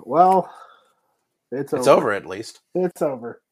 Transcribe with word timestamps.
Well, 0.00 0.50
it's 1.52 1.72
It's 1.72 1.86
over. 1.86 2.00
over 2.02 2.12
at 2.12 2.26
least. 2.26 2.60
It's 2.74 3.02
over. 3.02 3.42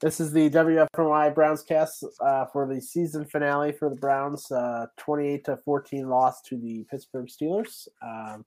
This 0.00 0.20
is 0.20 0.32
the 0.32 0.50
WFNY 0.50 1.34
Browns 1.34 1.62
cast 1.62 2.04
uh, 2.20 2.46
for 2.46 2.66
the 2.66 2.80
season 2.80 3.24
finale 3.24 3.72
for 3.72 3.88
the 3.88 3.96
Browns. 3.96 4.50
Uh, 4.50 4.86
28 4.98 5.44
to 5.46 5.56
14 5.64 6.08
loss 6.08 6.42
to 6.42 6.56
the 6.56 6.84
Pittsburgh 6.90 7.26
Steelers. 7.28 7.88
Um, 8.02 8.44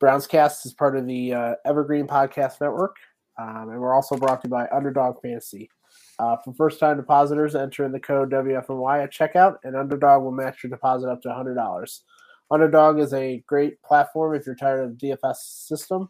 Browns 0.00 0.26
cast 0.26 0.66
is 0.66 0.72
part 0.72 0.96
of 0.96 1.06
the 1.06 1.34
uh, 1.34 1.54
Evergreen 1.64 2.06
Podcast 2.06 2.60
Network, 2.60 2.96
um, 3.38 3.68
and 3.70 3.80
we're 3.80 3.94
also 3.94 4.16
brought 4.16 4.42
to 4.42 4.48
you 4.48 4.50
by 4.50 4.68
Underdog 4.72 5.20
Fantasy. 5.20 5.70
Uh, 6.18 6.36
for 6.44 6.52
first 6.54 6.80
time 6.80 6.96
depositors, 6.96 7.54
enter 7.54 7.84
in 7.84 7.92
the 7.92 8.00
code 8.00 8.30
WFNY 8.30 9.04
at 9.04 9.12
checkout, 9.12 9.56
and 9.64 9.76
Underdog 9.76 10.22
will 10.22 10.32
match 10.32 10.62
your 10.62 10.70
deposit 10.70 11.08
up 11.08 11.22
to 11.22 11.28
$100. 11.28 12.00
Underdog 12.50 12.98
is 12.98 13.12
a 13.12 13.42
great 13.46 13.80
platform 13.82 14.34
if 14.34 14.46
you're 14.46 14.54
tired 14.54 14.84
of 14.84 14.98
the 14.98 15.08
DFS 15.22 15.36
system 15.36 16.08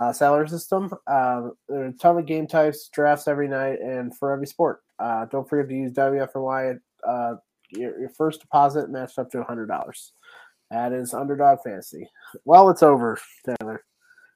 uh, 0.00 0.12
salary 0.12 0.48
system. 0.48 0.90
Um, 1.06 1.52
there 1.68 1.82
are 1.82 1.86
a 1.86 1.92
ton 1.92 2.18
of 2.18 2.26
game 2.26 2.46
types, 2.46 2.88
drafts 2.88 3.28
every 3.28 3.48
night, 3.48 3.80
and 3.80 4.16
for 4.16 4.32
every 4.32 4.46
sport. 4.46 4.80
Uh, 4.98 5.26
don't 5.26 5.48
forget 5.48 5.68
to 5.68 5.74
use 5.74 5.92
WFNY. 5.92 6.78
Uh, 7.06 7.34
your, 7.70 8.00
your 8.00 8.10
first 8.10 8.40
deposit 8.40 8.90
matched 8.90 9.18
up 9.18 9.30
to 9.30 9.38
$100. 9.38 10.10
That 10.70 10.92
is 10.92 11.14
Underdog 11.14 11.58
Fantasy. 11.64 12.08
Well, 12.44 12.70
it's 12.70 12.82
over, 12.82 13.18
Taylor. 13.44 13.84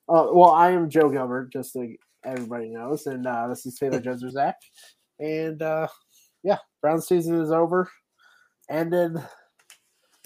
Uh, 0.08 0.28
well, 0.32 0.50
I 0.50 0.70
am 0.70 0.90
Joe 0.90 1.10
Gilbert, 1.10 1.52
just 1.52 1.72
so 1.72 1.86
everybody 2.24 2.70
knows, 2.70 3.06
and 3.06 3.26
uh, 3.26 3.48
this 3.48 3.66
is 3.66 3.76
Taylor 3.78 4.00
Jedrzejek. 4.02 4.54
And 5.20 5.62
uh, 5.62 5.88
yeah, 6.42 6.58
Brown 6.80 7.00
season 7.00 7.40
is 7.40 7.50
over. 7.50 7.90
Ended, 8.70 9.16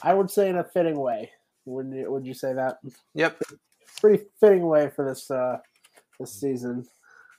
I 0.03 0.15
would 0.15 0.31
say, 0.31 0.49
in 0.49 0.57
a 0.57 0.65
fitting 0.65 0.99
way. 0.99 1.31
Wouldn't 1.65 1.95
you, 1.95 2.11
would 2.11 2.27
you 2.27 2.35
say 2.35 2.53
that? 2.53 2.77
Yep. 3.15 3.43
Pretty 4.01 4.25
fitting 4.41 4.67
way 4.67 4.91
for 4.95 5.05
this 5.09 5.31
uh 5.31 5.59
this 6.19 6.41
season. 6.41 6.85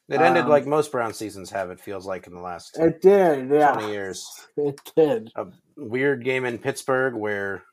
It 0.09 0.21
ended 0.21 0.43
Um, 0.45 0.49
like 0.49 0.65
most 0.65 0.91
Brown 0.91 1.13
seasons 1.13 1.49
have. 1.51 1.69
It 1.69 1.81
feels 1.81 2.05
like 2.05 2.27
in 2.27 2.33
the 2.33 2.39
last 2.39 2.77
It 2.77 3.01
did, 3.01 3.49
yeah. 3.49 3.73
twenty 3.73 3.91
years. 3.91 4.25
It 4.57 4.79
did. 4.95 5.29
a 5.35 5.47
weird 5.75 6.23
game 6.23 6.45
in 6.45 6.57
Pittsburgh 6.57 7.13
where 7.15 7.63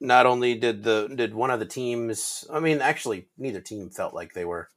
not 0.00 0.26
only 0.26 0.54
did 0.54 0.82
the 0.84 1.08
did 1.14 1.34
one 1.34 1.50
of 1.50 1.58
the 1.58 1.66
teams 1.66 2.44
I 2.52 2.60
mean 2.60 2.80
actually 2.80 3.28
neither 3.38 3.60
team 3.60 3.90
felt 3.90 4.14
like 4.14 4.32
they 4.34 4.44
were 4.44 4.68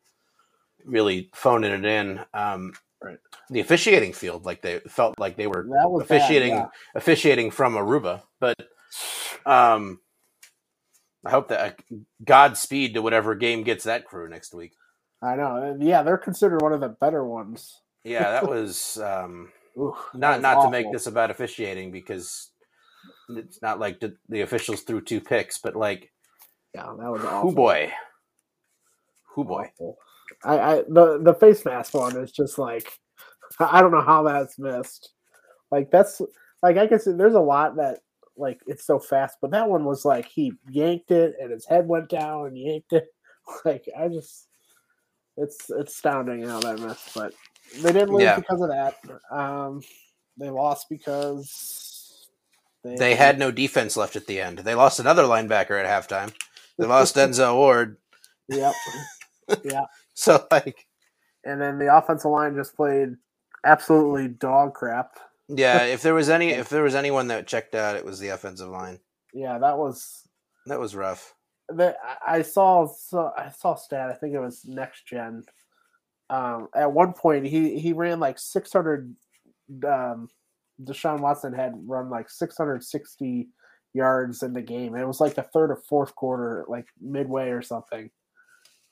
really 0.86 1.30
phoning 1.34 1.72
it 1.72 1.86
in. 1.86 2.22
Um 2.34 2.74
Right. 3.04 3.20
the 3.52 3.60
officiating 3.60 4.14
field 4.14 4.46
like 4.46 4.62
they 4.64 4.80
felt 4.80 5.20
like 5.20 5.36
they 5.36 5.46
were 5.46 5.66
was 5.68 6.08
bad, 6.08 6.18
officiating 6.18 6.54
yeah. 6.54 6.68
officiating 6.96 7.52
from 7.52 7.76
Aruba. 7.76 8.24
But 8.40 8.56
um 9.46 10.00
I 11.26 11.32
hope 11.32 11.48
that 11.50 11.80
Godspeed 12.24 12.94
to 12.94 13.02
whatever 13.02 13.36
game 13.36 13.64
gets 13.64 13.86
that 13.86 14.06
crew 14.06 14.30
next 14.30 14.54
week. 14.54 14.74
I 15.22 15.36
know. 15.36 15.78
Yeah, 15.80 16.04
they're 16.04 16.18
considered 16.18 16.62
one 16.62 16.74
of 16.74 16.82
the 16.82 16.90
better 16.90 17.26
ones. 17.26 17.82
Yeah, 18.04 18.30
that 18.32 18.48
was 18.50 18.98
um 19.00 19.52
Ooh, 19.78 19.96
that 20.20 20.20
not 20.20 20.36
was 20.36 20.42
not 20.42 20.62
to 20.62 20.70
make 20.70 20.92
this 20.92 21.08
about 21.08 21.32
officiating 21.32 21.92
because 21.92 22.52
it's 23.30 23.62
not 23.62 23.80
like 23.80 24.00
the, 24.00 24.16
the 24.30 24.42
officials 24.42 24.82
threw 24.82 25.02
two 25.02 25.20
picks, 25.20 25.58
but 25.58 25.76
like, 25.76 26.12
Yeah, 26.74 26.94
that 27.00 27.12
was 27.12 27.24
awful. 27.26 27.50
who 27.50 27.56
boy, 27.56 27.92
who 29.34 29.44
boy. 29.44 29.72
Awful. 29.80 29.98
I, 30.44 30.60
I 30.60 30.76
the 30.88 31.20
the 31.24 31.34
face 31.34 31.66
mask 31.66 31.94
one 31.94 32.18
is 32.18 32.32
just 32.32 32.58
like 32.58 32.88
I 33.60 33.80
I 33.80 33.82
don't 33.82 33.92
know 33.92 34.02
how 34.02 34.24
that's 34.24 34.60
missed. 34.60 35.12
Like 35.72 35.92
that's 35.92 36.22
like 36.62 36.78
I 36.78 36.88
can 36.88 37.00
see 37.00 37.14
there's 37.14 37.34
a 37.36 37.40
lot 37.40 37.78
that 37.78 38.00
like 38.38 38.60
it's 38.68 38.86
so 38.86 39.00
fast, 39.00 39.38
but 39.42 39.52
that 39.52 39.70
one 39.70 39.86
was 39.86 40.06
like 40.06 40.28
he 40.28 40.54
yanked 40.70 41.12
it 41.12 41.36
and 41.42 41.52
his 41.52 41.66
head 41.66 41.88
went 41.88 42.10
down 42.10 42.48
and 42.48 42.58
yanked 42.58 42.94
it. 42.94 43.08
Like 43.64 43.88
I 43.96 44.08
just 44.08 44.48
it's 45.38 45.70
it's 45.70 45.92
astounding 45.94 46.44
how 46.48 46.60
that 46.62 46.80
missed, 46.80 47.14
but 47.14 47.32
they 47.82 47.94
didn't 47.94 48.10
lose 48.10 48.24
Yeah. 48.24 48.38
because 48.38 48.60
of 48.60 48.70
that. 48.70 48.96
Um 49.32 49.82
they 50.38 50.50
lost 50.50 50.90
because 50.90 52.28
They 52.84 53.14
had 53.14 53.38
no 53.38 53.52
defense 53.52 53.96
left 53.96 54.16
at 54.16 54.26
the 54.26 54.42
end. 54.42 54.60
They 54.60 54.74
lost 54.74 55.00
another 55.00 55.24
linebacker 55.24 55.80
at 55.80 55.86
halftime. 55.86 56.34
They 56.80 56.88
lost 56.88 57.16
Denzel 57.18 57.56
Ward. 57.56 57.98
Yep. 58.50 58.74
yeah. 59.64 59.86
So 60.16 60.46
like, 60.50 60.88
And 61.44 61.62
then 61.62 61.78
the 61.78 61.96
offensive 61.96 62.32
line 62.32 62.56
just 62.56 62.76
played 62.76 63.16
absolutely 63.64 64.28
dog 64.30 64.74
crap. 64.74 65.20
Yeah, 65.48 65.84
if 65.84 66.02
there 66.02 66.14
was 66.14 66.30
any, 66.30 66.50
if 66.52 66.70
there 66.70 66.84
was 66.84 66.96
anyone 66.96 67.28
that 67.28 67.48
checked 67.48 67.76
out, 67.76 67.96
it 67.96 68.06
was 68.06 68.20
the 68.20 68.30
offensive 68.30 68.70
line. 68.70 69.00
Yeah, 69.34 69.58
that 69.60 69.78
was 69.78 70.28
That 70.66 70.80
was 70.80 70.96
rough. 70.96 71.34
I 72.26 72.44
saw 72.44 72.88
so 72.88 73.32
I 73.36 73.50
saw 73.50 73.76
stat. 73.76 74.12
I 74.12 74.14
think 74.14 74.34
it 74.36 74.40
was 74.40 74.66
next 74.66 75.08
gen. 75.08 75.44
Um, 76.30 76.68
at 76.76 76.92
one 76.92 77.14
point, 77.14 77.46
he 77.46 77.80
he 77.80 77.94
ran 77.94 78.20
like 78.20 78.40
six 78.40 78.72
hundred. 78.72 79.16
Um, 79.84 80.30
Deshaun 80.84 81.22
Watson 81.22 81.54
had 81.54 81.74
run 81.86 82.10
like 82.10 82.30
six 82.30 82.58
hundred 82.58 82.84
sixty 82.84 83.48
yards 83.94 84.44
in 84.44 84.54
the 84.54 84.62
game. 84.62 84.96
It 84.96 85.08
was 85.08 85.20
like 85.20 85.36
the 85.36 85.44
third 85.44 85.72
or 85.72 85.82
fourth 85.90 86.14
quarter, 86.16 86.66
like 86.68 86.86
midway 87.02 87.50
or 87.50 87.62
something, 87.62 88.12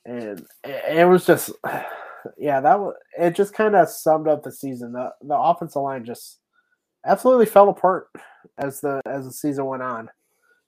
and 0.04 0.40
it, 0.64 0.98
it 0.98 1.08
was 1.08 1.26
just, 1.26 1.50
yeah, 2.38 2.60
that 2.60 2.80
was 2.80 2.94
it. 3.18 3.36
Just 3.36 3.54
kind 3.54 3.76
of 3.76 3.88
summed 3.88 4.26
up 4.26 4.42
the 4.42 4.52
season. 4.52 4.92
The 4.92 5.10
the 5.22 5.36
offensive 5.36 5.82
line 5.82 6.04
just 6.04 6.40
absolutely 7.04 7.46
fell 7.46 7.68
apart 7.68 8.08
as 8.58 8.80
the 8.80 9.00
as 9.06 9.24
the 9.24 9.32
season 9.32 9.66
went 9.66 9.82
on. 9.82 10.10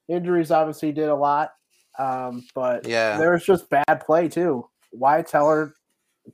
Injuries 0.08 0.50
obviously 0.50 0.92
did 0.92 1.08
a 1.08 1.14
lot, 1.14 1.52
um, 1.98 2.44
but 2.54 2.86
Yeah. 2.86 3.18
there 3.18 3.32
was 3.32 3.44
just 3.44 3.68
bad 3.68 4.00
play 4.04 4.28
too. 4.28 4.68
Wyatt 4.92 5.26
Teller 5.26 5.74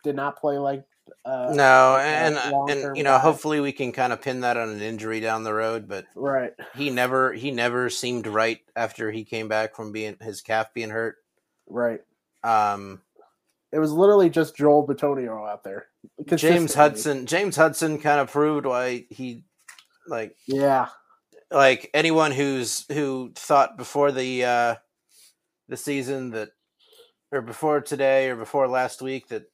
did 0.04 0.14
not 0.16 0.36
play 0.38 0.58
like 0.58 0.84
uh, 1.24 1.52
No, 1.54 1.96
and 1.96 2.36
and 2.70 2.96
you 2.96 3.02
know, 3.02 3.16
guy. 3.16 3.18
hopefully 3.18 3.60
we 3.60 3.72
can 3.72 3.92
kind 3.92 4.12
of 4.12 4.20
pin 4.22 4.40
that 4.40 4.56
on 4.56 4.68
an 4.68 4.80
injury 4.80 5.20
down 5.20 5.42
the 5.44 5.52
road, 5.52 5.88
but 5.88 6.06
right. 6.14 6.52
he 6.76 6.90
never 6.90 7.32
he 7.32 7.50
never 7.50 7.90
seemed 7.90 8.26
right 8.26 8.60
after 8.76 9.10
he 9.10 9.24
came 9.24 9.48
back 9.48 9.74
from 9.74 9.92
being 9.92 10.16
his 10.20 10.40
calf 10.40 10.72
being 10.74 10.90
hurt. 10.90 11.16
Right. 11.68 12.00
Um, 12.44 13.02
It 13.72 13.78
was 13.78 13.92
literally 13.92 14.30
just 14.30 14.56
Joel 14.56 14.86
Bitonio 14.86 15.50
out 15.50 15.64
there. 15.64 15.86
James 16.26 16.74
Hudson. 16.74 17.26
James 17.26 17.56
Hudson 17.56 17.98
kind 17.98 18.20
of 18.20 18.30
proved 18.30 18.66
why 18.66 19.06
he 19.10 19.44
like 20.08 20.36
Yeah. 20.46 20.88
like 21.50 21.90
anyone 21.94 22.32
who's 22.32 22.84
who 22.92 23.32
thought 23.34 23.76
before 23.76 24.12
the 24.12 24.44
uh 24.44 24.74
the 25.68 25.76
season 25.76 26.30
that 26.30 26.50
or 27.30 27.40
before 27.42 27.80
today 27.80 28.28
or 28.30 28.36
before 28.36 28.68
last 28.68 29.00
week 29.02 29.28
that 29.28 29.44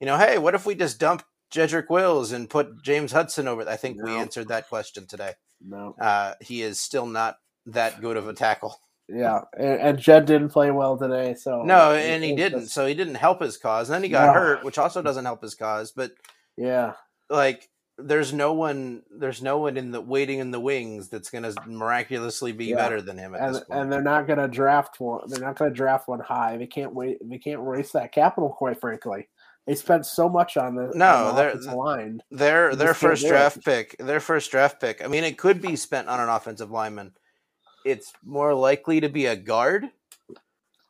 you 0.00 0.06
know 0.06 0.16
hey 0.16 0.38
what 0.38 0.54
if 0.54 0.64
we 0.66 0.74
just 0.74 0.98
dump 1.00 1.22
Jedrick 1.52 1.88
Wills 1.88 2.32
and 2.32 2.48
put 2.50 2.82
James 2.82 3.12
Hudson 3.12 3.48
over 3.48 3.68
I 3.68 3.76
think 3.76 4.02
we 4.02 4.12
answered 4.12 4.48
that 4.48 4.68
question 4.68 5.06
today 5.06 5.32
No. 5.64 5.94
uh 6.00 6.34
he 6.40 6.62
is 6.62 6.80
still 6.80 7.06
not 7.06 7.36
that 7.66 8.00
good 8.00 8.16
of 8.16 8.28
a 8.28 8.32
tackle 8.34 8.78
Yeah. 9.08 9.40
And, 9.58 9.80
and 9.80 9.98
Jed 9.98 10.26
didn't 10.26 10.50
play 10.50 10.70
well 10.70 10.96
today. 10.98 11.34
So 11.34 11.62
no 11.62 11.92
and 11.94 12.22
he 12.22 12.34
didn't 12.36 12.66
so 12.68 12.86
he 12.86 12.94
didn't 12.94 13.16
help 13.16 13.40
his 13.42 13.56
cause 13.56 13.88
and 13.88 13.94
then 13.94 14.02
he 14.02 14.08
got 14.10 14.26
No. 14.28 14.32
hurt 14.40 14.64
which 14.64 14.78
also 14.78 15.02
doesn't 15.02 15.24
help 15.24 15.42
his 15.42 15.54
cause 15.54 15.92
but 15.92 16.12
yeah. 16.56 16.92
like 17.30 17.68
there's 17.98 18.32
no 18.32 18.52
one 18.52 19.02
there's 19.10 19.42
no 19.42 19.58
one 19.58 19.76
in 19.76 19.90
the 19.90 20.00
waiting 20.00 20.38
in 20.38 20.50
the 20.52 20.60
wings 20.60 21.08
that's 21.08 21.30
gonna 21.30 21.52
miraculously 21.66 22.52
be 22.52 22.66
Yeah. 22.66 22.76
better 22.76 23.02
than 23.02 23.18
him 23.18 23.34
at 23.34 23.40
And, 23.40 23.54
this 23.54 23.64
point. 23.64 23.80
and 23.80 23.92
they're 23.92 24.02
not 24.02 24.26
going 24.28 24.38
to 24.38 24.46
draft 24.48 25.00
one. 25.00 25.22
They're 25.26 25.40
not 25.40 25.56
going 25.58 25.70
to 25.72 25.74
draft 25.76 26.06
one 26.08 26.20
high. 26.20 26.56
They 26.56 26.66
can't 26.68 26.94
wait. 26.94 27.18
They 27.28 27.38
can't 27.38 27.62
waste 27.62 27.92
that 27.94 28.12
capital. 28.12 28.50
Quite 28.50 28.80
frankly, 28.80 29.28
they 29.66 29.74
spent 29.74 30.06
so 30.06 30.28
much 30.28 30.56
on 30.56 30.76
the 30.76 30.92
No, 30.94 31.26
on 31.26 31.34
the 31.36 31.48
offensive 31.48 31.72
line. 31.74 32.22
their 32.30 32.76
their 32.76 32.94
first 32.94 33.26
draft 33.26 33.64
pick 33.64 33.96
their 33.98 34.20
first 34.20 34.50
draft 34.50 34.80
pick 34.80 35.04
i 35.04 35.08
mean 35.08 35.24
it 35.24 35.36
could 35.36 35.60
be 35.60 35.74
spent 35.76 36.08
on 36.08 36.20
an 36.20 36.28
offensive 36.28 36.70
lineman 36.70 37.12
it's 37.84 38.12
more 38.24 38.54
likely 38.54 39.00
to 39.00 39.08
be 39.08 39.26
a 39.26 39.36
guard 39.36 39.90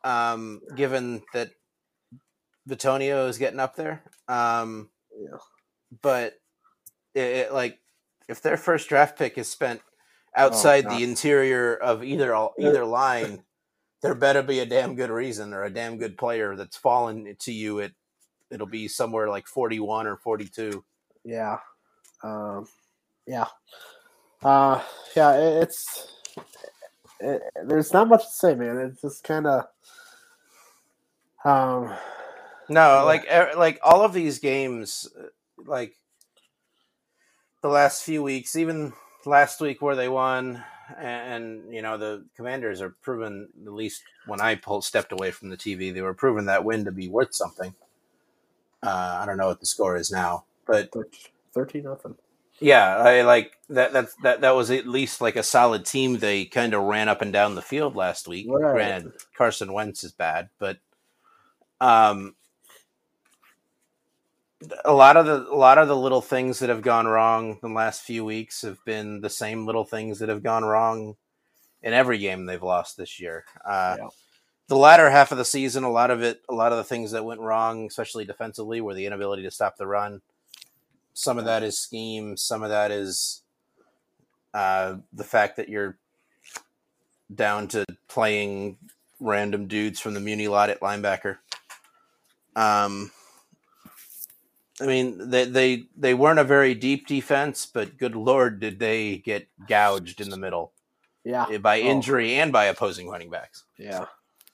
um 0.03 0.61
given 0.75 1.21
that 1.33 1.49
Bitonio 2.67 3.27
is 3.27 3.37
getting 3.37 3.59
up 3.59 3.75
there 3.75 4.03
um 4.27 4.89
Yeah. 5.19 5.37
but 6.01 6.35
it, 7.13 7.19
it, 7.21 7.53
like 7.53 7.79
if 8.27 8.41
their 8.41 8.57
first 8.57 8.89
draft 8.89 9.17
pick 9.17 9.37
is 9.37 9.49
spent 9.49 9.81
outside 10.35 10.85
Oh, 10.87 10.95
the 10.97 11.03
interior 11.03 11.75
of 11.75 12.03
either 12.03 12.33
either 12.59 12.85
line 12.85 13.43
there 14.01 14.15
better 14.15 14.43
be 14.43 14.59
a 14.59 14.65
damn 14.65 14.95
good 14.95 15.09
reason 15.09 15.53
or 15.53 15.63
a 15.63 15.69
damn 15.69 15.97
good 15.97 16.17
player 16.17 16.55
that's 16.55 16.77
fallen 16.77 17.35
to 17.39 17.51
you 17.51 17.79
It 17.79 17.93
it'll 18.51 18.67
be 18.67 18.87
somewhere 18.87 19.29
like 19.29 19.47
41 19.47 20.07
or 20.07 20.17
42 20.17 20.83
Yeah. 21.23 21.57
Um, 22.23 22.67
yeah. 23.27 23.45
Uh, 24.43 24.81
yeah. 25.15 25.33
It, 25.35 25.63
it's 25.63 26.13
it, 27.19 27.41
there's 27.65 27.91
not 27.93 28.07
much 28.07 28.23
to 28.25 28.31
say, 28.31 28.55
man. 28.55 28.77
It's 28.77 29.01
just 29.01 29.23
kind 29.23 29.45
of 29.47 29.65
um. 31.45 31.93
No, 32.69 32.81
Yeah. 32.97 33.01
like 33.03 33.25
er, 33.31 33.51
like 33.57 33.79
all 33.83 34.03
of 34.03 34.13
these 34.13 34.39
games, 34.39 35.07
like 35.57 35.95
the 37.61 37.67
last 37.67 38.03
few 38.03 38.23
weeks, 38.23 38.55
even 38.55 38.93
last 39.25 39.61
week 39.61 39.81
where 39.81 39.95
they 39.95 40.09
won, 40.09 40.63
and, 40.97 41.43
and 41.65 41.73
you 41.73 41.81
know 41.81 41.97
the 41.97 42.25
Commanders 42.35 42.81
are 42.81 42.95
proven. 43.01 43.49
At 43.65 43.73
least 43.73 44.03
when 44.25 44.41
I 44.41 44.55
pulled 44.55 44.83
stepped 44.83 45.11
away 45.11 45.31
from 45.31 45.49
the 45.49 45.57
TV, 45.57 45.93
they 45.93 46.01
were 46.01 46.13
proven 46.13 46.45
that 46.45 46.63
win 46.63 46.85
to 46.85 46.91
be 46.91 47.07
worth 47.07 47.33
something. 47.33 47.73
Uh, 48.81 49.19
I 49.21 49.25
don't 49.25 49.37
know 49.37 49.47
what 49.47 49.59
the 49.59 49.65
score 49.65 49.97
is 49.97 50.11
now, 50.11 50.45
but 50.65 50.91
thirteen 51.53 51.83
nothing. 51.83 52.15
Yeah, 52.61 52.97
I 52.97 53.21
like 53.21 53.53
that. 53.69 53.93
That 53.93 54.09
that 54.23 54.41
that 54.41 54.55
was 54.55 54.71
at 54.71 54.87
least 54.87 55.21
like 55.21 55.35
a 55.35 55.43
solid 55.43 55.85
team. 55.85 56.17
They 56.17 56.45
kind 56.45 56.73
of 56.73 56.83
ran 56.83 57.07
up 57.07 57.21
and 57.21 57.31
down 57.31 57.55
the 57.55 57.61
field 57.61 57.95
last 57.95 58.27
week. 58.27 58.47
Right. 58.49 58.73
Granted, 58.73 59.13
Carson 59.37 59.71
Wentz 59.71 60.03
is 60.03 60.11
bad, 60.11 60.49
but 60.59 60.77
um, 61.79 62.35
a 64.83 64.93
lot 64.93 65.17
of 65.17 65.25
the 65.25 65.47
a 65.49 65.55
lot 65.55 65.77
of 65.77 65.87
the 65.87 65.95
little 65.95 66.21
things 66.21 66.59
that 66.59 66.69
have 66.69 66.81
gone 66.81 67.07
wrong 67.07 67.59
the 67.61 67.69
last 67.69 68.01
few 68.01 68.25
weeks 68.25 68.61
have 68.61 68.83
been 68.85 69.21
the 69.21 69.29
same 69.29 69.65
little 69.65 69.85
things 69.85 70.19
that 70.19 70.29
have 70.29 70.43
gone 70.43 70.65
wrong 70.65 71.15
in 71.81 71.93
every 71.93 72.17
game 72.17 72.45
they've 72.45 72.61
lost 72.61 72.97
this 72.97 73.19
year. 73.19 73.45
Uh, 73.65 73.95
Yeah. 73.99 74.07
The 74.67 74.77
latter 74.77 75.09
half 75.09 75.31
of 75.31 75.39
the 75.39 75.45
season, 75.45 75.83
a 75.83 75.89
lot 75.89 76.11
of 76.11 76.21
it, 76.21 76.41
a 76.47 76.53
lot 76.53 76.71
of 76.71 76.77
the 76.77 76.83
things 76.83 77.11
that 77.11 77.25
went 77.25 77.41
wrong, 77.41 77.87
especially 77.87 78.23
defensively, 78.25 78.81
were 78.81 78.93
the 78.93 79.07
inability 79.07 79.41
to 79.43 79.49
stop 79.49 79.77
the 79.77 79.87
run. 79.87 80.21
Some 81.13 81.39
of 81.39 81.45
that 81.45 81.63
is 81.63 81.79
scheme. 81.79 82.37
Some 82.37 82.61
of 82.61 82.69
that 82.69 82.91
is 82.91 83.41
uh, 84.53 84.97
the 85.11 85.23
fact 85.23 85.57
that 85.57 85.69
you're 85.69 85.97
down 87.33 87.67
to 87.69 87.83
playing 88.07 88.77
random 89.19 89.67
dudes 89.67 89.99
from 89.99 90.13
the 90.13 90.19
Muni 90.19 90.47
lot 90.47 90.69
at 90.69 90.81
linebacker. 90.81 91.37
Um, 92.55 93.11
I 94.81 94.85
mean, 94.85 95.29
they, 95.29 95.45
they 95.45 95.83
they 95.97 96.13
weren't 96.13 96.39
a 96.39 96.43
very 96.43 96.73
deep 96.73 97.07
defense, 97.07 97.65
but 97.65 97.97
good 97.97 98.15
lord, 98.15 98.59
did 98.59 98.79
they 98.79 99.17
get 99.17 99.47
gouged 99.67 100.21
in 100.21 100.29
the 100.29 100.37
middle 100.37 100.73
Yeah, 101.25 101.45
eh, 101.51 101.57
by 101.57 101.79
Oh. 101.81 101.83
injury 101.83 102.35
and 102.35 102.51
by 102.51 102.65
opposing 102.65 103.09
running 103.09 103.29
backs. 103.29 103.65
yeah, 103.77 104.05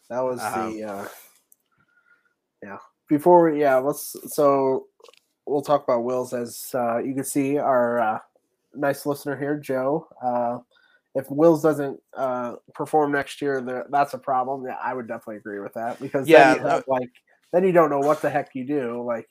that 0.10 0.22
was 0.22 0.42
Um, 0.42 0.74
the 0.74 0.84
uh, 0.84 1.08
yeah. 2.64 2.78
Before 3.08 3.52
we 3.52 3.62
yeah, 3.62 3.78
let's 3.78 4.16
so 4.34 4.88
we'll 5.46 5.62
talk 5.62 5.84
about 5.84 6.04
Wills 6.04 6.34
as 6.34 6.72
uh, 6.74 6.98
you 6.98 7.14
can 7.14 7.24
see 7.24 7.58
our 7.58 8.00
uh, 8.00 8.20
nice 8.74 9.06
listener 9.06 9.38
here, 9.38 9.58
Joe. 9.58 10.08
Uh, 10.24 10.60
if 11.14 11.30
Wills 11.30 11.62
doesn't 11.62 12.00
uh, 12.18 12.56
perform 12.74 13.12
next 13.12 13.42
year, 13.42 13.86
that's 13.90 14.16
a 14.16 14.18
problem. 14.18 14.66
Yeah, 14.66 14.78
I 14.84 14.94
would 14.94 15.08
definitely 15.08 15.38
agree 15.38 15.60
with 15.60 15.74
that 15.76 16.02
because 16.02 16.28
Yeah, 16.28 16.56
then 16.56 16.64
you 16.64 16.68
have, 16.68 16.84
like 16.88 17.12
then 17.54 17.64
you 17.64 17.72
don't 17.72 17.90
know 17.92 18.00
what 18.02 18.22
the 18.22 18.30
heck 18.30 18.50
you 18.56 18.66
do. 18.66 19.04
Like 19.04 19.30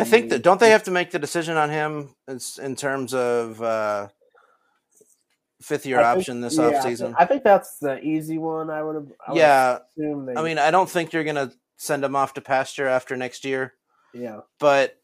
I 0.00 0.04
think 0.04 0.30
that 0.30 0.42
don't 0.42 0.60
they 0.60 0.70
have 0.70 0.82
to 0.84 0.90
make 0.90 1.10
the 1.10 1.18
decision 1.18 1.56
on 1.56 1.70
him 1.70 2.14
in, 2.28 2.38
in 2.62 2.76
terms 2.76 3.14
of 3.14 3.60
uh, 3.62 4.08
fifth 5.62 5.86
year 5.86 5.98
think- 5.98 6.18
option 6.18 6.40
this 6.40 6.56
yeah, 6.56 6.70
offseason? 6.70 7.14
I 7.18 7.24
think 7.24 7.42
that's 7.44 7.78
the 7.78 7.98
easy 8.00 8.38
one. 8.38 8.70
I 8.70 8.82
would 8.82 8.94
have. 8.94 9.12
I 9.26 9.32
would 9.32 9.38
yeah, 9.38 9.78
assume 9.96 10.26
they, 10.26 10.34
I 10.34 10.42
mean, 10.42 10.58
I 10.58 10.70
don't 10.70 10.88
think 10.88 11.12
you're 11.12 11.24
gonna 11.24 11.52
send 11.76 12.04
him 12.04 12.14
off 12.16 12.34
to 12.34 12.40
pasture 12.40 12.86
after 12.86 13.16
next 13.16 13.44
year, 13.44 13.74
yeah, 14.14 14.40
but 14.60 14.98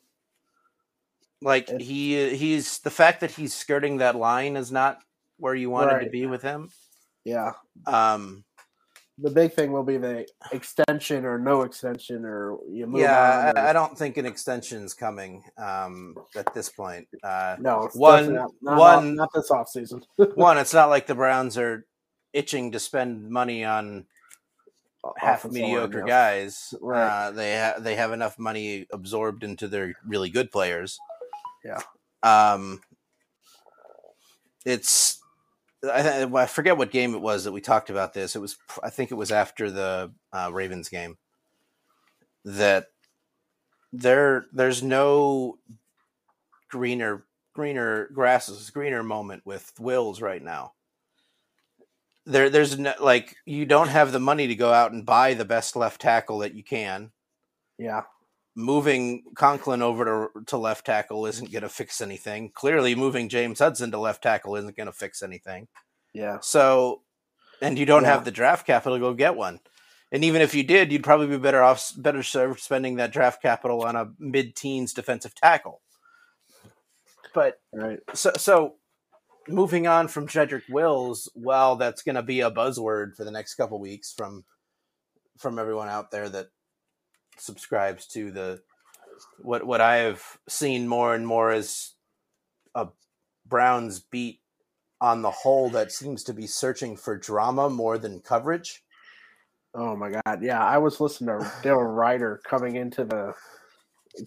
like 1.41 1.69
It's- 1.69 1.87
he 1.87 2.35
he's 2.37 2.79
the 2.81 2.91
fact 2.91 3.21
that 3.21 3.33
he's 3.33 3.53
skirting 3.55 3.99
that 3.99 4.15
line 4.15 4.57
is 4.57 4.71
not 4.71 4.99
where 5.39 5.55
you 5.55 5.71
wanted 5.71 6.05
to 6.05 6.11
be 6.11 6.27
with 6.27 6.43
him. 6.43 6.71
yeah. 7.25 7.53
Um, 7.87 8.45
The 9.23 9.31
big 9.31 9.53
thing 9.53 9.73
will 9.73 9.85
be 9.85 9.99
the 9.99 10.27
extension 10.51 11.25
or 11.25 11.39
no 11.39 11.63
extension, 11.63 12.25
or 12.25 12.59
you 12.69 12.87
move 12.87 13.03
yeah, 13.03 13.53
on. 13.57 13.57
or- 13.57 13.67
I, 13.67 13.71
I 13.71 13.73
don't 13.73 13.97
think 13.97 14.17
an 14.17 14.27
extension's 14.27 14.95
coming 14.95 15.45
um, 15.59 16.17
at 16.35 16.53
this 16.55 16.69
point. 16.69 17.07
Uh, 17.23 17.57
no, 17.61 17.89
one- 17.95 18.35
not, 18.35 18.51
not, 18.61 18.79
one- 18.79 19.15
not 19.15 19.33
this 19.33 19.51
offseason. 19.51 20.03
one, 20.35 20.59
it's 20.59 20.75
not 20.75 20.89
like 20.89 21.07
the 21.07 21.15
Browns 21.15 21.57
are 21.57 21.87
itching 22.33 22.73
to 22.73 22.81
spend 22.81 23.31
money 23.31 23.65
on 23.65 24.07
half 25.19 25.45
line, 25.45 25.55
mediocre 25.55 26.01
yeah. 26.01 26.07
guys. 26.07 26.75
Right. 26.81 27.27
Uh, 27.27 27.31
they 27.31 27.57
ha- 27.59 27.79
they 27.79 27.95
have 27.95 28.13
enough 28.13 28.39
money 28.39 28.87
absorbed 28.93 29.45
into 29.45 29.69
their 29.69 29.95
really 30.07 30.31
good 30.31 30.51
players. 30.51 30.99
Yeah. 31.65 31.81
Um. 32.23 32.81
It's. 34.65 35.22
I, 35.85 36.25
I 36.25 36.47
forget 36.47 36.77
what 36.77 36.91
game 36.91 37.15
it 37.15 37.21
was 37.21 37.45
that 37.45 37.53
we 37.53 37.61
talked 37.61 37.91
about 37.91 38.15
this. 38.15 38.37
It 38.37 38.41
was. 38.41 38.57
I 38.83 38.91
think 38.91 39.11
it 39.11 39.17
was 39.17 39.33
after 39.33 39.71
the 39.71 40.13
uh, 40.33 40.51
Ravens 40.53 40.89
game. 40.89 41.19
That 42.45 42.87
there 43.93 44.47
there's 44.53 44.83
no 44.83 45.59
greener 46.71 47.25
greener 47.53 48.09
grasses 48.13 48.71
greener 48.71 49.03
moment 49.03 49.43
with 49.45 49.73
Wills 49.79 50.23
right 50.23 50.43
now 50.43 50.73
there 52.27 52.51
there's 52.51 52.79
no, 52.79 52.95
like 53.01 53.37
you 53.45 53.67
don't 53.67 53.89
have 53.89 54.13
the 54.13 54.21
money 54.21 54.47
to 54.49 54.55
go 54.55 54.73
out 54.73 54.93
and 54.93 55.05
buy 55.05 55.35
the 55.35 55.45
best 55.45 55.77
left 55.77 56.01
tackle 56.01 56.39
that 56.39 56.55
you 56.55 56.63
can. 56.63 57.11
Yeah, 57.79 58.03
Moving 58.55 59.23
Conklin 59.35 59.81
over 59.81 60.05
to, 60.35 60.45
to 60.47 60.57
left 60.59 60.85
tackle 60.85 61.25
isn't 61.27 61.51
going 61.51 61.63
to 61.63 61.69
fix 61.71 62.01
anything. 62.01 62.51
Clearly, 62.55 62.95
moving 62.95 63.29
James 63.29 63.61
Hudson 63.61 63.91
to 63.93 63.99
left 63.99 64.23
tackle 64.23 64.57
isn't 64.57 64.77
going 64.77 64.87
to 64.89 64.93
fix 64.93 65.23
anything. 65.23 65.69
yeah, 66.13 66.39
So, 66.43 67.03
and 67.63 67.79
you 67.79 67.87
don't 67.87 68.03
Yeah. 68.03 68.11
have 68.11 68.25
the 68.27 68.31
draft 68.31 68.67
capital 68.67 68.97
to 68.99 69.01
go 69.01 69.15
get 69.15 69.37
one. 69.37 69.61
And 70.11 70.23
even 70.25 70.43
if 70.43 70.55
you 70.55 70.63
did, 70.63 70.93
you'd 70.93 71.03
probably 71.05 71.29
be 71.29 71.39
better 71.39 71.63
off, 71.63 71.91
better 71.97 72.23
served 72.23 72.61
spending 72.61 72.97
that 72.97 73.13
draft 73.13 73.41
capital 73.41 73.83
on 73.87 73.97
a 73.97 74.11
mid-teens 74.19 74.93
defensive 74.93 75.35
tackle. 75.35 75.81
But 77.33 77.59
right. 77.73 77.99
so 78.13 78.33
so 78.37 78.75
moving 79.49 79.87
on 79.87 80.09
from 80.09 80.29
Jedrick 80.29 80.69
Wills, 80.69 81.31
well, 81.35 81.77
that's 81.77 82.03
going 82.03 82.17
to 82.17 82.23
be 82.23 82.41
a 82.43 82.51
buzzword 82.51 83.17
for 83.17 83.25
the 83.25 83.31
next 83.31 83.55
couple 83.55 83.81
weeks 83.81 84.13
from 84.13 84.45
from 85.39 85.59
everyone 85.59 85.89
out 85.89 86.11
there 86.11 86.29
that 86.29 86.49
subscribes 87.39 88.07
to 88.09 88.31
the 88.31 88.63
what 89.39 89.67
what 89.67 89.81
I 89.81 89.97
have 89.97 90.23
seen 90.49 90.89
more 90.89 91.15
and 91.15 91.27
more 91.27 91.51
as 91.51 91.93
a 92.75 92.89
Browns 93.47 94.01
beat 94.01 94.41
on 95.01 95.23
the 95.23 95.31
whole 95.31 95.69
that 95.71 95.91
seems 95.91 96.23
to 96.25 96.33
be 96.33 96.47
searching 96.47 96.97
for 96.97 97.19
drama 97.19 97.69
more 97.69 97.99
than 97.99 98.21
coverage. 98.21 98.83
Oh 99.75 99.97
my 99.97 100.11
god, 100.11 100.43
yeah. 100.43 100.65
I 100.65 100.79
was 100.79 101.01
listening 101.01 101.39
to 101.39 101.45
Daryl 101.63 101.97
Ruiter 101.97 102.41
coming 102.45 102.77
into 102.77 103.05
the 103.05 103.35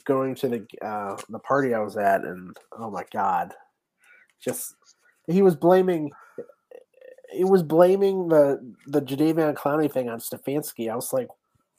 going 0.03 0.35
to 0.35 0.47
the 0.49 0.65
uh, 0.85 1.17
the 1.29 1.39
party 1.39 1.73
I 1.73 1.79
was 1.79 1.97
at, 1.97 2.23
and 2.23 2.55
oh 2.77 2.89
my 2.89 3.03
god, 3.13 3.53
just 4.43 4.75
he 5.27 5.41
was 5.41 5.55
blaming. 5.55 6.11
He 7.31 7.43
was 7.43 7.63
blaming 7.63 8.27
the 8.27 8.59
the 8.87 9.01
Jadeveon 9.01 9.55
Clowney 9.55 9.91
thing 9.91 10.09
on 10.09 10.19
Stefanski. 10.19 10.91
I 10.91 10.95
was 10.95 11.13
like, 11.13 11.27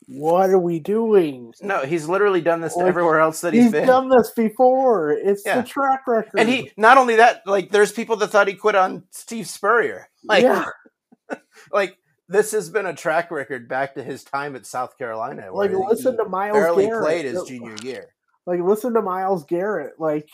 "What 0.07 0.51
are 0.51 0.59
we 0.59 0.79
doing?" 0.79 1.53
No, 1.63 1.81
he's 1.85 2.09
literally 2.09 2.41
done 2.41 2.61
this 2.61 2.73
to 2.75 2.81
Like, 2.81 2.89
everywhere 2.89 3.21
else 3.21 3.41
that 3.43 3.53
he's 3.55 3.65
He's 3.65 3.73
been. 3.73 3.83
He's 3.83 3.89
done 3.89 4.09
this 4.09 4.31
before. 4.33 5.11
It's 5.11 5.45
Yeah. 5.45 5.61
the 5.61 5.67
track 5.69 6.03
record. 6.07 6.39
And 6.39 6.49
he 6.49 6.71
not 6.77 6.99
only 6.99 7.17
that, 7.17 7.43
like 7.47 7.71
there's 7.71 7.93
people 7.93 8.17
that 8.17 8.29
thought 8.29 8.49
he 8.49 8.55
quit 8.55 8.75
on 8.75 9.05
Steve 9.11 9.47
Spurrier. 9.49 10.09
Like 10.25 10.43
yeah, 10.45 10.67
like 11.73 11.97
this 12.29 12.53
has 12.53 12.71
been 12.71 12.87
a 12.87 12.95
track 12.95 13.31
record 13.31 13.69
back 13.69 13.95
to 13.95 14.03
his 14.03 14.25
time 14.25 14.57
at 14.57 14.67
South 14.67 14.99
Carolina. 14.99 15.53
like 15.53 15.71
listen 15.73 16.17
to 16.17 16.25
Myles 16.25 16.55
barely 16.57 16.87
Garrett. 16.87 17.05
played 17.05 17.25
his 17.25 17.43
junior 17.45 17.77
year. 17.83 18.15
Like 18.47 18.61
listen 18.61 18.95
to 18.95 19.03
Myles 19.03 19.45
Garrett. 19.45 19.95
Like 19.99 20.29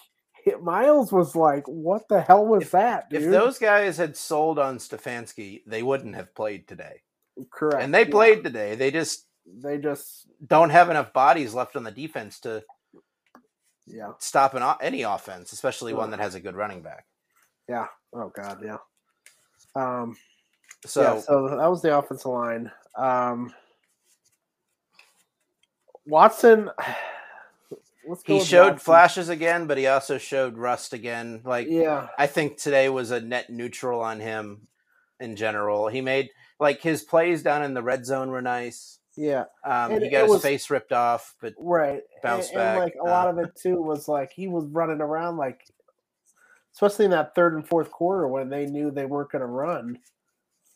Myles 0.61 1.13
was 1.13 1.37
like, 1.37 1.65
"What 1.69 2.09
the 2.09 2.21
hell 2.21 2.45
was 2.45 2.71
that, 2.71 3.09
dude?" 3.11 3.23
If 3.23 3.31
those 3.31 3.59
guys 3.59 3.97
had 3.97 4.17
sold 4.17 4.59
on 4.59 4.79
Stefanski, 4.79 5.63
they 5.67 5.83
wouldn't 5.83 6.17
have 6.17 6.35
played 6.35 6.67
today. 6.67 7.03
correct, 7.51 7.83
And 7.83 7.95
they 7.95 8.05
yeah. 8.05 8.11
played 8.11 8.43
today. 8.45 8.75
They 8.75 8.91
just 8.91 9.27
They 9.47 9.79
just 9.79 10.27
don't 10.47 10.71
have 10.71 10.91
enough 10.91 11.13
bodies 11.13 11.55
left 11.55 11.77
on 11.77 11.85
the 11.85 11.91
defense 11.91 12.41
to 12.41 12.63
yeah. 13.87 14.13
stop 14.19 14.55
an, 14.55 14.63
any 14.81 15.03
offense, 15.03 15.53
especially 15.53 15.95
one 15.95 16.11
that 16.11 16.21
has 16.21 16.35
a 16.35 16.41
good 16.41 16.57
running 16.57 16.83
back. 16.83 17.07
Yeah. 17.69 17.87
Oh 18.15 18.33
God. 18.35 18.59
Yeah. 18.65 18.79
Um. 19.75 20.17
So, 20.87 21.03
yeah. 21.03 21.21
So 21.21 21.49
that 21.49 21.71
was 21.71 21.83
the 21.83 21.97
offensive 21.97 22.31
line. 22.31 22.71
Um. 22.97 23.53
Watson. 26.07 26.71
Let's 28.09 28.25
go 28.25 28.39
he 28.39 28.45
showed 28.45 28.73
Watson. 28.73 28.85
flashes 28.85 29.29
again, 29.29 29.69
but 29.69 29.79
he 29.79 29.87
also 29.87 30.19
showed 30.19 30.59
rust 30.59 30.93
again. 30.93 31.41
Like 31.45 31.69
Yeah. 31.71 32.09
I 32.19 32.27
think 32.27 32.57
today 32.57 32.89
was 32.89 33.13
a 33.13 33.21
net 33.21 33.49
neutral 33.49 34.01
on 34.01 34.19
him 34.19 34.67
in 35.21 35.37
general. 35.37 35.87
He 35.87 36.01
made 36.01 36.31
like 36.59 36.83
his 36.83 37.03
plays 37.05 37.45
down 37.45 37.63
in 37.63 37.75
the 37.75 37.83
red 37.83 38.05
zone 38.05 38.31
were 38.31 38.43
nice. 38.43 38.99
Yeah. 39.17 39.45
Um, 39.65 39.93
And 39.93 40.03
he 40.03 40.11
got 40.11 40.23
his 40.23 40.31
was- 40.33 40.43
face 40.43 40.71
ripped 40.71 40.93
off, 40.93 41.35
but 41.41 41.55
Right. 41.59 42.03
Bounce 42.23 42.49
and, 42.49 42.57
back, 42.57 42.75
And 42.77 42.85
like 42.85 42.95
a 42.95 43.01
uh, 43.07 43.11
lot 43.11 43.29
of 43.29 43.39
it 43.39 43.55
too 43.57 43.81
was 43.83 44.09
like 44.09 44.31
he 44.33 44.49
was 44.49 44.65
running 44.67 45.01
around 45.01 45.37
like, 45.37 45.61
especially 46.75 47.05
in 47.05 47.11
that 47.11 47.35
third 47.35 47.55
and 47.55 47.67
fourth 47.67 47.91
quarter 47.91 48.27
when 48.29 48.49
they 48.49 48.67
knew 48.67 48.91
they 48.91 49.05
weren't 49.07 49.31
going 49.31 49.41
to 49.41 49.47
run. 49.47 49.99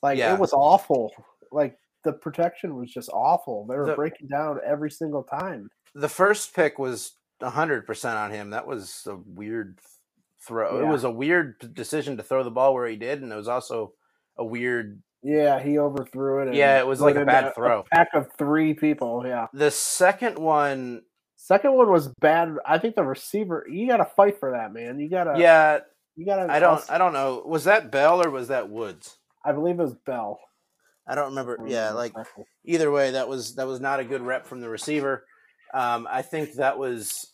Like 0.02 0.18
Yeah. 0.18 0.34
it 0.34 0.40
was 0.40 0.52
awful. 0.52 1.12
Like 1.50 1.78
the 2.04 2.12
protection 2.12 2.76
was 2.76 2.92
just 2.92 3.08
awful. 3.12 3.66
They 3.66 3.76
were 3.76 3.86
The- 3.86 3.94
breaking 3.96 4.28
down 4.28 4.60
every 4.64 4.90
single 4.90 5.22
time. 5.22 5.70
the 5.94 6.08
first 6.08 6.54
pick 6.54 6.78
was 6.78 7.12
hundred 7.42 7.86
percent 7.86 8.18
on 8.18 8.30
him. 8.30 8.50
That 8.50 8.66
was 8.66 9.06
a 9.06 9.16
weird 9.16 9.78
throw. 10.40 10.78
It 10.80 10.86
was 10.86 11.04
a 11.04 11.10
weird 11.10 11.74
decision 11.74 12.16
to 12.18 12.22
throw 12.22 12.42
the 12.44 12.50
ball 12.50 12.74
where 12.74 12.86
he 12.86 12.96
did, 12.96 13.22
and 13.22 13.32
it 13.32 13.36
was 13.36 13.48
also 13.48 13.94
a 14.36 14.44
weird. 14.44 15.02
Yeah, 15.22 15.58
he 15.60 15.78
overthrew 15.78 16.42
it. 16.42 16.48
and 16.48 16.56
Yeah, 16.56 16.78
it 16.78 16.86
was 16.86 17.00
like 17.00 17.16
a 17.16 17.24
bad 17.24 17.54
throw. 17.54 17.84
pack 17.92 18.08
of 18.14 18.28
three 18.38 18.74
people. 18.74 19.24
Yeah. 19.26 19.46
The 19.52 19.70
second 19.70 20.38
one, 20.38 21.02
Second 21.38 21.74
one 21.74 21.90
was 21.90 22.08
bad. 22.20 22.56
I 22.66 22.78
think 22.78 22.96
the 22.96 23.04
receiver. 23.04 23.66
You 23.70 23.86
got 23.86 23.98
to 23.98 24.04
fight 24.04 24.40
for 24.40 24.52
that, 24.52 24.72
man. 24.72 24.98
You 24.98 25.08
got 25.10 25.24
to. 25.24 25.38
yeah, 25.38 25.80
You 26.16 26.26
got 26.26 26.44
to. 26.46 26.52
I 26.52 26.58
don't, 26.58 26.82
I 26.90 26.98
don't 26.98 27.12
know. 27.12 27.42
Was 27.46 27.64
that 27.64 27.92
Bell 27.92 28.24
or 28.24 28.30
was 28.30 28.48
that 28.48 28.68
Woods? 28.70 29.16
I 29.44 29.52
believe 29.52 29.78
it 29.78 29.82
was 29.82 29.94
Bell. 30.06 30.40
I 31.06 31.14
don't 31.14 31.28
remember. 31.28 31.58
Yeah, 31.66 31.90
like 31.92 32.14
either 32.64 32.90
way, 32.90 33.12
that 33.12 33.28
was 33.28 33.54
that 33.56 33.66
was 33.66 33.80
not 33.80 34.00
a 34.00 34.04
good 34.04 34.22
rep 34.22 34.44
from 34.46 34.60
the 34.60 34.68
receiver. 34.68 35.24
Um, 35.72 36.08
I 36.10 36.22
think 36.22 36.54
that 36.54 36.78
was 36.78 37.32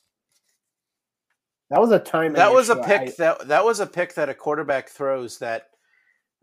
that 1.70 1.80
was 1.80 1.90
a 1.90 1.98
time. 1.98 2.34
that 2.34 2.52
was 2.52 2.68
a 2.68 2.76
pick 2.76 3.00
I- 3.00 3.14
that 3.18 3.48
that 3.48 3.64
was 3.64 3.80
a 3.80 3.86
pick 3.86 4.14
that 4.16 4.28
a 4.28 4.34
quarterback 4.34 4.90
throws 4.90 5.38
that 5.38 5.68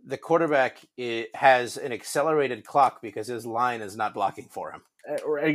the 0.06 0.18
quarterback 0.18 0.80
i 1.00 1.28
has 1.34 1.78
an 1.78 1.92
accelerated 1.92 2.66
clock 2.66 3.02
because 3.02 3.28
his 3.28 3.46
line 3.46 3.82
is 3.82 3.96
not 3.96 4.14
blocking 4.14 4.48
for 4.50 4.72
him. 4.72 4.82
Uh, 5.10 5.52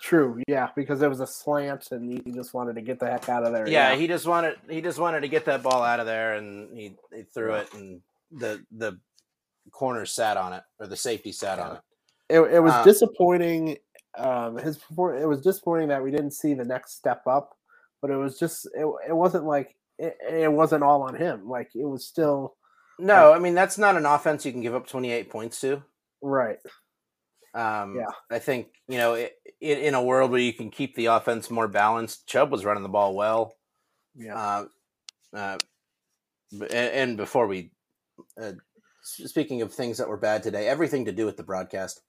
True, 0.00 0.42
yeah, 0.48 0.70
because 0.74 1.02
it 1.02 1.08
was 1.08 1.20
a 1.20 1.26
slant, 1.26 1.88
and 1.92 2.10
he 2.10 2.32
just 2.32 2.54
wanted 2.54 2.74
to 2.74 2.80
get 2.80 2.98
the 2.98 3.06
heck 3.06 3.28
out 3.28 3.44
of 3.44 3.52
there. 3.52 3.68
Yeah, 3.68 3.94
he 3.94 4.06
just 4.06 4.26
wanted 4.26 4.56
he 4.68 4.80
just 4.80 4.98
wanted 4.98 5.20
to 5.20 5.28
get 5.28 5.44
that 5.44 5.62
ball 5.62 5.82
out 5.82 6.00
of 6.00 6.06
there, 6.06 6.34
and 6.34 6.76
he, 6.76 6.96
he 7.14 7.22
threw 7.22 7.54
it, 7.54 7.72
and 7.74 8.00
the 8.32 8.64
the 8.76 8.98
corner 9.70 10.06
sat 10.06 10.36
on 10.36 10.52
it 10.52 10.62
or 10.78 10.86
the 10.86 10.96
safety 10.96 11.32
sat 11.32 11.58
on 11.58 11.76
it. 11.76 11.82
it, 12.28 12.40
it 12.40 12.60
was 12.60 12.72
uh, 12.72 12.84
disappointing. 12.84 13.76
Um, 14.16 14.56
his 14.56 14.76
it 14.76 15.28
was 15.28 15.42
disappointing 15.42 15.88
that 15.88 16.02
we 16.02 16.10
didn't 16.10 16.32
see 16.32 16.54
the 16.54 16.64
next 16.64 16.96
step 16.96 17.22
up, 17.26 17.56
but 18.00 18.10
it 18.10 18.16
was 18.16 18.38
just 18.38 18.66
it, 18.74 18.86
it 19.08 19.14
wasn't 19.14 19.44
like 19.44 19.76
it, 19.98 20.16
it 20.28 20.52
wasn't 20.52 20.82
all 20.82 21.02
on 21.02 21.14
him. 21.14 21.48
Like 21.48 21.70
it 21.74 21.84
was 21.84 22.06
still 22.06 22.56
No, 22.98 23.32
I 23.32 23.38
mean 23.38 23.54
that's 23.54 23.78
not 23.78 23.96
an 23.96 24.06
offense 24.06 24.46
you 24.46 24.52
can 24.52 24.62
give 24.62 24.74
up 24.74 24.86
twenty 24.86 25.12
eight 25.12 25.30
points 25.30 25.60
to. 25.60 25.82
right. 26.22 26.58
Um, 27.54 27.96
Yeah. 27.96 28.10
I 28.30 28.38
think 28.38 28.68
you 28.88 28.98
know 28.98 29.14
it, 29.14 29.34
it, 29.60 29.78
in 29.78 29.94
a 29.94 30.02
world 30.02 30.30
where 30.30 30.40
you 30.40 30.52
can 30.52 30.70
keep 30.70 30.94
the 30.94 31.06
offense 31.06 31.50
more 31.50 31.68
balanced. 31.68 32.26
Chubb 32.26 32.50
was 32.50 32.64
running 32.64 32.82
the 32.82 32.88
ball 32.88 33.14
well. 33.14 33.54
Yeah, 34.14 34.36
Uh, 34.36 34.66
uh, 35.36 35.58
and, 36.52 36.72
and 36.72 37.16
before 37.16 37.46
we, 37.46 37.70
uh, 38.40 38.52
speaking 39.02 39.60
of 39.60 39.74
things 39.74 39.98
that 39.98 40.08
were 40.08 40.16
bad 40.16 40.42
today, 40.42 40.66
everything 40.68 41.04
to 41.04 41.12
do 41.12 41.26
with 41.26 41.36
the 41.36 41.42
broadcast. 41.42 42.00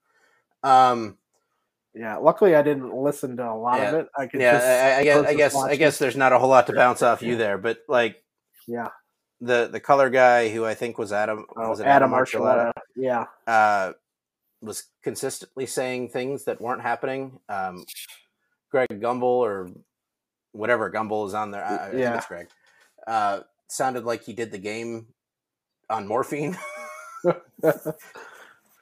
Um, 0.62 1.18
yeah. 1.94 2.16
Luckily, 2.16 2.54
I 2.54 2.62
didn't 2.62 2.94
listen 2.94 3.36
to 3.36 3.50
a 3.50 3.54
lot 3.54 3.80
of 3.80 3.94
it. 3.94 4.08
I 4.16 4.26
could 4.26 4.40
yeah, 4.40 4.52
just 4.52 4.66
I, 4.66 4.98
I 5.00 5.04
guess, 5.04 5.26
I 5.26 5.34
guess, 5.34 5.54
I 5.54 5.76
guess 5.76 5.98
there's 5.98 6.16
not 6.16 6.32
a 6.32 6.38
whole 6.38 6.48
lot 6.48 6.66
to 6.68 6.72
bounce 6.72 7.02
off 7.02 7.22
you 7.22 7.36
there, 7.36 7.58
but 7.58 7.78
like 7.88 8.22
Yeah, 8.66 8.88
the 9.40 9.68
the 9.70 9.80
color 9.80 10.10
guy 10.10 10.48
who 10.48 10.64
I 10.64 10.74
think 10.74 10.98
was 10.98 11.12
Adam 11.12 11.46
oh, 11.56 11.68
was 11.70 11.80
it 11.80 11.86
Adam 11.86 12.10
Archuleta. 12.12 12.72
Yeah, 12.96 13.26
uh, 13.46 13.92
was 14.60 14.84
consistently 15.02 15.66
saying 15.66 16.08
things 16.08 16.44
that 16.44 16.60
weren't 16.60 16.82
happening. 16.82 17.38
Um, 17.48 17.84
Greg 18.70 18.88
Gumbel 19.00 19.22
or 19.22 19.70
whatever 20.52 20.90
Gumbel 20.90 21.26
is 21.26 21.34
on 21.34 21.50
there. 21.50 21.64
I, 21.64 21.74
I 21.76 21.88
think 21.90 22.00
Yeah. 22.00 22.16
it's 22.16 22.26
Greg. 22.26 22.48
Uh, 23.06 23.40
sounded 23.68 24.04
like 24.04 24.24
he 24.24 24.32
did 24.32 24.50
the 24.50 24.58
game 24.58 25.06
on 25.88 26.06
morphine. 26.06 26.56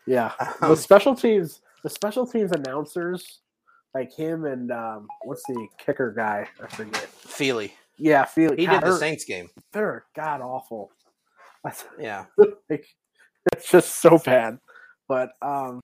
yeah. 0.06 0.32
the 0.38 0.56
Um, 0.62 0.76
special 0.76 1.14
teams, 1.14 1.60
the 1.82 1.90
special 1.90 2.26
teams 2.26 2.52
announcers, 2.52 3.40
like 3.94 4.12
him 4.12 4.44
and 4.44 4.72
um, 4.72 5.08
what's 5.24 5.42
the 5.44 5.66
kicker 5.78 6.12
guy? 6.12 6.48
I 6.62 6.66
forget. 6.68 7.02
Feely. 7.08 7.74
Yeah, 7.98 8.24
feel 8.24 8.54
He 8.56 8.66
did 8.66 8.82
the 8.82 8.96
Saints 8.96 9.24
game. 9.24 9.48
They're 9.72 10.04
god 10.14 10.40
awful. 10.40 10.90
Yeah. 11.98 12.26
like 12.70 12.86
it's 13.52 13.68
just 13.70 13.96
so 14.00 14.18
bad. 14.18 14.58
But 15.08 15.30
um 15.42 15.80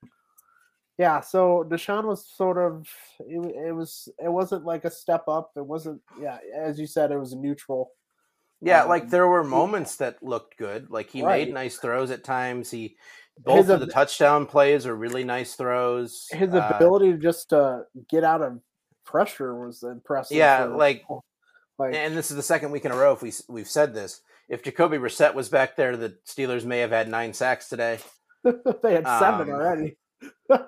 yeah, 0.98 1.20
so 1.20 1.64
Deshaun 1.68 2.04
was 2.04 2.24
sort 2.26 2.58
of 2.58 2.86
it, 3.20 3.66
it 3.68 3.72
was 3.72 4.08
it 4.22 4.28
wasn't 4.28 4.64
like 4.64 4.84
a 4.84 4.90
step 4.90 5.24
up. 5.26 5.50
It 5.56 5.66
wasn't 5.66 6.00
yeah, 6.20 6.38
as 6.56 6.78
you 6.78 6.86
said, 6.86 7.10
it 7.10 7.18
was 7.18 7.34
neutral. 7.34 7.90
Yeah, 8.60 8.82
Um, 8.84 8.90
like 8.90 9.08
there 9.10 9.26
were 9.26 9.42
moments 9.42 9.96
that 9.96 10.22
looked 10.22 10.56
good. 10.56 10.88
Like 10.90 11.10
he 11.10 11.22
Right. 11.22 11.48
made 11.48 11.54
nice 11.54 11.78
throws 11.78 12.12
at 12.12 12.22
times. 12.22 12.70
He 12.70 12.96
both 13.38 13.68
of 13.70 13.80
the 13.80 13.86
touchdown 13.86 14.46
plays 14.46 14.86
are 14.86 14.94
really 14.94 15.24
nice 15.24 15.54
throws. 15.56 16.28
His 16.30 16.54
Uh, 16.54 16.70
ability 16.76 17.10
to 17.12 17.18
just 17.18 17.52
uh, 17.52 17.80
get 18.08 18.22
out 18.22 18.42
of 18.42 18.60
pressure 19.04 19.56
was 19.66 19.82
impressive. 19.82 20.36
Yeah, 20.36 20.66
for- 20.66 20.76
like 20.76 21.02
like 21.78 21.94
and 21.94 22.16
this 22.16 22.30
is 22.30 22.36
the 22.36 22.42
second 22.42 22.70
week 22.70 22.84
in 22.84 22.92
a 22.92 22.96
row 22.96 23.12
if 23.12 23.22
we 23.22 23.32
we've 23.48 23.68
said 23.68 23.94
this. 23.94 24.20
If 24.48 24.62
Jacoby 24.62 24.98
Brissett 24.98 25.34
was 25.34 25.48
back 25.48 25.76
there, 25.76 25.96
the 25.96 26.16
Steelers 26.26 26.64
may 26.64 26.78
have 26.78 26.90
had 26.90 27.08
nine 27.08 27.32
sacks 27.32 27.68
today. 27.68 27.98
they 28.44 28.94
had 28.94 29.06
seven 29.06 29.48
um, 29.48 29.54
already. 29.54 29.96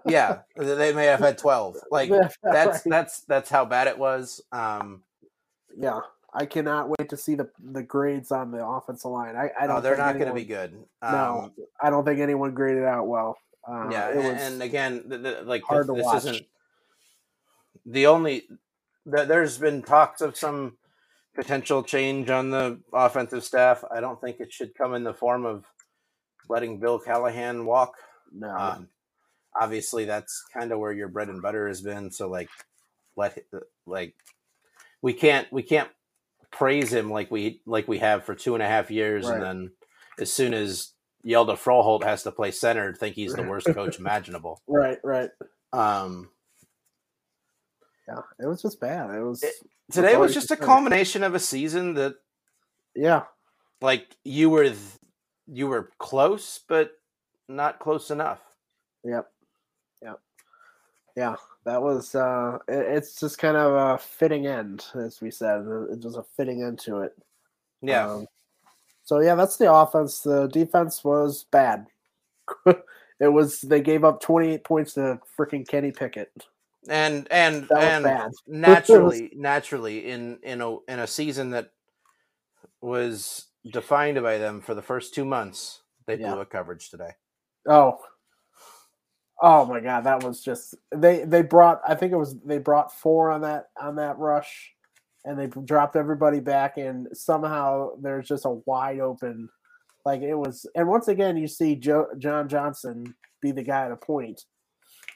Yeah, 0.06 0.40
they 0.56 0.92
may 0.92 1.04
have 1.06 1.20
had 1.20 1.38
twelve. 1.38 1.76
Like 1.90 2.10
that's 2.10 2.36
right. 2.42 2.80
that's 2.84 3.20
that's 3.22 3.50
how 3.50 3.64
bad 3.64 3.86
it 3.86 3.98
was. 3.98 4.40
Um, 4.50 5.02
yeah. 5.76 6.00
I 6.32 6.46
cannot 6.46 6.88
wait 6.88 7.10
to 7.10 7.16
see 7.16 7.36
the 7.36 7.48
the 7.62 7.82
grades 7.82 8.32
on 8.32 8.50
the 8.50 8.64
offensive 8.64 9.10
line. 9.10 9.36
I, 9.36 9.50
I 9.56 9.66
don't. 9.66 9.76
no, 9.76 9.80
they're 9.80 9.96
not 9.96 10.14
going 10.14 10.26
to 10.28 10.34
be 10.34 10.44
good. 10.44 10.72
Um, 11.00 11.12
No, 11.12 11.52
I 11.80 11.90
don't 11.90 12.04
think 12.04 12.18
anyone 12.18 12.54
graded 12.54 12.84
out 12.84 13.06
well. 13.06 13.36
Uh, 13.68 13.88
yeah, 13.90 14.08
it 14.08 14.16
and, 14.16 14.38
and 14.38 14.62
again, 14.62 15.04
the, 15.06 15.18
the, 15.18 15.42
like 15.44 15.62
hard 15.62 15.86
this, 15.86 15.88
to 15.88 15.94
this 15.94 16.04
watch. 16.04 16.16
isn't 16.16 16.46
the 17.86 18.06
only. 18.06 18.48
th- 19.14 19.28
There's 19.28 19.58
been 19.58 19.82
talks 19.82 20.20
of 20.20 20.36
some 20.36 20.76
potential 21.34 21.82
change 21.82 22.30
on 22.30 22.50
the 22.50 22.80
offensive 22.92 23.44
staff. 23.44 23.84
I 23.94 24.00
don't 24.00 24.20
think 24.20 24.40
it 24.40 24.52
should 24.52 24.74
come 24.74 24.94
in 24.94 25.04
the 25.04 25.14
form 25.14 25.44
of 25.44 25.64
letting 26.48 26.78
Bill 26.80 26.98
Callahan 26.98 27.66
walk. 27.66 27.94
no. 28.32 28.48
Um, 28.50 28.88
obviously, 29.58 30.04
that's 30.04 30.44
kind 30.52 30.72
of 30.72 30.78
where 30.78 30.92
your 30.92 31.08
bread 31.08 31.28
and 31.28 31.40
butter 31.42 31.68
has 31.68 31.80
been. 31.80 32.10
So, 32.10 32.28
like, 32.28 32.48
let 33.16 33.38
like 33.86 34.14
we 35.02 35.12
can't 35.12 35.50
we 35.52 35.62
can't 35.62 35.88
praise 36.50 36.92
him 36.92 37.10
like 37.10 37.30
we 37.30 37.60
like 37.66 37.86
we 37.88 37.98
have 37.98 38.24
for 38.24 38.34
two 38.34 38.54
and 38.54 38.62
a 38.62 38.66
half 38.66 38.90
years, 38.90 39.24
Right. 39.26 39.34
and 39.34 39.42
then 39.42 39.72
as 40.18 40.32
soon 40.32 40.54
as 40.54 40.92
Hjalte 41.26 41.56
Froholdt 41.58 42.04
has 42.04 42.22
to 42.24 42.32
play 42.32 42.50
center, 42.50 42.92
think 42.94 43.14
he's 43.16 43.32
the 43.34 43.42
worst 43.48 43.66
coach 43.68 43.98
imaginable. 43.98 44.60
right, 44.66 44.98
right. 45.04 45.30
Um, 45.72 46.30
Yeah, 48.08 48.20
it 48.40 48.46
was 48.46 48.60
just 48.62 48.80
bad. 48.80 49.10
It 49.14 49.22
was 49.22 49.42
It- 49.42 49.54
today 49.92 50.16
was 50.16 50.34
just 50.34 50.50
a 50.50 50.56
culmination 50.56 51.22
of 51.22 51.34
a 51.34 51.40
season 51.40 51.94
that, 51.94 52.14
yeah, 52.94 53.24
like, 53.80 54.16
you 54.24 54.50
were 54.50 54.64
th- 54.64 54.78
you 55.46 55.66
were 55.68 55.90
close, 55.98 56.60
but 56.68 56.92
not 57.48 57.78
close 57.78 58.10
enough. 58.10 58.40
yep, 59.04 59.30
yep, 60.02 60.20
yeah. 61.16 61.36
That 61.64 61.82
was. 61.82 62.14
uh 62.14 62.58
it, 62.68 62.96
It's 62.96 63.18
just 63.18 63.38
kind 63.38 63.56
of 63.56 63.72
a 63.72 63.98
fitting 63.98 64.46
end, 64.46 64.84
as 64.94 65.20
we 65.20 65.30
said. 65.30 65.60
It 65.60 66.04
was 66.04 66.16
a 66.16 66.24
fitting 66.36 66.62
end 66.62 66.78
to 66.80 67.00
it. 67.00 67.16
Yeah, 67.82 68.10
Um, 68.10 68.26
so 69.04 69.20
yeah, 69.20 69.34
that's 69.34 69.56
the 69.56 69.72
offense. 69.72 70.20
The 70.20 70.46
defense 70.48 71.02
was 71.04 71.44
bad. 71.50 71.86
it 72.66 73.32
was. 73.32 73.60
They 73.62 73.80
gave 73.80 74.04
up 74.04 74.20
twenty 74.20 74.52
eight 74.54 74.64
points 74.64 74.94
to 74.94 75.20
freaking 75.38 75.66
Kenny 75.66 75.90
Pickett. 75.92 76.30
And 76.88 77.26
and 77.30 77.70
and 77.78 78.32
naturally, 78.46 79.32
naturally, 79.34 80.10
in 80.10 80.38
in 80.42 80.60
a 80.60 80.78
in 80.88 80.98
a 81.00 81.06
season 81.06 81.50
that 81.50 81.70
was 82.80 83.46
defined 83.72 84.22
by 84.22 84.38
them 84.38 84.60
for 84.60 84.74
the 84.74 84.82
first 84.82 85.14
two 85.14 85.24
months, 85.24 85.82
they 86.06 86.16
Yeah. 86.16 86.32
blew 86.32 86.40
a 86.40 86.46
coverage 86.46 86.90
today. 86.90 87.10
Oh. 87.68 87.98
Oh 89.42 89.66
my 89.66 89.80
god, 89.80 90.04
that 90.04 90.22
was 90.22 90.42
just 90.42 90.74
they 90.94 91.24
they 91.24 91.42
brought 91.42 91.80
I 91.86 91.94
think 91.94 92.12
it 92.12 92.16
was 92.16 92.38
they 92.44 92.58
brought 92.58 92.92
four 92.92 93.30
on 93.30 93.40
that 93.42 93.66
on 93.80 93.96
that 93.96 94.18
rush 94.18 94.72
and 95.24 95.38
they 95.38 95.46
dropped 95.64 95.96
everybody 95.96 96.40
back 96.40 96.76
and 96.76 97.08
somehow 97.12 97.90
there's 98.00 98.28
just 98.28 98.44
a 98.44 98.60
wide 98.66 99.00
open 99.00 99.48
like 100.04 100.22
it 100.22 100.34
was 100.34 100.66
and 100.76 100.86
once 100.86 101.08
again 101.08 101.36
you 101.36 101.48
see 101.48 101.74
Joe, 101.74 102.06
John 102.18 102.48
Johnson 102.48 103.14
be 103.42 103.50
the 103.50 103.62
guy 103.62 103.88
to 103.88 103.96
point. 103.96 104.44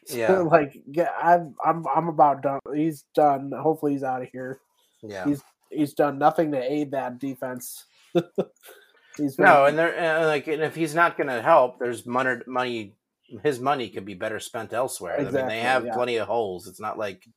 Yeah. 0.15 0.39
like 0.39 0.81
yeah, 0.87 1.11
I'm 1.23 1.55
I'm 1.65 1.87
I'm 1.95 2.09
about 2.09 2.43
done. 2.43 2.61
He's 2.75 3.05
done. 3.15 3.53
Hopefully 3.53 3.93
he's 3.93 4.03
out 4.03 4.23
of 4.23 4.29
here. 4.33 4.59
Yeah. 5.03 5.27
He's 5.27 5.43
he's 5.71 5.93
done 5.93 6.19
nothing 6.19 6.51
to 6.53 6.59
aid 6.61 6.93
that 6.93 7.19
defense. 7.19 7.85
he's 9.17 9.39
No, 9.39 9.67
and 9.67 9.79
they're 9.79 9.95
and 9.95 10.27
like, 10.27 10.47
and 10.47 10.63
if 10.63 10.75
he's 10.75 10.95
not 10.95 11.17
going 11.17 11.27
to 11.29 11.43
help, 11.43 11.79
there's 11.79 12.07
money. 12.07 12.37
Money, 12.47 12.95
his 13.43 13.61
money 13.61 13.91
could 13.91 14.07
be 14.07 14.15
better 14.15 14.41
spent 14.41 14.73
elsewhere. 14.73 15.15
I 15.15 15.19
mean, 15.19 15.27
Exactly, 15.27 15.55
they 15.55 15.61
have 15.61 15.85
yeah. 15.85 15.93
plenty 15.95 16.17
of 16.17 16.27
holes. 16.27 16.67
It's 16.67 16.81
not 16.81 16.99
like 16.99 17.29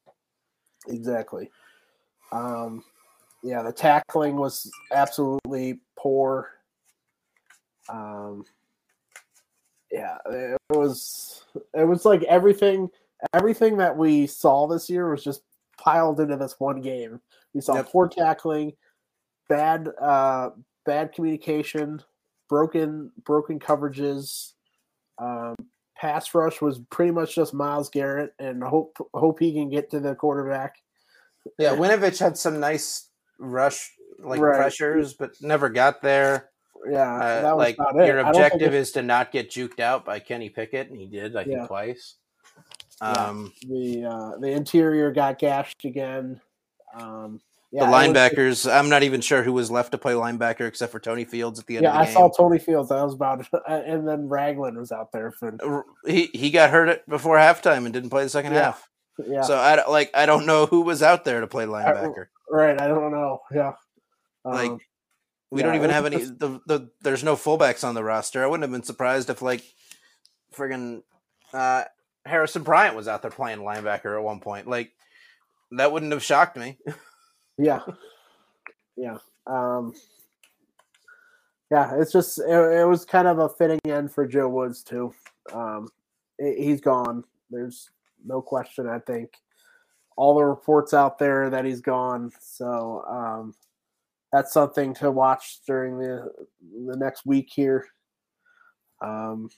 Exactly. 0.88 1.50
Um, 2.32 2.84
yeah, 3.44 3.62
the 3.62 3.74
tackling 3.74 4.36
was 4.36 4.72
absolutely 4.92 5.80
poor. 5.98 6.50
Um, 7.90 8.46
yeah, 9.92 10.18
it 10.26 10.58
was. 10.70 11.44
It 11.74 11.84
was 11.86 12.06
like 12.06 12.24
everything. 12.24 12.90
Everything 13.34 13.78
that 13.78 13.96
we 13.96 14.26
saw 14.28 14.68
this 14.68 14.90
year 14.90 15.12
was 15.12 15.24
just 15.24 15.44
piled 15.78 16.20
into 16.20 16.38
this 16.38 16.56
one 16.60 16.82
game. 16.82 17.20
We 17.54 17.62
saw 17.62 17.76
Yep. 17.76 17.90
poor 17.90 18.08
tackling, 18.08 18.74
bad 19.50 19.90
uh, 20.00 20.52
bad 20.86 21.14
communication, 21.14 22.02
broken 22.50 23.12
broken 23.24 23.60
coverages. 23.60 24.54
Um, 25.18 25.56
pass 25.96 26.34
rush 26.34 26.62
was 26.62 26.80
pretty 26.90 27.12
much 27.12 27.36
just 27.36 27.54
Myles 27.54 27.90
Garrett, 27.90 28.34
and 28.40 28.64
hope 28.64 28.98
hope 29.14 29.40
he 29.40 29.54
can 29.54 29.70
get 29.70 29.92
to 29.92 30.00
the 30.00 30.16
quarterback. 30.16 30.78
Yeah, 31.60 31.76
Winovich 31.76 32.20
had 32.20 32.38
some 32.38 32.60
nice 32.60 33.10
rush 33.40 33.92
like 34.20 34.40
Right. 34.40 34.56
pressures, 34.56 35.14
but 35.14 35.32
never 35.42 35.70
got 35.70 36.02
there. 36.02 36.51
Yeah, 36.90 37.14
Uh, 37.16 37.42
that 37.42 37.58
was 37.58 37.78
like 37.78 37.78
your 38.08 38.26
I 38.26 38.30
objective 38.30 38.74
is 38.74 38.92
to 38.94 39.02
not 39.02 39.32
get 39.32 39.50
juked 39.50 39.80
out 39.80 40.04
by 40.06 40.20
Kenny 40.20 40.50
Pickett, 40.50 40.90
and 40.90 40.98
he 40.98 41.06
did, 41.06 41.36
I 41.36 41.44
think, 41.44 41.58
Yeah. 41.58 41.68
twice. 41.68 42.16
Yeah. 43.02 43.12
Um, 43.12 43.54
the 43.68 44.06
uh, 44.06 44.38
the 44.40 44.48
interior 44.52 45.12
got 45.12 45.40
gashed 45.40 45.86
again. 45.86 46.40
Um, 47.00 47.40
yeah, 47.72 47.86
the 47.86 47.88
it 47.88 47.90
was- 47.92 48.08
linebackers, 48.10 48.72
I'm 48.72 48.90
not 48.90 49.04
even 49.04 49.22
sure 49.22 49.44
who 49.44 49.54
was 49.54 49.72
left 49.72 49.92
to 49.94 49.98
play 49.98 50.14
linebacker 50.14 50.68
except 50.68 50.92
for 50.92 51.00
Tony 51.00 51.24
Fields 51.24 51.60
at 51.60 51.66
the 51.68 51.78
end 51.78 51.84
Yeah, 51.84 51.92
of 51.92 51.96
the 51.96 52.02
I 52.02 52.06
game. 52.06 52.14
saw 52.14 52.30
Tony 52.30 52.60
Fields. 52.60 52.90
That 52.90 53.04
was 53.04 53.14
about, 53.14 53.48
and 53.68 54.08
then 54.08 54.28
Ragland 54.28 54.78
was 54.78 54.92
out 54.92 55.12
there 55.12 55.32
for 55.32 55.86
he 56.06 56.30
he 56.34 56.52
got 56.52 56.70
hurt 56.70 57.08
before 57.08 57.38
halftime 57.38 57.86
and 57.86 57.94
didn't 57.94 58.10
play 58.10 58.24
the 58.24 58.30
second 58.30 58.54
Yeah. 58.54 58.64
half. 58.64 58.90
yeah. 59.26 59.42
So 59.42 59.56
I 59.58 59.88
like 59.88 60.12
I 60.14 60.26
don't 60.26 60.46
know 60.46 60.66
who 60.66 60.82
was 60.82 61.02
out 61.02 61.24
there 61.26 61.42
to 61.42 61.48
play 61.48 61.66
linebacker. 61.66 62.26
right, 62.50 62.80
I 62.82 62.88
don't 62.88 63.12
know. 63.12 63.40
Yeah, 63.54 63.74
Like, 64.44 64.72
Um, 64.72 64.80
we 65.52 65.60
yeah, 65.62 65.68
don't 65.68 65.76
even 65.76 65.90
have 65.90 66.06
any. 66.06 66.18
just- 66.18 66.40
The, 66.40 66.60
the 66.66 66.90
there's 67.02 67.24
no 67.24 67.36
fullbacks 67.36 67.84
on 67.88 67.94
the 67.94 68.04
roster. 68.04 68.44
I 68.44 68.48
wouldn't 68.48 68.64
have 68.64 68.72
been 68.72 68.84
surprised 68.84 69.30
if 69.30 69.42
like 69.42 69.64
friggin' 70.56 71.04
uh, 71.54 71.84
Harrison 72.26 72.64
Bryant 72.64 72.96
was 72.96 73.08
out 73.08 73.22
there 73.22 73.32
playing 73.32 73.60
linebacker 73.60 74.18
at 74.18 74.24
one 74.24 74.40
point. 74.40 74.68
Like 74.68 74.92
that 75.72 75.92
wouldn't 75.92 76.12
have 76.14 76.24
shocked 76.24 76.58
me. 76.58 76.78
yeah, 77.58 77.82
yeah. 78.96 79.18
Um, 79.46 79.94
yeah, 81.70 81.96
it's 82.00 82.12
just 82.12 82.40
it, 82.40 82.50
it 82.50 82.88
was 82.88 83.06
kind 83.06 83.28
of 83.28 83.40
a 83.40 83.50
fitting 83.50 83.80
end 83.86 84.12
for 84.12 84.26
Joe 84.26 84.50
Woods 84.50 84.84
too. 84.84 85.14
Um, 85.54 85.90
he- 86.40 86.64
he's 86.64 86.82
gone. 86.82 87.24
There's 87.50 87.90
no 88.26 88.42
question. 88.42 88.88
I 88.88 89.00
think 89.00 89.34
all 90.16 90.36
the 90.36 90.44
reports 90.44 90.94
out 90.94 91.18
there 91.18 91.50
that 91.50 91.66
he's 91.66 91.82
gone. 91.82 92.32
So 92.40 93.04
um, 93.10 93.56
that's 94.32 94.54
something 94.54 94.94
to 94.96 95.12
watch 95.12 95.60
during 95.68 96.00
the 96.00 96.32
the 96.88 96.98
next 96.98 97.26
week 97.26 97.50
here. 97.54 97.88
Um, 99.02 99.50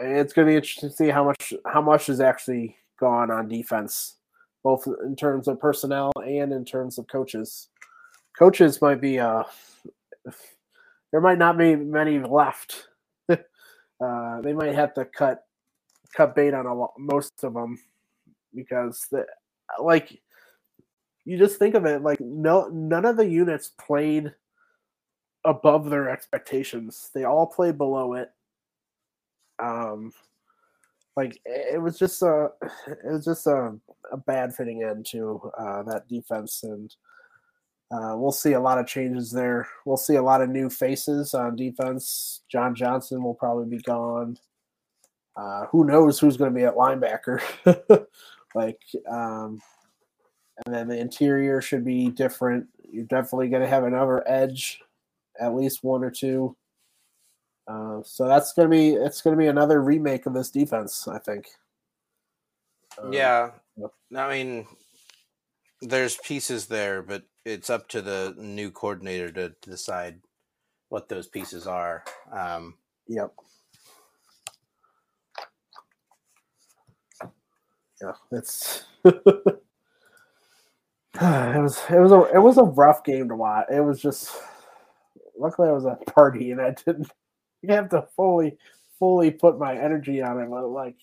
it's 0.00 0.32
going 0.32 0.46
to 0.46 0.52
be 0.52 0.56
interesting 0.56 0.90
to 0.90 0.94
see 0.94 1.08
how 1.08 1.24
much 1.24 1.54
how 1.66 1.80
much 1.80 2.08
is 2.08 2.20
actually 2.20 2.76
gone 2.98 3.30
on 3.30 3.48
defense, 3.48 4.16
both 4.62 4.86
in 5.04 5.16
terms 5.16 5.48
of 5.48 5.60
personnel 5.60 6.12
and 6.16 6.52
in 6.52 6.64
terms 6.64 6.98
of 6.98 7.06
coaches. 7.08 7.68
Coaches 8.38 8.80
might 8.80 9.00
be 9.00 9.18
uh, 9.18 9.44
there 11.12 11.20
might 11.20 11.38
not 11.38 11.58
be 11.58 11.76
many 11.76 12.18
left. 12.20 12.88
uh, 13.28 14.40
they 14.42 14.52
might 14.52 14.74
have 14.74 14.94
to 14.94 15.04
cut 15.04 15.44
cut 16.14 16.34
bait 16.34 16.54
on 16.54 16.66
a 16.66 16.74
lot, 16.74 16.92
most 16.98 17.44
of 17.44 17.54
them 17.54 17.78
because 18.54 19.06
the, 19.10 19.24
like 19.80 20.20
you 21.24 21.38
just 21.38 21.58
think 21.58 21.74
of 21.74 21.84
it 21.86 22.02
like 22.02 22.20
no 22.20 22.68
none 22.68 23.04
of 23.04 23.16
the 23.16 23.28
units 23.28 23.72
played 23.78 24.32
above 25.44 25.90
their 25.90 26.08
expectations. 26.08 27.10
They 27.14 27.24
all 27.24 27.46
played 27.46 27.78
below 27.78 28.14
it. 28.14 28.30
Um, 29.58 30.12
like 31.16 31.38
it 31.44 31.80
was 31.80 31.98
just 31.98 32.22
a 32.22 32.50
it 32.86 33.12
was 33.12 33.24
just 33.24 33.46
a, 33.46 33.76
a 34.12 34.16
bad 34.16 34.54
fitting 34.54 34.82
end 34.82 35.06
to 35.06 35.50
uh, 35.58 35.82
that 35.84 36.08
defense, 36.08 36.62
and 36.62 36.94
uh, 37.92 38.14
we'll 38.16 38.32
see 38.32 38.52
a 38.52 38.60
lot 38.60 38.78
of 38.78 38.86
changes 38.86 39.30
there. 39.30 39.68
We'll 39.84 39.96
see 39.96 40.14
a 40.14 40.22
lot 40.22 40.42
of 40.42 40.48
new 40.48 40.70
faces 40.70 41.34
on 41.34 41.56
defense. 41.56 42.42
John 42.50 42.74
Johnson 42.74 43.22
will 43.22 43.34
probably 43.34 43.66
be 43.66 43.82
gone. 43.82 44.38
Uh, 45.36 45.66
who 45.66 45.84
knows 45.84 46.18
who's 46.18 46.36
going 46.36 46.52
to 46.52 46.58
be 46.58 46.64
at 46.64 46.74
linebacker? 46.74 47.40
like, 48.54 48.80
um, 49.10 49.60
and 50.64 50.74
then 50.74 50.88
the 50.88 50.98
interior 50.98 51.60
should 51.60 51.84
be 51.84 52.08
different. 52.08 52.66
You're 52.90 53.04
definitely 53.04 53.48
going 53.48 53.62
to 53.62 53.68
have 53.68 53.84
another 53.84 54.26
edge, 54.28 54.80
at 55.40 55.54
least 55.54 55.82
one 55.82 56.04
or 56.04 56.10
two. 56.10 56.56
Uh, 57.68 58.02
so 58.02 58.26
that's 58.26 58.52
gonna 58.52 58.68
be 58.68 58.94
it's 58.94 59.22
gonna 59.22 59.36
be 59.36 59.46
another 59.46 59.80
remake 59.80 60.26
of 60.26 60.34
this 60.34 60.50
defense, 60.50 61.06
I 61.06 61.18
think. 61.18 61.46
Uh, 63.00 63.10
yeah. 63.10 63.50
I 64.16 64.28
mean, 64.28 64.66
there's 65.80 66.16
pieces 66.16 66.66
there, 66.66 67.00
but 67.00 67.22
it's 67.44 67.70
up 67.70 67.86
to 67.90 68.02
the 68.02 68.34
new 68.36 68.72
coordinator 68.72 69.30
to 69.30 69.54
decide 69.62 70.20
what 70.88 71.08
those 71.08 71.28
pieces 71.28 71.68
are. 71.68 72.02
Um, 72.32 72.74
Yep. 73.10 73.32
Yeah, 78.00 78.12
it's 78.30 78.84
it 81.20 81.60
was 81.60 81.80
it 81.90 81.98
was 81.98 82.12
a 82.12 82.22
it 82.36 82.38
was 82.38 82.58
a 82.58 82.62
rough 82.62 83.02
game 83.04 83.28
to 83.28 83.36
watch. 83.36 83.66
It 83.70 83.80
was 83.80 84.00
just 84.00 84.30
luckily 85.36 85.68
I 85.68 85.72
was 85.72 85.86
at 85.86 86.02
a 86.06 86.10
party 86.10 86.52
and 86.52 86.60
I 86.60 86.74
didn't 86.86 87.10
have 87.68 87.88
to 87.90 88.06
fully 88.16 88.56
fully 88.98 89.30
put 89.30 89.58
my 89.58 89.76
energy 89.76 90.22
on 90.22 90.40
it. 90.40 90.48
But 90.48 90.68
like 90.68 90.96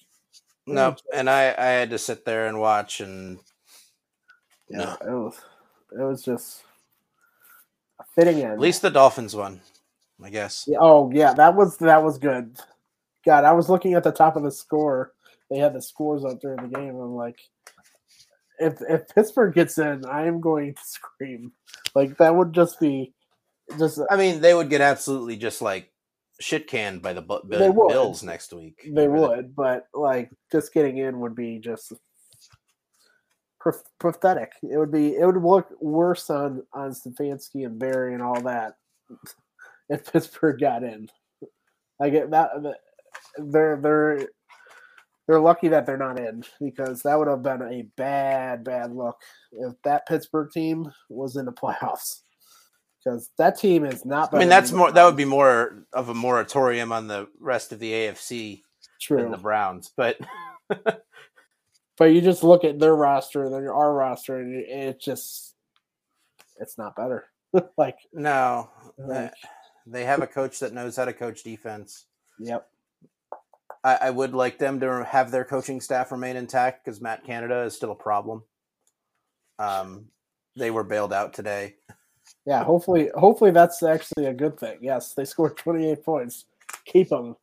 no, 0.66 0.96
and 1.14 1.30
I 1.30 1.54
I 1.58 1.66
had 1.66 1.90
to 1.90 1.98
sit 1.98 2.26
there 2.26 2.48
and 2.48 2.60
watch, 2.60 3.02
and 3.02 3.40
yeah, 4.70 4.96
it 5.02 5.10
was 5.10 5.40
it 5.92 6.04
was 6.04 6.24
just 6.24 6.64
a 8.00 8.04
fitting 8.16 8.40
in. 8.40 8.52
at 8.52 8.60
least 8.60 8.82
the 8.82 8.90
Dolphins 8.90 9.36
won, 9.36 9.62
I 10.24 10.30
guess. 10.30 10.66
Yeah, 10.68 10.78
oh 10.82 11.12
yeah, 11.14 11.34
that 11.34 11.56
was 11.56 11.78
that 11.78 12.04
was 12.04 12.18
good. 12.18 12.58
God, 13.26 13.44
I 13.44 13.54
was 13.54 13.70
looking 13.70 13.94
at 13.94 14.04
the 14.04 14.12
top 14.12 14.36
of 14.36 14.44
the 14.44 14.52
score. 14.52 15.14
They 15.50 15.58
had 15.58 15.74
the 15.74 15.82
scores 15.82 16.26
up 16.26 16.42
during 16.42 16.62
the 16.62 16.78
game. 16.78 16.96
I'm 16.96 17.16
like, 17.16 17.40
if 18.60 18.82
if 18.90 19.08
Pittsburgh 19.10 19.54
gets 19.54 19.78
in, 19.78 20.06
I 20.06 20.26
am 20.28 20.42
going 20.42 20.74
to 20.74 20.82
scream. 20.84 21.52
Like 21.96 22.18
that 22.18 22.36
would 22.36 22.54
just 22.54 22.80
be 22.80 23.14
just 23.78 24.00
I 24.10 24.16
mean, 24.18 24.42
they 24.42 24.54
would 24.54 24.70
get 24.70 24.82
absolutely 24.82 25.36
just 25.38 25.62
like 25.62 25.92
shit 26.40 26.68
canned 26.68 27.02
by 27.02 27.14
the 27.14 27.22
Bu- 27.22 27.42
Bu- 27.44 27.58
They 27.58 27.70
would. 27.70 27.90
Bills 27.90 28.24
next 28.24 28.54
week. 28.54 28.80
they 28.94 29.08
would, 29.08 29.56
but 29.56 29.88
like 29.94 30.32
just 30.52 30.74
getting 30.74 30.98
in 30.98 31.20
would 31.20 31.36
be 31.36 31.60
just 31.60 31.94
pa- 33.62 33.72
pathetic. 34.00 34.52
It 34.64 34.78
would 34.78 34.92
be 34.92 35.16
it 35.16 35.26
would 35.26 35.42
look 35.44 35.68
worse 35.82 36.30
on 36.30 36.64
on 36.74 36.92
Stefanski 36.92 37.66
and 37.66 37.80
Barry 37.80 38.14
and 38.14 38.24
all 38.24 38.42
that 38.42 38.76
if 39.90 40.12
Pittsburgh 40.12 40.60
got 40.60 40.84
in. 40.84 41.08
I 42.02 42.10
get 42.10 42.32
that 42.32 42.52
that- 42.64 42.80
they're 43.40 43.78
they're 43.82 44.30
they're 45.28 45.40
lucky 45.40 45.68
that 45.68 45.86
they're 45.86 45.98
not 45.98 46.20
in 46.20 46.44
because 46.60 47.02
that 47.04 47.18
would 47.18 47.28
have 47.28 47.44
been 47.44 47.62
a 47.62 47.84
bad 47.96 48.64
bad 48.64 48.92
look 48.94 49.18
if 49.52 49.74
that 49.84 50.08
Pittsburgh 50.08 50.50
team 50.52 50.92
was 51.10 51.36
in 51.36 51.46
the 51.46 51.52
playoffs. 51.52 52.22
Because 53.04 53.30
that 53.38 53.58
team 53.58 53.86
is 53.86 54.06
not. 54.06 54.34
I 54.34 54.40
mean, 54.40 54.50
that's 54.50 54.72
more. 54.72 54.92
That 54.92 55.06
would 55.06 55.16
be 55.16 55.26
more 55.26 55.86
of 55.94 56.10
a 56.10 56.14
moratorium 56.14 56.92
on 56.92 57.08
the 57.08 57.28
rest 57.40 57.72
of 57.72 57.80
the 57.80 57.92
AFC 57.92 58.64
than 59.10 59.32
the 59.32 59.38
Browns. 59.38 59.92
But 59.96 60.18
But 61.98 62.14
you 62.14 62.22
just 62.22 62.44
look 62.44 62.64
at 62.64 62.80
their 62.80 62.96
roster 62.96 63.46
and 63.46 63.54
then 63.54 63.68
our 63.68 63.94
roster, 63.94 64.40
and 64.40 64.56
it, 64.56 65.02
just 65.02 65.56
it's 66.60 66.78
not 66.78 66.96
better. 66.96 67.26
like, 67.78 67.98
no, 68.14 68.70
like, 68.98 69.34
they 69.88 70.06
have 70.06 70.22
a 70.22 70.28
coach 70.28 70.60
that 70.60 70.74
knows 70.74 70.96
how 70.96 71.06
to 71.06 71.14
coach 71.14 71.44
defense. 71.44 72.06
yep, 72.40 72.70
I, 73.88 74.08
I 74.08 74.10
would 74.10 74.34
like 74.34 74.60
them 74.60 74.80
to 74.82 75.04
have 75.06 75.32
their 75.32 75.46
coaching 75.46 75.80
staff 75.80 76.12
remain 76.12 76.36
intact 76.36 76.84
because 76.84 77.00
Matt 77.02 77.24
Canada 77.24 77.62
is 77.62 77.74
still 77.76 77.92
a 77.92 77.96
problem. 77.96 78.44
Um, 79.60 80.08
they 80.58 80.72
were 80.72 80.84
bailed 80.84 81.14
out 81.14 81.34
today. 81.34 81.76
yeah. 82.46 82.64
Hopefully, 82.64 83.10
hopefully 83.16 83.52
that's 83.52 83.82
actually 83.84 84.26
a 84.26 84.34
good 84.34 84.60
thing. 84.60 84.78
Yes, 84.82 85.14
they 85.14 85.24
scored 85.26 85.56
twenty 85.56 85.90
eight 85.90 86.04
points. 86.04 86.46
Keep 86.86 87.10
them. 87.10 87.36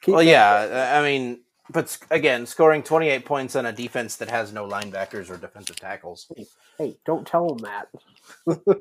Keep 0.00 0.14
Well, 0.14 0.24
them. 0.24 0.28
yeah, 0.28 0.94
I 0.98 1.02
mean, 1.02 1.40
but 1.70 1.96
again, 2.10 2.46
scoring 2.46 2.82
28 2.82 3.24
points 3.26 3.54
on 3.54 3.66
a 3.66 3.72
defense 3.72 4.16
that 4.16 4.30
has 4.30 4.52
no 4.52 4.66
linebackers 4.66 5.30
or 5.30 5.36
defensive 5.36 5.76
tackles. 5.76 6.26
Hey, 6.78 6.96
don't 7.04 7.26
tell 7.26 7.54
them 7.54 7.58
that. 7.58 7.88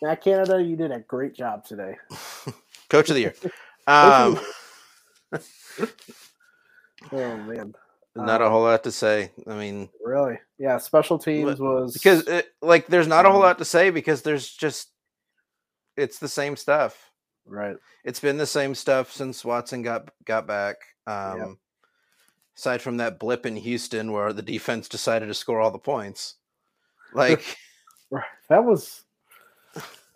Matt 0.00 0.22
Canada, 0.22 0.62
you 0.62 0.76
did 0.76 0.92
a 0.92 1.00
great 1.00 1.34
job 1.34 1.64
today. 1.64 1.96
Coach 2.88 3.10
of 3.10 3.16
the 3.16 3.20
year. 3.20 3.34
Um, 3.88 4.38
Oh 7.12 7.36
man, 7.36 7.74
not 8.16 8.40
a 8.42 8.46
Um, 8.46 8.50
whole 8.52 8.62
lot 8.62 8.82
to 8.84 8.90
say. 8.92 9.30
I 9.46 9.54
mean, 9.54 9.88
really? 10.04 10.38
Yeah, 10.58 10.78
special 10.78 11.18
teams 11.18 11.60
was 11.60 11.92
because 11.94 12.26
it, 12.26 12.48
like 12.60 12.86
there's 12.88 13.06
not 13.06 13.24
a 13.24 13.28
whole 13.30 13.38
Um, 13.38 13.44
lot 13.44 13.58
to 13.58 13.64
say 13.64 13.90
because 13.90 14.22
there's 14.22 14.48
just 14.52 14.90
it's 15.96 16.18
the 16.18 16.28
same 16.28 16.56
stuff. 16.56 17.10
right. 17.46 17.76
It's 18.04 18.20
been 18.20 18.36
the 18.36 18.46
same 18.46 18.74
stuff 18.74 19.12
since 19.12 19.44
Watson 19.44 19.82
got 19.82 20.10
got 20.24 20.46
back. 20.46 20.76
Um, 21.06 21.58
Aside 22.56 22.82
from 22.82 22.96
that 22.96 23.20
blip 23.20 23.46
in 23.46 23.54
Houston 23.54 24.10
where 24.10 24.32
the 24.32 24.42
defense 24.42 24.88
decided 24.88 25.26
to 25.26 25.34
score 25.34 25.60
all 25.60 25.70
the 25.70 25.78
points, 25.78 26.34
like 27.14 27.44
That 28.48 28.64
was 28.64 29.04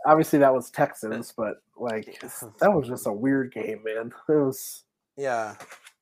obviously 0.05 0.40
that 0.40 0.53
was 0.53 0.68
Texans, 0.70 1.33
but 1.37 1.62
like 1.77 2.20
that 2.59 2.72
was 2.75 2.88
just 2.88 3.07
a 3.07 3.12
weird 3.12 3.53
game, 3.55 3.83
man. 3.85 4.12
It 4.29 4.33
was 4.33 4.83
Yeah, 5.16 5.55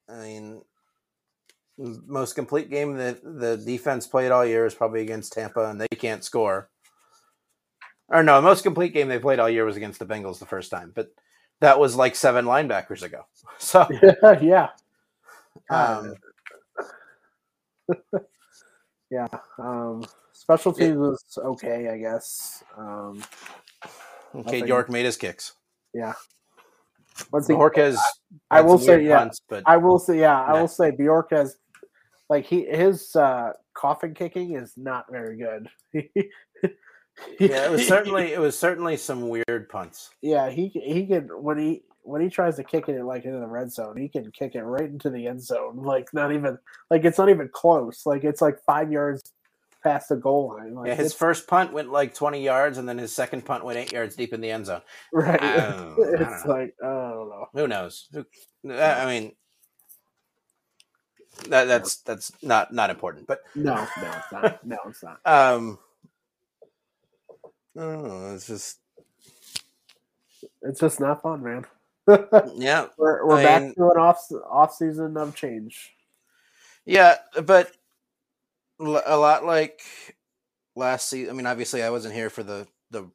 I 0.08 0.20
mean, 0.20 0.62
most 1.78 2.34
complete 2.34 2.70
game 2.70 2.96
that 2.96 3.22
the 3.22 3.56
defense 3.56 4.06
played 4.06 4.30
all 4.30 4.44
year 4.44 4.66
is 4.66 4.74
probably 4.74 5.00
against 5.02 5.32
Tampa, 5.32 5.70
and 5.70 5.80
they 5.80 5.88
can't 5.88 6.24
score. 6.24 6.70
Or 8.08 8.22
no, 8.22 8.36
the 8.36 8.42
most 8.42 8.62
complete 8.62 8.92
game 8.92 9.08
they 9.08 9.18
played 9.18 9.38
all 9.38 9.48
year 9.48 9.64
was 9.64 9.76
against 9.76 9.98
the 9.98 10.06
Bengals 10.06 10.38
the 10.38 10.46
first 10.46 10.70
time, 10.70 10.92
but 10.94 11.10
that 11.60 11.78
was 11.78 11.96
like 11.96 12.16
seven 12.16 12.44
linebackers 12.44 13.02
ago. 13.02 13.24
So, 13.58 13.86
yeah, 14.40 14.70
um, 15.68 16.14
yeah. 19.10 19.26
Um, 19.58 20.02
special 20.32 20.72
teams 20.72 20.96
was 20.96 21.22
okay, 21.36 21.90
I 21.90 21.98
guess. 21.98 22.64
Um, 22.76 23.22
okay, 24.34 24.66
York 24.66 24.88
made 24.88 25.04
his 25.04 25.18
kicks. 25.18 25.52
yeah. 25.92 26.14
Once 27.32 27.46
he, 27.46 27.52
York 27.54 27.76
has. 27.76 27.98
I 28.50 28.60
will 28.60 28.78
say, 28.78 29.04
yeah. 29.04 29.18
punts, 29.18 29.40
but 29.48 29.62
I 29.66 29.76
will 29.76 29.98
say, 29.98 30.20
yeah, 30.20 30.40
I 30.40 30.60
will 30.60 30.68
say, 30.68 30.92
York 30.98 31.28
has 31.30 31.56
like 32.28 32.46
he 32.46 32.64
his 32.64 33.14
uh, 33.16 33.52
coffin 33.74 34.14
kicking 34.14 34.54
is 34.56 34.74
not 34.76 35.06
very 35.10 35.36
good. 35.36 35.68
yeah, 37.38 37.66
it 37.66 37.70
was 37.70 37.86
certainly 37.86 38.32
it 38.32 38.40
was 38.40 38.58
certainly 38.58 38.96
some 38.96 39.28
weird 39.28 39.68
punts. 39.68 40.10
yeah, 40.22 40.50
he 40.50 40.68
he 40.68 41.06
can 41.06 41.28
when 41.42 41.58
he 41.58 41.82
when 42.02 42.22
he 42.22 42.28
tries 42.28 42.56
to 42.56 42.64
kick 42.64 42.88
it 42.88 43.04
like 43.04 43.24
into 43.24 43.38
the 43.38 43.46
red 43.46 43.70
zone, 43.70 43.96
he 43.96 44.08
can 44.08 44.30
kick 44.32 44.54
it 44.54 44.62
right 44.62 44.88
into 44.88 45.10
the 45.10 45.26
end 45.26 45.42
zone. 45.42 45.76
Like 45.76 46.12
not 46.14 46.32
even 46.32 46.58
like 46.90 47.04
it's 47.04 47.18
not 47.18 47.28
even 47.28 47.48
close. 47.52 48.06
Like 48.06 48.24
it's 48.24 48.40
like 48.40 48.58
five 48.64 48.90
yards 48.90 49.22
past 49.82 50.08
the 50.08 50.16
goal 50.16 50.56
line. 50.56 50.74
Like 50.74 50.88
Yeah, 50.88 50.94
his 50.94 51.14
first 51.14 51.46
punt 51.46 51.72
went 51.72 51.90
like 51.90 52.14
twenty 52.14 52.42
yards, 52.42 52.78
and 52.78 52.88
then 52.88 52.98
his 52.98 53.14
second 53.14 53.44
punt 53.44 53.64
went 53.64 53.78
eight 53.78 53.92
yards 53.92 54.16
deep 54.16 54.32
in 54.32 54.40
the 54.40 54.50
end 54.50 54.66
zone. 54.66 54.82
right. 55.12 55.42
I 55.42 55.56
don't- 55.56 55.70
I 55.70 55.72
don't 56.18 56.32
it's 56.32 56.46
like 56.46 56.74
I 56.82 56.86
don't 57.20 57.30
know. 57.30 57.48
Who 57.54 57.68
knows? 57.68 58.08
Who, 58.12 58.24
I 58.70 59.02
I 59.02 59.06
mean, 59.06 59.32
that, 61.48 61.64
that's 61.64 61.96
that's 61.98 62.32
not 62.42 62.72
not 62.72 62.90
important. 62.90 63.26
But 63.26 63.40
No, 63.54 63.74
no, 63.74 64.12
it's 64.18 64.32
not. 64.32 64.66
No, 64.66 64.76
it's 64.88 65.02
not. 65.02 65.20
um, 65.24 65.78
I 67.76 67.80
don't 67.80 68.02
know. 68.04 68.34
It's 68.34 68.46
just 68.46 68.78
It's 70.62 70.80
just 70.80 71.00
not 71.00 71.22
fun, 71.22 71.42
man. 71.42 71.64
yeah, 72.56 72.86
we're 72.98 73.26
we're 73.26 73.36
I 73.38 73.42
back 73.44 73.62
mean- 73.62 73.74
to 73.74 73.84
an 73.90 73.96
off 73.98 74.26
off 74.50 74.74
season 74.74 75.16
of 75.16 75.34
change. 75.34 75.92
yeah. 76.84 77.16
But 77.42 77.70
a 78.80 79.16
lot 79.16 79.44
like 79.44 79.80
last 80.74 81.08
season. 81.08 81.30
I 81.30 81.36
mean, 81.36 81.46
obviously, 81.46 81.82
I 81.82 81.90
wasn't 81.90 82.14
here 82.14 82.30
for 82.30 82.42
the 82.42 82.66
the 82.90 83.10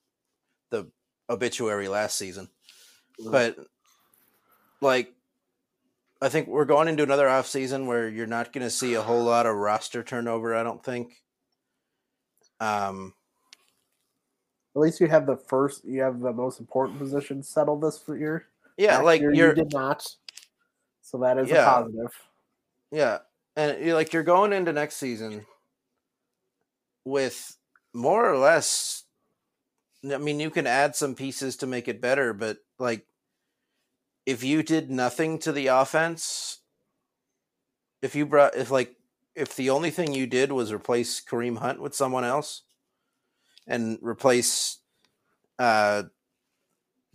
the 0.70 0.90
obituary 1.30 1.88
last 1.88 2.18
season, 2.18 2.50
but 3.32 3.58
like 4.82 5.14
I 6.22 6.30
think 6.30 6.48
we're 6.48 6.66
going 6.66 6.88
into 6.88 7.04
another 7.04 7.28
off 7.30 7.48
season 7.48 7.88
where 7.88 8.08
you're 8.08 8.26
not 8.26 8.54
going 8.54 8.64
to 8.64 8.70
see 8.70 8.94
a 8.94 9.02
whole 9.02 9.24
lot 9.24 9.46
of 9.46 9.56
roster 9.56 10.04
turnover. 10.04 10.56
I 10.56 10.64
don't 10.64 10.84
think. 10.84 11.22
Um, 12.60 13.14
At 14.76 14.82
least 14.82 15.02
you 15.02 15.08
have 15.08 15.26
the 15.26 15.36
first, 15.38 15.84
you 15.86 16.02
have 16.02 16.22
the 16.22 16.32
most 16.32 16.60
important 16.60 17.00
position 17.00 17.44
settled 17.44 17.82
this 17.82 18.02
year. 18.08 18.48
yeah, 18.78 19.00
like 19.00 19.22
year 19.22 19.34
you're 19.34 19.50
you 19.50 19.56
did 19.56 19.74
not, 19.74 20.08
so 21.02 21.18
that 21.20 21.38
is 21.38 21.50
Yeah. 21.50 21.64
a 21.64 21.66
positive. 21.66 22.12
Yeah, 22.92 23.20
and 23.58 23.84
you're 23.84 23.96
like 23.96 24.14
you're 24.14 24.24
going 24.24 24.54
into 24.54 24.72
next 24.72 24.96
season 24.96 25.46
with 27.04 27.58
more 27.94 28.30
or 28.30 28.38
less. 28.38 29.04
I 30.10 30.18
mean, 30.18 30.40
you 30.40 30.50
can 30.50 30.68
add 30.68 30.96
some 30.96 31.16
pieces 31.16 31.58
to 31.58 31.68
make 31.68 31.88
it 31.88 32.00
better, 32.00 32.32
but 32.34 32.60
like, 32.80 33.06
if 34.26 34.44
you 34.44 34.64
did 34.64 34.90
nothing 34.90 35.40
to 35.40 35.52
the 35.52 35.68
offense, 35.68 36.60
if 38.02 38.16
you 38.16 38.26
brought, 38.26 38.56
if 38.56 38.72
like, 38.72 38.96
if 39.36 39.56
the 39.56 39.70
only 39.70 39.92
thing 39.92 40.14
you 40.14 40.28
did 40.28 40.52
was 40.52 40.72
replace 40.72 41.22
Kareem 41.24 41.58
Hunt 41.58 41.82
with 41.82 41.94
someone 41.96 42.24
else, 42.24 42.62
and 43.68 43.98
replace, 44.02 44.78
uh, 45.60 46.04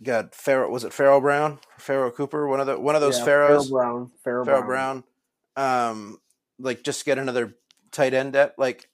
got 0.03 0.33
Farrell 0.35 0.71
was 0.71 0.83
it 0.83 0.93
Pharaoh 0.93 1.21
Brown, 1.21 1.59
Farrell 1.77 2.11
Cooper, 2.11 2.47
one 2.47 2.59
of 2.59 2.67
the 2.67 2.79
one 2.79 2.95
of 2.95 3.01
those 3.01 3.19
Yeah, 3.19 3.25
Pharaohs. 3.25 3.69
Pharaoh 3.69 3.81
Brown, 3.81 4.11
Farrell, 4.23 4.45
Pharaoh 4.45 4.63
Brown. 4.65 5.03
Brown. 5.55 5.89
Um, 5.89 6.17
like 6.59 6.83
just 6.83 7.05
get 7.05 7.17
another 7.17 7.55
tight 7.91 8.13
end 8.13 8.33
depth. 8.33 8.57
Like, 8.59 8.89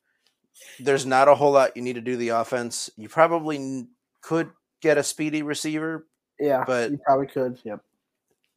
there's 0.80 1.06
not 1.06 1.28
a 1.28 1.36
whole 1.36 1.52
lot 1.52 1.76
you 1.76 1.82
need 1.84 1.94
to 1.96 2.02
do 2.02 2.16
the 2.16 2.30
offense. 2.30 2.90
You 2.98 3.10
probably 3.10 3.58
n- 3.58 3.90
could 4.22 4.50
get 4.82 4.98
a 4.98 5.04
speedy 5.04 5.42
receiver, 5.44 6.08
Yeah, 6.40 6.64
but- 6.66 6.92
you 6.92 6.98
probably 7.06 7.28
could. 7.28 7.60
Yep. 7.64 7.82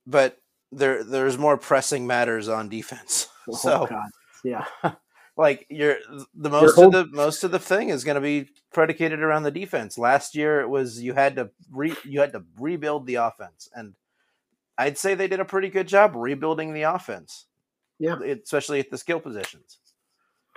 But 0.06 0.38
there 0.72 1.02
there's 1.04 1.38
more 1.38 1.56
pressing 1.56 2.06
matters 2.06 2.48
on 2.48 2.68
defense. 2.68 3.26
Oh, 3.48 3.54
So, 3.56 3.86
God. 3.86 4.10
yeah, 4.44 4.64
like, 5.36 5.66
you're 5.70 5.96
the 6.34 6.50
most 6.50 6.74
whole- 6.76 6.86
of 6.86 6.92
the 6.92 7.06
most 7.16 7.42
of 7.42 7.50
the 7.50 7.58
thing 7.58 7.88
is 7.88 8.04
going 8.04 8.14
to 8.16 8.20
be 8.20 8.48
predicated 8.72 9.20
around 9.20 9.42
the 9.42 9.50
defense. 9.50 9.98
Last 9.98 10.34
year, 10.36 10.60
it 10.60 10.68
was 10.68 11.02
you 11.02 11.14
had 11.14 11.36
to 11.36 11.50
re 11.72 11.94
you 12.04 12.20
had 12.20 12.32
to 12.32 12.44
rebuild 12.58 13.06
the 13.06 13.16
offense, 13.16 13.68
and 13.74 13.94
I'd 14.78 14.98
say 14.98 15.14
they 15.14 15.26
did 15.28 15.40
a 15.40 15.44
pretty 15.44 15.68
good 15.68 15.88
job 15.88 16.12
rebuilding 16.14 16.72
the 16.74 16.82
offense. 16.82 17.46
yeah, 17.98 18.16
especially 18.44 18.78
at 18.80 18.90
the 18.90 18.98
skill 18.98 19.20
positions. 19.20 19.78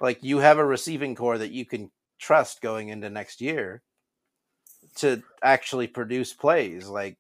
Like 0.01 0.23
you 0.23 0.39
have 0.39 0.57
a 0.59 0.65
receiving 0.65 1.15
core 1.15 1.37
that 1.37 1.51
you 1.51 1.65
can 1.65 1.89
trust 2.19 2.61
going 2.61 2.89
into 2.89 3.09
next 3.09 3.41
year 3.41 3.81
to 4.97 5.23
actually 5.41 5.87
produce 5.87 6.33
plays. 6.33 6.87
Like 6.87 7.17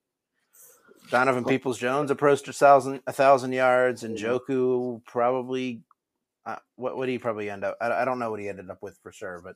Donovan 1.09 1.45
Peoples 1.45 1.77
Jones 1.77 2.11
approached 2.11 2.47
a 2.47 2.53
thousand 2.53 3.01
a 3.07 3.13
thousand 3.13 3.51
yards, 3.53 4.03
and 4.03 4.17
Njoku 4.17 5.03
probably 5.05 5.81
uh, 6.45 6.57
what 6.75 6.97
would 6.97 7.09
he 7.09 7.17
probably 7.17 7.49
end 7.49 7.63
up? 7.63 7.77
I, 7.79 7.91
I 7.91 8.05
don't 8.05 8.19
know 8.19 8.31
what 8.31 8.39
he 8.39 8.49
ended 8.49 8.69
up 8.69 8.81
with 8.81 8.97
for 9.01 9.11
sure, 9.11 9.41
but 9.43 9.55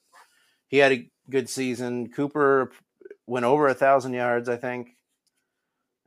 he 0.68 0.78
had 0.78 0.92
a 0.92 1.10
good 1.30 1.50
season. 1.50 2.10
Cooper 2.10 2.72
went 3.26 3.46
over 3.46 3.68
a 3.68 3.74
thousand 3.74 4.14
yards, 4.14 4.48
I 4.50 4.58
think. 4.58 4.96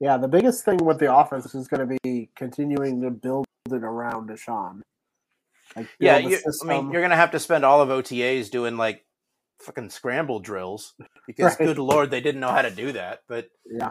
yeah. 0.00 0.16
The 0.16 0.29
biggest 0.29 0.64
thing 0.64 0.79
with 0.85 0.98
the 0.98 1.14
offense 1.14 1.55
is 1.55 1.68
going 1.68 1.87
to 1.87 1.98
be 2.03 2.31
continuing 2.35 3.03
to 3.03 3.11
build 3.11 3.46
it 3.70 3.83
around 3.83 4.31
Deshaun. 4.31 4.81
Like, 5.76 5.88
Yeah, 5.98 6.16
you, 6.18 6.38
I 6.62 6.66
mean, 6.66 6.90
you're 6.90 7.03
gonna 7.03 7.14
have 7.16 7.31
to 7.33 7.38
spend 7.38 7.64
all 7.64 7.81
of 7.81 7.90
OTAs 7.90 8.50
doing 8.50 8.76
like 8.76 9.05
fucking 9.61 9.90
scramble 9.90 10.40
drills 10.40 10.94
because, 11.26 11.57
Right. 11.59 11.66
good 11.66 11.79
lord, 11.79 12.11
they 12.11 12.20
didn't 12.20 12.40
know 12.40 12.50
how 12.50 12.62
to 12.62 12.70
do 12.70 12.92
that. 12.92 13.20
But 13.29 13.50
yeah, 13.70 13.90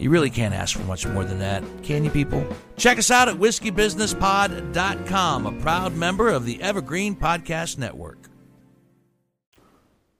You 0.00 0.08
really 0.08 0.30
can't 0.30 0.54
ask 0.54 0.78
for 0.78 0.84
much 0.84 1.06
more 1.06 1.24
than 1.24 1.38
that, 1.40 1.62
can 1.82 2.04
you, 2.04 2.10
people? 2.10 2.42
Check 2.78 2.98
us 2.98 3.10
out 3.10 3.28
at 3.28 3.34
whiskeybusinesspod.com, 3.36 5.46
a 5.46 5.52
proud 5.60 5.94
member 5.94 6.30
of 6.30 6.46
the 6.46 6.62
Evergreen 6.62 7.14
Podcast 7.14 7.76
Network. 7.76 8.16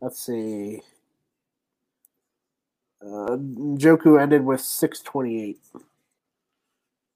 Let's 0.03 0.21
see. 0.21 0.83
Uh, 3.03 3.39
Njoku 3.39 4.21
ended 4.21 4.45
with 4.45 4.61
628. 4.61 5.59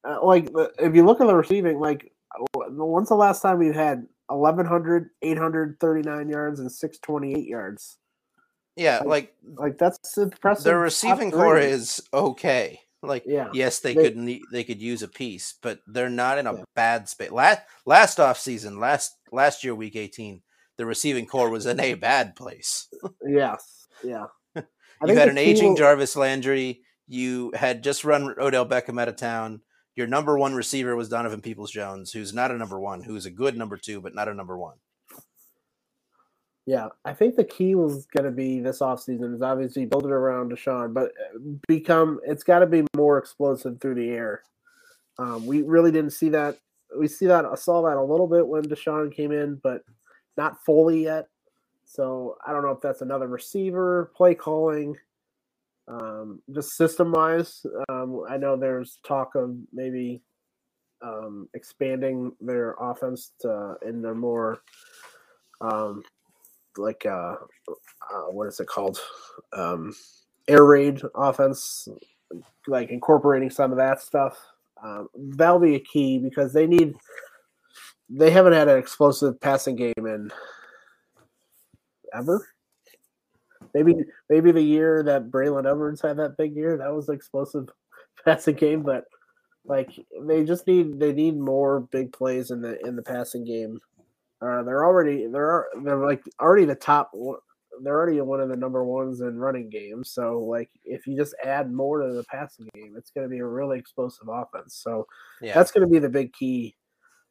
Uh, 0.03 0.25
like, 0.25 0.49
if 0.79 0.95
you 0.95 1.05
look 1.05 1.21
at 1.21 1.27
the 1.27 1.35
receiving, 1.35 1.79
like, 1.79 2.13
w- 2.55 2.83
when's 2.83 3.11
the 3.11 3.15
last 3.15 3.43
time 3.43 3.59
we've 3.59 3.75
had 3.75 4.07
1,100, 4.29 5.11
839 5.21 6.29
yards, 6.31 6.61
and 6.61 6.73
628 6.73 7.47
yards? 7.47 7.99
Yeah, 8.77 8.99
Like, 9.05 9.35
like 9.45 9.59
Like 9.59 9.79
that's 9.79 10.17
impressive. 10.19 10.65
their 10.65 10.79
receiving 10.81 11.31
core 11.31 11.59
is 11.59 12.03
okay. 12.13 12.81
Like 13.03 13.25
Yeah. 13.27 13.51
yes, 13.53 13.81
they, 13.81 13.95
They- 13.95 14.03
could 14.03 14.17
need 14.17 14.43
they 14.51 14.65
could 14.65 14.81
use 14.81 15.03
a 15.03 15.09
piece, 15.09 15.55
but 15.63 15.81
they're 15.87 16.09
not 16.11 16.39
in 16.39 16.47
a 16.47 16.55
Yeah. 16.55 16.65
bad 16.75 17.09
space. 17.09 17.31
Last 17.31 17.61
last 17.87 18.19
off 18.19 18.39
season, 18.39 18.81
last 18.81 19.17
last 19.31 19.63
year, 19.63 19.75
week 19.75 19.95
eighteen, 19.95 20.43
the 20.79 20.87
receiving 20.87 21.27
core 21.27 21.51
was 21.51 21.67
in 21.67 21.79
a 21.81 21.95
bad 21.95 22.35
place. 22.35 22.89
Yes. 23.27 23.87
Yeah. 24.03 24.27
You 25.07 25.15
had 25.17 25.29
an 25.29 25.39
aging 25.39 25.71
will- 25.71 25.77
Jarvis 25.77 26.17
Landry. 26.17 26.81
You 27.07 27.53
had 27.55 27.83
just 27.85 28.05
run 28.05 28.35
Odell 28.41 28.67
Beckham 28.67 28.99
out 29.01 29.09
of 29.09 29.17
town. 29.17 29.61
Your 29.97 30.07
number 30.07 30.39
one 30.39 30.55
receiver 30.55 30.97
was 30.97 31.11
Donovan 31.11 31.43
Peoples 31.43 31.71
Jones, 31.71 32.11
who's 32.13 32.33
not 32.33 32.51
a 32.51 32.57
number 32.57 32.81
one, 32.81 33.03
who's 33.03 33.27
a 33.27 33.31
good 33.31 33.57
number 33.57 33.77
two, 33.77 34.01
but 34.01 34.15
not 34.15 34.29
a 34.29 34.35
number 34.35 34.57
one. 34.59 34.79
Yeah, 36.67 36.89
I 37.05 37.13
think 37.13 37.37
the 37.37 37.45
key 37.45 37.75
was 37.75 38.07
going 38.07 38.25
to 38.25 38.31
be 38.31 38.61
this 38.61 38.79
offseason 38.79 39.35
is 39.35 39.43
obviously 39.43 39.85
build 39.85 40.07
it 40.07 40.13
around 40.13 40.51
Deshaun, 40.51 40.95
but 40.95 41.09
uh, 41.09 41.39
become 41.69 42.21
it's 42.25 42.43
got 42.43 42.61
to 42.61 42.67
be 42.67 42.87
more 42.97 43.19
explosive 43.19 43.81
through 43.81 43.97
the 43.97 44.09
air. 44.09 44.43
Um, 45.19 45.45
we 45.45 45.63
really 45.63 45.93
didn't 45.93 46.13
see 46.13 46.31
that. 46.31 46.59
We 46.99 47.07
see 47.07 47.27
that 47.27 47.45
I 47.45 47.55
saw 47.55 47.83
that 47.83 47.99
a 47.99 48.03
little 48.03 48.27
bit 48.27 48.47
when 48.47 48.65
Deshaun 48.65 49.15
came 49.15 49.31
in, 49.31 49.57
but 49.63 49.83
not 50.37 50.65
fully 50.65 51.05
yet. 51.05 51.29
So 51.85 52.39
I 52.47 52.53
don't 52.53 52.63
know 52.63 52.71
if 52.71 52.81
that's 52.81 53.03
another 53.03 53.29
receiver 53.29 54.11
play 54.17 54.35
calling, 54.35 54.97
um, 55.87 56.41
just 56.55 56.77
system 56.77 57.13
wise. 57.13 57.67
Um, 57.91 58.25
I 58.29 58.39
know 58.39 58.57
there's 58.57 59.01
talk 59.07 59.35
of 59.35 59.55
maybe 59.73 60.23
um, 61.03 61.49
expanding 61.53 62.33
their 62.41 62.75
offense 62.81 63.33
to 63.41 63.77
in 63.87 64.05
a 64.05 64.15
more 64.15 64.63
um, 65.61 66.03
like 66.77 67.07
uh, 67.07 67.37
uh 67.69 68.31
what 68.31 68.49
is 68.49 68.61
it 68.61 68.67
called? 68.67 68.99
Um 69.53 69.95
air 70.49 70.65
raid 70.65 71.01
offense 71.15 71.89
like 72.67 72.91
incorporating 72.91 73.51
some 73.51 73.71
of 73.71 73.79
that 73.79 74.01
stuff. 74.01 74.39
Um, 74.83 75.09
that'll 75.17 75.59
be 75.59 75.77
a 75.77 75.81
key 75.81 76.19
because 76.19 76.53
they 76.53 76.67
need 76.67 76.95
they 78.09 78.31
haven't 78.31 78.53
had 78.53 78.69
an 78.69 78.79
explosive 78.79 79.41
passing 79.41 79.77
game 79.77 79.95
in 79.99 80.31
ever. 82.15 82.47
Maybe 83.73 83.95
maybe 84.29 84.53
the 84.53 84.63
year 84.63 85.03
that 85.05 85.31
Braylon 85.31 85.69
Edwards 85.69 86.01
had 86.01 86.19
that 86.19 86.37
big 86.37 86.55
year 86.55 86.77
that 86.77 86.93
was 86.93 87.09
explosive 87.09 87.69
passing 88.25 88.55
game 88.55 88.83
but 88.83 89.05
like 89.67 89.91
they 90.23 90.45
just 90.45 90.67
need 90.67 91.01
they 91.01 91.13
need 91.13 91.37
more 91.37 91.81
big 91.81 92.13
plays 92.13 92.51
in 92.51 92.61
the 92.61 92.79
in 92.87 92.97
the 92.97 93.03
passing 93.03 93.45
game 93.45 93.81
uh, 94.45 94.63
they're 94.63 94.85
already 94.85 95.27
they're 95.27 95.67
they're 95.83 96.05
like 96.05 96.23
already 96.41 96.67
the 96.67 96.75
top. 96.75 97.13
They're 97.83 97.97
already 97.97 98.21
one 98.21 98.41
of 98.41 98.49
the 98.49 98.57
number 98.57 98.85
ones 98.85 99.21
in 99.21 99.39
running 99.39 99.71
games. 99.71 100.11
So 100.11 100.39
like 100.39 100.71
if 100.85 101.07
you 101.07 101.17
just 101.17 101.35
add 101.43 101.73
more 101.73 102.01
to 102.01 102.13
the 102.13 102.25
passing 102.25 102.69
game, 102.75 102.95
it's 102.97 103.11
going 103.11 103.27
to 103.27 103.31
be 103.31 103.39
a 103.39 103.47
really 103.47 103.79
explosive 103.79 104.29
offense. 104.29 104.75
So 104.75 105.07
Yeah, 105.41 105.55
that's 105.55 105.73
going 105.73 105.87
to 105.87 105.93
be 105.93 105.99
the 105.99 106.09
big 106.09 106.33
key. 106.33 106.77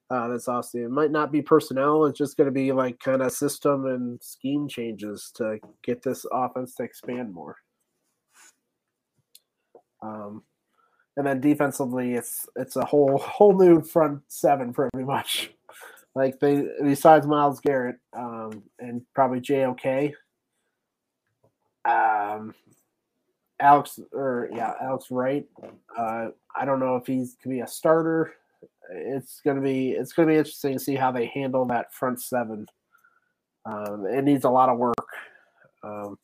Uh, 0.09 0.27
that's 0.27 0.47
awesome. 0.47 0.83
It 0.83 0.91
might 0.91 1.11
not 1.11 1.31
be 1.31 1.41
personnel. 1.41 2.05
It's 2.05 2.17
just 2.17 2.35
going 2.35 2.45
to 2.45 2.51
be 2.51 2.71
like 2.71 2.99
kind 2.99 3.21
of 3.21 3.31
system 3.31 3.85
and 3.85 4.21
scheme 4.21 4.67
changes 4.67 5.31
to 5.35 5.59
get 5.83 6.03
this 6.03 6.25
offense 6.31 6.75
to 6.75 6.83
expand 6.83 7.33
more. 7.33 7.55
Um, 10.01 10.43
and 11.15 11.25
then 11.25 11.39
defensively, 11.39 12.15
it's 12.15 12.47
it's 12.55 12.75
a 12.75 12.85
whole 12.85 13.17
whole 13.23 13.57
new 13.57 13.81
front 13.81 14.21
seven 14.27 14.73
pretty 14.73 15.03
much. 15.03 15.51
Like 16.15 16.39
they 16.39 16.67
besides 16.81 17.25
Myles 17.25 17.59
Garrett 17.59 17.97
um, 18.15 18.63
and 18.79 19.01
probably 19.15 19.39
JOK. 19.39 20.13
Um, 21.85 22.53
Alex 23.59 23.99
or 24.11 24.49
yeah, 24.53 24.73
Alex 24.81 25.07
Wright. 25.09 25.45
Uh, 25.97 26.27
I 26.55 26.65
don't 26.65 26.79
know 26.79 26.97
if 26.97 27.07
he's 27.07 27.35
can 27.41 27.51
be 27.51 27.61
a 27.61 27.67
starter. 27.67 28.33
It's 28.91 29.41
gonna 29.43 29.61
be 29.61 29.91
it's 29.91 30.13
gonna 30.13 30.27
be 30.27 30.37
interesting 30.37 30.73
to 30.73 30.79
see 30.79 30.95
how 30.95 31.11
they 31.11 31.27
handle 31.27 31.65
that 31.65 31.93
front 31.93 32.21
seven. 32.21 32.67
Um, 33.65 34.05
it 34.05 34.23
needs 34.23 34.43
a 34.43 34.49
lot 34.49 34.69
of 34.69 34.77
work. 34.77 35.07
Um, 35.83 36.17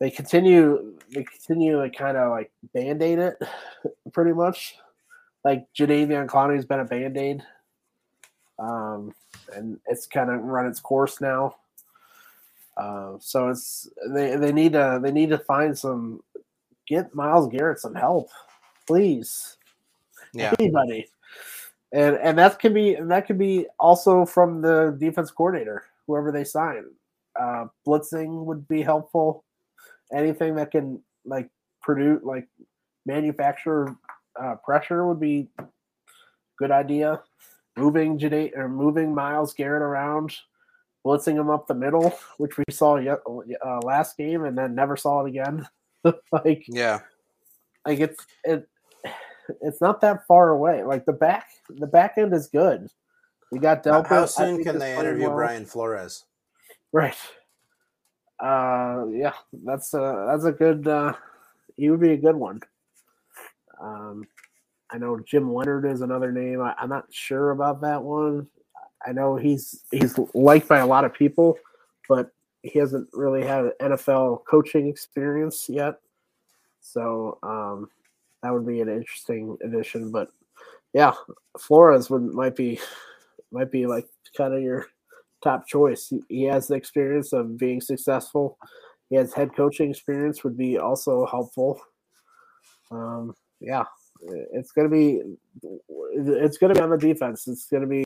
they 0.00 0.10
continue 0.10 0.96
they 1.12 1.24
continue 1.24 1.82
to 1.82 1.90
kind 1.90 2.16
of 2.16 2.30
like 2.30 2.50
band 2.74 3.02
aid 3.02 3.18
it 3.18 3.36
pretty 4.12 4.32
much. 4.32 4.74
Like 5.44 5.66
Jadeveon 5.78 6.26
Clowney's 6.26 6.64
been 6.64 6.80
a 6.80 6.84
band 6.84 7.16
aid. 7.16 7.42
Um, 8.58 9.14
and 9.54 9.78
it's 9.86 10.06
kind 10.06 10.30
of 10.30 10.42
run 10.42 10.66
its 10.66 10.80
course 10.80 11.20
now. 11.20 11.56
Uh, 12.76 13.14
so 13.18 13.48
it's 13.48 13.88
they, 14.08 14.36
they 14.36 14.52
need 14.52 14.72
to 14.72 15.00
they 15.02 15.10
need 15.10 15.30
to 15.30 15.38
find 15.38 15.76
some 15.76 16.20
get 16.86 17.14
Myles 17.14 17.48
Garrett 17.48 17.80
some 17.80 17.94
help, 17.94 18.30
please. 18.86 19.56
yeah, 20.32 20.54
Anybody. 20.58 21.08
And 21.92 22.16
and 22.16 22.38
that 22.38 22.58
can 22.58 22.74
be 22.74 22.94
and 22.94 23.10
that 23.10 23.26
can 23.26 23.38
be 23.38 23.66
also 23.80 24.24
from 24.24 24.60
the 24.62 24.96
defense 24.98 25.30
coordinator, 25.30 25.84
whoever 26.06 26.30
they 26.30 26.44
sign. 26.44 26.84
Uh, 27.38 27.66
blitzing 27.86 28.44
would 28.44 28.66
be 28.68 28.82
helpful. 28.82 29.44
Anything 30.12 30.54
that 30.56 30.70
can 30.70 31.00
like 31.24 31.48
produce 31.82 32.20
like 32.22 32.46
manufacture 33.06 33.96
uh, 34.40 34.56
pressure 34.64 35.06
would 35.06 35.20
be 35.20 35.48
good 36.58 36.70
idea. 36.70 37.20
Moving 37.78 38.18
Jade 38.18 38.52
or 38.54 38.68
moving 38.68 39.14
Myles 39.14 39.54
Garrett 39.54 39.82
around, 39.82 40.34
blitzing 41.04 41.38
him 41.38 41.50
up 41.50 41.66
the 41.66 41.74
middle, 41.74 42.18
which 42.38 42.58
we 42.58 42.64
saw 42.70 42.96
yet, 42.96 43.20
uh, 43.64 43.78
last 43.80 44.16
game 44.16 44.44
and 44.44 44.56
then 44.56 44.74
never 44.74 44.96
saw 44.96 45.24
it 45.24 45.28
again. 45.28 45.66
like 46.32 46.64
yeah. 46.68 47.00
like 47.86 48.00
it's 48.00 48.26
it 48.44 48.68
it's 49.60 49.80
not 49.80 50.00
that 50.00 50.26
far 50.26 50.50
away. 50.50 50.82
Like 50.82 51.04
the 51.06 51.12
back 51.12 51.48
the 51.68 51.86
back 51.86 52.14
end 52.18 52.32
is 52.34 52.48
good. 52.48 52.88
We 53.50 53.58
got 53.58 53.82
Delpit. 53.82 54.06
how 54.08 54.26
soon 54.26 54.62
can 54.62 54.78
they 54.78 54.96
interview 54.96 55.28
well. 55.28 55.36
Brian 55.36 55.64
Flores? 55.64 56.24
Right. 56.92 57.16
Uh 58.40 59.06
yeah, 59.10 59.32
that's 59.64 59.94
a 59.94 60.26
that's 60.28 60.44
a 60.44 60.52
good 60.52 60.86
uh 60.86 61.14
he 61.76 61.90
would 61.90 62.00
be 62.00 62.12
a 62.12 62.16
good 62.16 62.36
one. 62.36 62.60
Um 63.80 64.26
I 64.90 64.98
know 64.98 65.18
Jim 65.20 65.52
Leonhard 65.52 65.84
is 65.84 66.00
another 66.00 66.32
name. 66.32 66.60
I, 66.60 66.74
I'm 66.78 66.88
not 66.88 67.06
sure 67.10 67.50
about 67.50 67.80
that 67.82 68.02
one. 68.02 68.46
I 69.06 69.12
know 69.12 69.36
he's 69.36 69.84
he's 69.90 70.18
liked 70.34 70.68
by 70.68 70.78
a 70.78 70.86
lot 70.86 71.04
of 71.04 71.14
people, 71.14 71.58
but 72.08 72.30
he 72.62 72.78
hasn't 72.78 73.08
really 73.12 73.44
had 73.44 73.70
NFL 73.80 74.44
coaching 74.48 74.88
experience 74.88 75.66
yet. 75.68 75.96
So 76.80 77.38
um, 77.42 77.88
that 78.42 78.52
would 78.52 78.66
be 78.66 78.80
an 78.80 78.88
interesting 78.88 79.56
addition. 79.62 80.10
But 80.10 80.28
yeah, 80.94 81.12
Flores 81.58 82.10
would 82.10 82.22
might 82.22 82.56
be 82.56 82.80
might 83.52 83.70
be 83.70 83.86
like 83.86 84.08
kind 84.36 84.54
of 84.54 84.62
your 84.62 84.86
top 85.42 85.66
choice. 85.66 86.08
He, 86.08 86.22
he 86.28 86.44
has 86.44 86.68
the 86.68 86.74
experience 86.74 87.32
of 87.32 87.58
being 87.58 87.80
successful. 87.80 88.58
He 89.10 89.16
has 89.16 89.32
head 89.32 89.54
coaching 89.56 89.90
experience 89.90 90.44
would 90.44 90.56
be 90.56 90.78
also 90.78 91.26
helpful. 91.26 91.80
Um, 92.90 93.34
yeah, 93.60 93.84
it's 94.22 94.72
gonna 94.72 94.88
be 94.88 95.22
it's 96.12 96.58
gonna 96.58 96.74
be 96.74 96.80
on 96.80 96.90
the 96.90 96.96
defense. 96.96 97.46
It's 97.48 97.66
gonna 97.66 97.86
be 97.86 98.04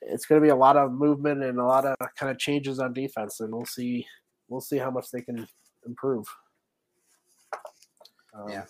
it's 0.00 0.26
gonna 0.26 0.40
be 0.40 0.48
a 0.48 0.56
lot 0.56 0.76
of 0.76 0.92
movement 0.92 1.42
and 1.42 1.58
a 1.58 1.64
lot 1.64 1.84
of 1.84 1.96
kind 2.16 2.30
of 2.30 2.38
changes 2.38 2.78
on 2.78 2.92
defense, 2.92 3.40
and 3.40 3.52
we'll 3.52 3.64
see 3.66 4.06
we'll 4.48 4.60
see 4.60 4.78
how 4.78 4.90
much 4.90 5.10
they 5.10 5.22
can 5.22 5.46
improve. 5.86 6.26
Um, 8.34 8.48
Yeah. 8.48 8.64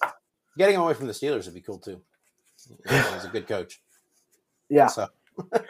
Getting 0.59 0.77
away 0.77 0.95
from 0.95 1.07
the 1.07 1.13
Steelers 1.13 1.47
would 1.47 1.55
be 1.55 1.61
cool 1.61 1.79
too. 1.79 2.01
He's 2.89 3.25
a 3.25 3.31
good 3.33 3.49
coach. 3.49 3.81
yeah, 4.69 4.87
So 4.87 5.09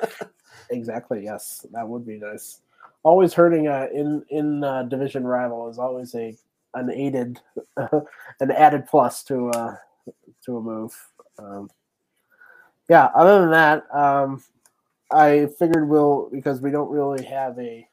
exactly. 0.70 1.24
Yes, 1.24 1.64
that 1.72 1.88
would 1.88 2.06
be 2.06 2.18
nice. 2.18 2.60
Always 3.04 3.32
hurting 3.32 3.68
uh, 3.68 3.86
in 3.92 4.24
in 4.30 4.62
uh, 4.64 4.82
division 4.84 5.24
rival 5.24 5.68
is 5.68 5.78
always 5.78 6.14
a 6.14 6.36
an 6.74 6.90
aided 6.90 7.40
an 8.40 8.50
added 8.50 8.86
plus 8.86 9.22
to 9.24 9.48
uh 9.50 9.76
to 10.44 10.56
a 10.56 10.60
move. 10.60 10.96
Um, 11.38 11.70
yeah. 12.88 13.10
Other 13.14 13.40
than 13.40 13.50
that, 13.50 13.94
um, 13.94 14.42
I 15.12 15.46
figured 15.58 15.88
we'll 15.88 16.28
because 16.32 16.60
we 16.60 16.70
don't 16.70 16.90
really 16.90 17.24
have 17.24 17.58
a 17.58 17.86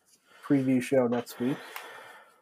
preview 0.47 0.81
show 0.81 1.07
next 1.07 1.39
week. 1.39 1.57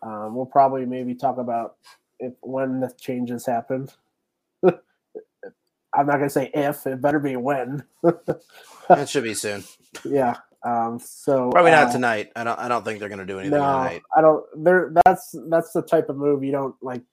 Um, 0.02 0.36
we'll 0.36 0.46
probably 0.46 0.86
maybe 0.86 1.16
talk 1.16 1.38
about 1.38 1.78
if 2.20 2.34
when 2.42 2.80
the 2.80 2.92
changes 3.00 3.46
happen. 3.46 3.90
I'm 4.64 6.06
not 6.06 6.18
gonna 6.18 6.30
say 6.30 6.52
if; 6.54 6.86
it 6.86 7.02
better 7.02 7.20
be 7.20 7.36
when. 7.36 7.84
it 8.04 9.10
should 9.10 9.24
be 9.24 9.34
soon. 9.34 9.64
yeah. 10.06 10.36
Um, 10.64 11.00
so 11.00 11.50
Probably 11.52 11.72
not 11.72 11.88
uh, 11.88 11.92
tonight. 11.92 12.32
I 12.36 12.44
don't. 12.44 12.60
I 12.60 12.68
don't 12.68 12.84
think 12.84 13.00
they're 13.00 13.10
going 13.10 13.20
to 13.20 13.26
do 13.26 13.40
anything 13.40 13.60
No, 13.60 13.66
tonight. 13.66 14.02
I 14.16 14.22
don't. 14.22 14.46
There. 14.64 14.92
That's 15.06 15.36
that's 15.50 15.72
the 15.72 15.82
type 15.82 16.10
of 16.10 16.18
move 16.18 16.44
you 16.44 16.52
don't 16.52 16.76
like 16.82 17.04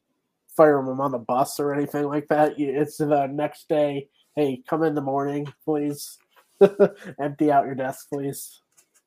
fire 0.56 0.82
them 0.82 1.00
on 1.00 1.12
the 1.12 1.18
bus 1.18 1.58
or 1.60 1.74
anything 1.74 2.04
like 2.04 2.28
that. 2.28 2.58
It's 2.58 2.98
the 2.98 3.26
next 3.26 3.68
day. 3.68 4.08
Hey, 4.36 4.62
come 4.68 4.82
in 4.82 4.94
the 4.94 5.00
morning, 5.00 5.52
please. 5.64 6.18
Empty 7.20 7.50
out 7.50 7.66
your 7.66 7.74
desk, 7.74 8.08
please. 8.08 8.60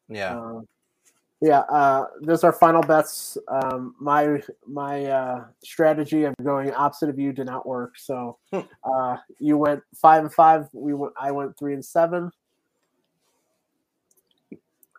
Yeah. 0.10 0.38
Um, 0.38 0.68
Yeah, 1.40 1.60
uh, 1.70 2.06
those 2.22 2.44
are 2.44 2.52
final 2.52 2.82
bets. 2.82 3.38
Um, 3.48 3.94
my 4.00 4.42
my 4.66 5.06
uh, 5.06 5.46
strategy 5.64 6.24
of 6.24 6.34
going 6.42 6.74
opposite 6.74 7.10
of 7.10 7.20
you 7.20 7.32
did 7.32 7.46
not 7.46 7.68
work. 7.68 7.98
So 7.98 8.38
Hmm. 8.52 8.62
uh, 8.84 9.18
you 9.40 9.58
went 9.58 9.84
five 9.96 10.24
and 10.24 10.34
five. 10.34 10.68
We 10.74 10.94
went. 10.96 11.14
I 11.20 11.32
went 11.32 11.58
three 11.58 11.74
and 11.74 11.86
seven. 11.86 12.32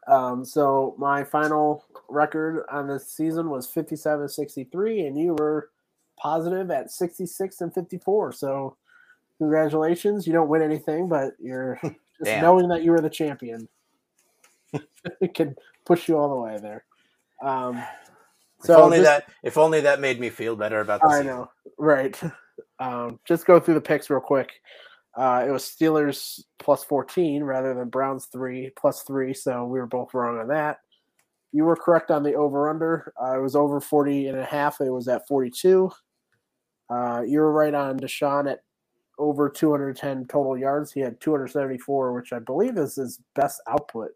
Um, 0.06 0.44
so 0.44 0.94
my 0.96 1.24
final 1.24 1.84
record 2.08 2.64
on 2.70 2.87
this 2.87 3.12
season 3.12 3.50
was 3.50 3.66
57 3.66 4.28
63, 4.28 5.06
and 5.06 5.18
you 5.18 5.34
were 5.34 5.70
positive 6.18 6.70
at 6.70 6.90
66 6.90 7.61
and 7.61 7.72
54. 7.74 8.33
So 8.33 8.76
congratulations. 9.38 10.26
You 10.26 10.33
don't 10.33 10.48
win 10.48 10.62
anything, 10.62 11.09
but 11.09 11.35
you're 11.40 11.78
just 11.83 11.94
Damn. 12.24 12.42
knowing 12.42 12.68
that 12.68 12.83
you 12.83 12.90
were 12.90 13.00
the 13.00 13.11
champion. 13.11 13.68
it 15.20 15.35
can 15.35 15.54
push 15.85 16.09
you 16.09 16.18
all 16.18 16.28
the 16.28 16.37
way 16.40 16.59
there. 16.61 16.85
Um, 17.42 17.83
if 18.62 18.70
only 18.70 18.98
just- 18.98 19.07
that 19.09 19.33
if 19.42 19.57
only 19.57 19.81
that 19.83 20.00
made 20.00 20.18
me 20.20 20.31
feel 20.31 20.57
better 20.57 20.81
about 20.81 21.00
the 21.00 21.07
I 21.07 21.11
season. 21.18 21.26
know, 21.26 21.50
right? 21.78 22.20
Um, 22.81 23.18
just 23.24 23.44
go 23.44 23.59
through 23.59 23.74
the 23.74 23.81
picks 23.81 24.09
real 24.09 24.20
quick. 24.20 24.50
Uh, 25.16 25.44
it 25.46 25.50
was 25.50 25.64
Steelers 25.64 26.44
plus 26.61 26.85
14 26.85 27.42
rather 27.42 27.74
than 27.74 27.88
Browns 27.88 28.26
3 28.26 28.70
plus 28.76 29.02
3, 29.02 29.35
so 29.35 29.64
we 29.64 29.81
were 29.81 29.87
both 29.87 30.14
wrong 30.14 30.38
on 30.38 30.46
that. 30.48 30.78
You 31.52 31.64
were 31.64 31.74
correct 31.74 32.12
on 32.12 32.22
the 32.22 32.35
over 32.35 32.68
under. 32.70 33.12
Uh, 33.20 33.37
it 33.37 33.42
was 33.42 33.57
over 33.57 33.81
40 33.81 34.28
and 34.28 34.38
a 34.38 34.44
half. 34.44 34.81
It 34.81 34.90
was 34.90 35.09
at 35.09 35.26
42. 35.26 35.90
Uh, 36.90 37.22
you 37.27 37.40
were 37.40 37.53
right 37.53 37.74
on 37.74 37.98
Deshaun 37.98 38.51
at 38.51 38.62
over 39.18 39.48
210 39.48 40.27
total 40.27 40.57
yards. 40.57 40.92
He 40.92 41.01
had 41.01 41.20
274, 41.20 42.12
which 42.12 42.33
I 42.33 42.38
believe 42.38 42.79
is 42.79 42.96
his 42.96 43.20
best 43.35 43.61
output 43.68 44.11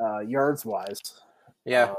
uh, 0.00 0.20
yards 0.20 0.64
wise. 0.64 1.00
Yeah. 1.64 1.94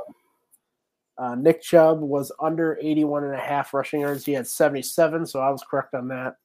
Uh, 1.17 1.35
Nick 1.35 1.61
Chubb 1.61 2.01
was 2.01 2.31
under 2.39 2.77
81 2.81 3.25
and 3.25 3.35
a 3.35 3.39
half 3.39 3.73
rushing 3.73 4.01
yards. 4.01 4.25
He 4.25 4.33
had 4.33 4.47
77, 4.47 5.27
so 5.27 5.39
I 5.39 5.49
was 5.51 5.63
correct 5.69 5.93
on 5.93 6.07
that. 6.07 6.37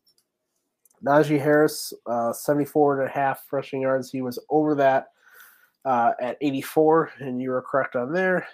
Najee 1.04 1.40
Harris, 1.40 1.92
uh, 2.06 2.32
74 2.32 3.00
and 3.00 3.08
a 3.08 3.12
half 3.12 3.44
rushing 3.50 3.82
yards. 3.82 4.10
He 4.10 4.20
was 4.20 4.38
over 4.50 4.74
that 4.74 5.08
uh, 5.84 6.12
at 6.20 6.36
84, 6.40 7.12
and 7.20 7.40
you 7.40 7.50
were 7.50 7.62
correct 7.62 7.96
on 7.96 8.12
there. 8.12 8.46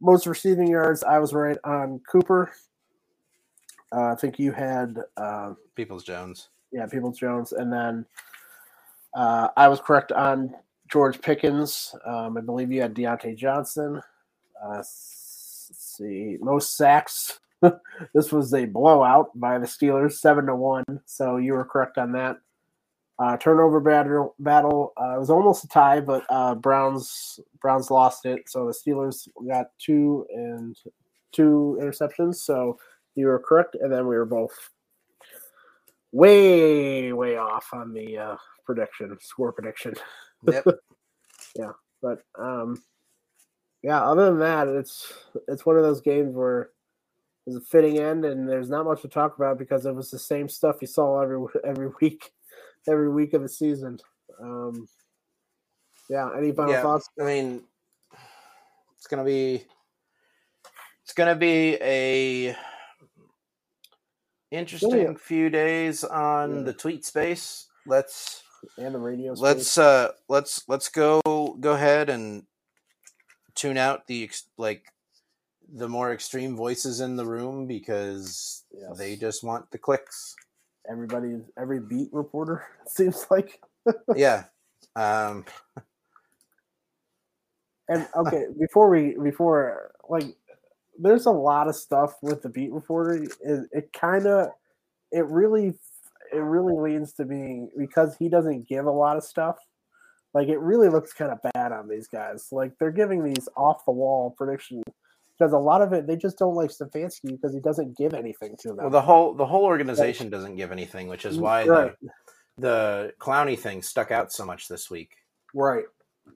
Most 0.00 0.26
receiving 0.26 0.68
yards, 0.68 1.02
I 1.02 1.18
was 1.18 1.32
right 1.32 1.58
on 1.64 2.00
Cooper. 2.10 2.52
Uh, 3.94 4.12
I 4.12 4.14
think 4.16 4.38
you 4.38 4.50
had, 4.52 4.98
uh, 5.16 5.54
Peoples 5.76 6.02
Jones. 6.04 6.48
yeah, 6.72 6.86
Peoples 6.86 7.18
Jones, 7.18 7.52
and 7.52 7.72
then 7.72 8.04
uh, 9.14 9.48
I 9.56 9.68
was 9.68 9.80
correct 9.80 10.10
on 10.12 10.54
George 10.90 11.20
Pickens. 11.20 11.94
Um, 12.04 12.36
I 12.36 12.40
believe 12.40 12.72
you 12.72 12.82
had 12.82 12.94
Diontae 12.94 13.36
Johnson. 13.36 14.00
Uh, 14.62 14.76
let's 14.76 15.70
see, 15.72 16.36
most 16.40 16.76
sacks. 16.76 17.38
this 18.14 18.32
was 18.32 18.52
a 18.52 18.66
blowout 18.66 19.30
by 19.38 19.58
the 19.58 19.66
Steelers, 19.66 20.14
seven 20.14 20.46
to 20.46 20.56
one. 20.56 20.84
So 21.06 21.36
you 21.36 21.52
were 21.52 21.64
correct 21.64 21.98
on 21.98 22.12
that. 22.12 22.38
Uh, 23.18 23.36
turnover 23.36 23.78
battle. 23.80 24.34
Battle. 24.40 24.92
Uh, 25.00 25.16
it 25.16 25.20
was 25.20 25.30
almost 25.30 25.64
a 25.64 25.68
tie, 25.68 26.00
but 26.00 26.24
uh, 26.30 26.54
Browns 26.56 27.38
Browns 27.60 27.90
lost 27.90 28.26
it. 28.26 28.48
So 28.48 28.66
the 28.66 28.74
Steelers 28.74 29.28
got 29.48 29.66
two 29.78 30.26
and 30.34 30.76
two 31.32 31.78
interceptions. 31.80 32.36
So 32.36 32.78
you 33.14 33.26
were 33.26 33.38
correct, 33.38 33.76
and 33.80 33.92
then 33.92 34.06
we 34.06 34.16
were 34.16 34.24
both 34.24 34.70
way 36.12 37.12
way 37.12 37.36
off 37.36 37.68
on 37.72 37.92
the 37.92 38.18
uh, 38.18 38.36
prediction 38.64 39.16
score 39.20 39.52
prediction. 39.52 39.94
Yep. 40.46 40.66
Yeah, 41.56 41.72
but 42.02 42.18
um, 42.38 42.82
yeah, 43.82 44.02
other 44.04 44.26
than 44.26 44.40
that, 44.40 44.68
it's 44.68 45.10
it's 45.48 45.64
one 45.64 45.76
of 45.76 45.82
those 45.82 46.02
games 46.02 46.34
where 46.34 46.68
there's 47.46 47.56
a 47.56 47.60
fitting 47.62 47.98
end, 47.98 48.26
and 48.26 48.46
there's 48.46 48.68
not 48.68 48.84
much 48.84 49.00
to 49.02 49.08
talk 49.08 49.36
about 49.38 49.58
because 49.58 49.86
it 49.86 49.94
was 49.94 50.10
the 50.10 50.18
same 50.18 50.48
stuff 50.48 50.82
you 50.82 50.86
saw 50.86 51.20
every 51.20 51.42
every 51.64 51.88
week, 52.02 52.30
every 52.86 53.08
week 53.08 53.32
of 53.32 53.40
the 53.40 53.48
season. 53.48 53.98
Um, 54.38 54.86
yeah. 56.10 56.28
Any 56.36 56.52
final 56.52 56.74
Yeah. 56.74 56.82
thoughts? 56.82 57.08
I 57.18 57.24
mean, 57.24 57.62
it's 58.98 59.06
gonna 59.06 59.24
be 59.24 59.64
it's 61.04 61.14
gonna 61.14 61.36
be 61.36 61.78
a 61.80 62.56
interesting 64.50 65.16
few 65.16 65.50
days 65.50 66.04
on 66.04 66.56
Yeah. 66.58 66.62
the 66.62 66.72
tweet 66.72 67.04
space. 67.04 67.66
Let's 67.86 68.42
And 68.78 68.94
the 68.94 68.98
radio. 68.98 69.32
let's 69.34 69.76
uh 69.78 70.12
let's 70.28 70.68
let's 70.68 70.88
go 70.88 71.20
go 71.60 71.72
ahead 71.72 72.08
and 72.10 72.46
tune 73.54 73.76
out 73.76 74.06
the 74.06 74.24
ex- 74.24 74.48
like 74.56 74.90
the 75.72 75.88
more 75.88 76.12
extreme 76.12 76.56
voices 76.56 77.00
in 77.00 77.16
the 77.16 77.24
room 77.26 77.66
because 77.66 78.64
Yes. 78.72 78.98
they 78.98 79.16
just 79.16 79.42
want 79.44 79.70
the 79.70 79.78
clicks. 79.78 80.34
everybody, 80.88 81.36
every 81.58 81.80
beat 81.80 82.10
reporter 82.12 82.64
it 82.84 82.90
seems 82.90 83.26
like. 83.30 83.60
yeah. 84.16 84.44
Um 84.96 85.44
And 87.88 88.08
okay, 88.16 88.46
before 88.58 88.88
we 88.88 89.14
before 89.22 89.92
like 90.08 90.34
there's 90.98 91.26
a 91.26 91.30
lot 91.30 91.68
of 91.68 91.76
stuff 91.76 92.14
with 92.22 92.42
the 92.42 92.48
beat 92.48 92.72
reporter. 92.72 93.24
It, 93.40 93.68
it 93.72 93.92
kind 93.92 94.26
of 94.26 94.48
it 95.12 95.26
really 95.26 95.74
it 96.32 96.38
really 96.38 96.74
leans 96.76 97.12
to 97.14 97.24
being 97.24 97.70
because 97.78 98.16
he 98.16 98.28
doesn't 98.28 98.68
give 98.68 98.86
a 98.86 98.90
lot 98.90 99.16
of 99.16 99.24
stuff. 99.24 99.56
Like 100.32 100.48
it 100.48 100.58
really 100.58 100.88
looks 100.88 101.12
kind 101.12 101.30
of 101.30 101.38
bad 101.54 101.72
on 101.72 101.88
these 101.88 102.08
guys. 102.08 102.48
Like 102.50 102.72
they're 102.78 102.90
giving 102.90 103.22
these 103.22 103.48
off 103.56 103.84
the 103.84 103.92
wall 103.92 104.34
predictions 104.36 104.82
because 105.38 105.52
a 105.52 105.58
lot 105.58 105.82
of 105.82 105.92
it 105.92 106.06
they 106.06 106.16
just 106.16 106.38
don't 106.38 106.54
like 106.54 106.70
Stefanski 106.70 107.30
because 107.30 107.54
he 107.54 107.60
doesn't 107.60 107.96
give 107.96 108.14
anything 108.14 108.56
to 108.60 108.68
them. 108.68 108.78
well 108.78 108.90
the 108.90 109.00
whole 109.00 109.34
the 109.34 109.46
whole 109.46 109.64
organization 109.64 110.30
doesn't 110.30 110.56
give 110.56 110.72
anything, 110.72 111.08
which 111.08 111.24
is 111.24 111.38
mm, 111.38 111.42
why 111.42 111.64
right, 111.66 111.94
the 112.00 112.10
the 112.58 113.12
Clowney 113.20 113.58
thing 113.58 113.82
stuck 113.82 114.10
out 114.10 114.32
so 114.32 114.44
much 114.44 114.68
this 114.68 114.90
week. 114.90 115.12
right. 115.54 115.84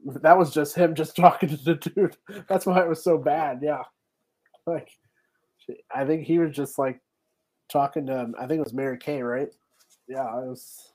That 0.04 0.36
was 0.36 0.52
just 0.52 0.76
him 0.76 0.94
just 0.94 1.16
talking 1.16 1.48
to 1.48 1.56
the 1.56 1.74
dude. 1.74 2.16
That's 2.48 2.66
why 2.66 2.80
it 2.82 2.88
was 2.88 3.02
so 3.02 3.18
bad. 3.18 3.60
Yeah, 3.62 3.82
like 4.74 4.90
I 5.94 6.04
think 6.04 6.24
he 6.24 6.38
was 6.38 6.54
just 6.54 6.78
like 6.78 7.00
talking 7.68 8.06
to. 8.06 8.32
I 8.38 8.46
think 8.46 8.58
it 8.58 8.64
was 8.64 8.72
Mary 8.72 8.98
Kay, 8.98 9.22
right? 9.22 9.48
Yeah, 10.08 10.24
it 10.38 10.46
was. 10.46 10.92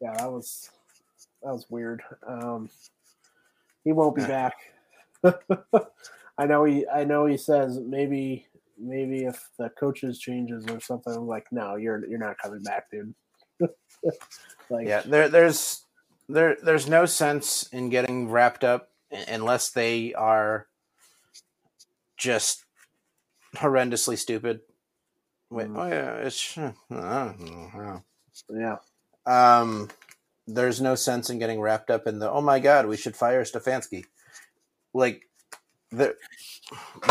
Yeah, 0.00 0.14
that 0.16 0.30
was 0.30 0.70
that 1.42 1.52
was 1.52 1.66
weird. 1.70 2.02
Um, 2.26 2.68
he 3.84 3.92
won't 3.92 4.16
be 4.16 4.22
back. 4.22 4.54
I 6.38 6.46
know 6.46 6.64
he. 6.64 6.86
I 6.88 7.04
know 7.04 7.26
he 7.26 7.36
says 7.36 7.78
maybe 7.78 8.46
maybe 8.78 9.24
if 9.24 9.48
the 9.58 9.70
coaches 9.70 10.18
changes 10.18 10.66
or 10.68 10.80
something. 10.80 11.14
I'm 11.14 11.26
like, 11.26 11.46
no, 11.52 11.76
you're 11.76 12.04
you're 12.06 12.18
not 12.18 12.38
coming 12.38 12.62
back, 12.62 12.90
dude. 12.90 13.14
like, 14.70 14.86
Yeah, 14.86 15.02
there 15.02 15.28
there's 15.28 15.84
there 16.28 16.56
there's 16.62 16.88
no 16.88 17.06
sense 17.06 17.68
in 17.72 17.90
getting 17.90 18.28
wrapped 18.28 18.64
up 18.64 18.90
unless 19.28 19.70
they 19.70 20.14
are 20.14 20.66
just 22.16 22.61
horrendously 23.56 24.18
stupid. 24.18 24.60
Wait, 25.50 25.68
Mm. 25.68 25.78
oh 25.78 25.86
yeah, 25.88 26.14
it's 26.26 26.58
uh, 26.58 26.72
know. 26.90 28.02
yeah, 28.50 28.76
um 29.26 29.90
there's 30.46 30.80
no 30.80 30.94
sense 30.96 31.30
in 31.30 31.38
getting 31.38 31.60
wrapped 31.60 31.90
up 31.90 32.06
in 32.06 32.18
the 32.20 32.30
oh 32.30 32.40
my 32.42 32.60
god, 32.60 32.86
we 32.86 32.96
should 32.96 33.16
fire 33.16 33.44
Stefanski. 33.44 34.04
Like 34.94 35.22
the 35.92 36.16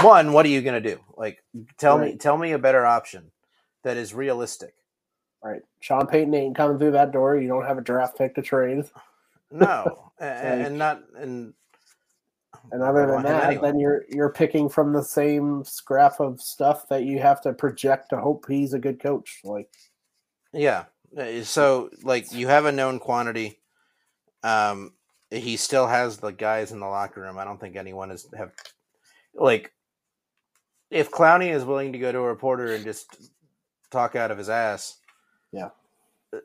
one, 0.01 0.33
what 0.33 0.45
are 0.45 0.49
you 0.49 0.61
gonna 0.61 0.81
do? 0.81 0.99
Like 1.17 1.43
tell 1.79 1.97
me 1.97 2.17
tell 2.17 2.37
me 2.37 2.51
a 2.53 2.59
better 2.59 2.85
option 2.85 3.31
that 3.83 3.97
is 3.97 4.13
realistic. 4.13 4.75
right. 5.43 5.61
Sean 5.81 6.07
Payton 6.07 6.33
ain't 6.35 6.55
coming 6.57 6.79
through 6.79 6.91
that 6.93 7.11
door. 7.13 7.37
You 7.37 7.47
don't 7.47 7.65
have 7.67 7.77
a 7.79 7.83
draft 7.83 8.17
pick 8.17 8.35
to 8.35 8.41
trade. 8.43 8.85
No, 9.51 10.11
a- 10.21 10.25
a- 10.25 10.65
and 10.67 10.77
not 10.77 11.01
and 11.17 11.53
And 12.71 12.81
other 12.81 13.05
than 13.05 13.23
that, 13.23 13.43
anyway. 13.45 13.61
then 13.61 13.79
you're 13.79 14.05
you're 14.09 14.31
picking 14.31 14.69
from 14.69 14.93
the 14.93 15.03
same 15.03 15.63
scrap 15.65 16.19
of 16.19 16.41
stuff 16.41 16.87
that 16.87 17.03
you 17.03 17.19
have 17.19 17.41
to 17.41 17.53
project 17.53 18.09
to 18.11 18.17
hope 18.17 18.45
he's 18.47 18.73
a 18.73 18.79
good 18.79 18.99
coach. 19.01 19.41
Like, 19.43 19.69
Yeah. 20.53 20.85
Uh, 21.17 21.43
So 21.43 21.89
like 22.03 22.31
you 22.33 22.47
have 22.47 22.65
a 22.65 22.71
known 22.71 22.99
quantity. 22.99 23.59
Um 24.43 24.93
he 25.29 25.57
still 25.57 25.87
has 25.87 26.17
the 26.17 26.31
guys 26.31 26.71
in 26.71 26.79
the 26.79 26.87
locker 26.87 27.21
room. 27.21 27.37
I 27.37 27.43
don't 27.43 27.59
think 27.59 27.75
anyone 27.75 28.11
is 28.11 28.27
have 28.37 28.51
like 29.33 29.73
if 30.89 31.09
Clowney 31.11 31.53
is 31.53 31.63
willing 31.65 31.91
to 31.93 31.99
go 31.99 32.11
to 32.11 32.19
a 32.19 32.27
reporter 32.27 32.73
and 32.73 32.83
just 32.83 33.31
talk 33.91 34.15
out 34.15 34.31
of 34.31 34.37
his 34.37 34.49
ass. 34.49 34.97
Yeah. 35.51 35.69
uh, 36.33 36.39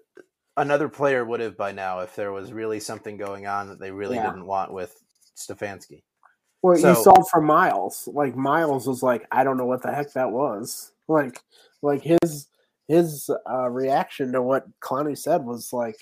Another 0.56 0.88
player 0.88 1.24
would 1.24 1.40
have 1.40 1.56
by 1.56 1.70
now 1.72 2.00
if 2.00 2.16
there 2.16 2.32
was 2.32 2.52
really 2.52 2.80
something 2.80 3.16
going 3.16 3.46
on 3.46 3.68
that 3.68 3.78
they 3.78 3.90
really 3.92 4.16
Yeah. 4.16 4.26
didn't 4.26 4.46
want 4.46 4.72
with 4.72 4.96
Stefanski. 5.36 6.02
Well, 6.62 6.76
So- 6.76 6.88
you 6.90 6.94
saw 7.02 7.22
for 7.24 7.40
Myles. 7.40 8.08
Like 8.12 8.36
Myles 8.36 8.86
was 8.88 9.02
like, 9.02 9.26
I 9.30 9.44
don't 9.44 9.56
know 9.56 9.66
what 9.66 9.82
the 9.82 9.92
heck 9.92 10.12
that 10.14 10.30
was. 10.30 10.92
Like, 11.08 11.40
like 11.82 12.02
his 12.02 12.48
his 12.88 13.30
uh, 13.50 13.68
reaction 13.68 14.32
to 14.32 14.42
what 14.42 14.66
Clowney 14.80 15.16
said 15.18 15.44
was 15.44 15.72
like, 15.72 15.98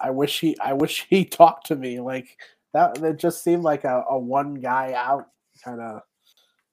I 0.00 0.10
wish 0.10 0.40
he 0.40 0.56
I 0.60 0.72
wish 0.74 1.06
he 1.08 1.24
talked 1.40 1.66
to 1.66 1.76
me. 1.76 2.00
Like, 2.00 2.36
that 2.72 3.02
it 3.02 3.18
just 3.18 3.42
seemed 3.44 3.62
like 3.62 3.84
a, 3.84 4.04
a 4.10 4.18
one 4.18 4.54
guy 4.54 4.92
out 4.94 5.28
kind 5.62 5.80
of. 5.80 6.00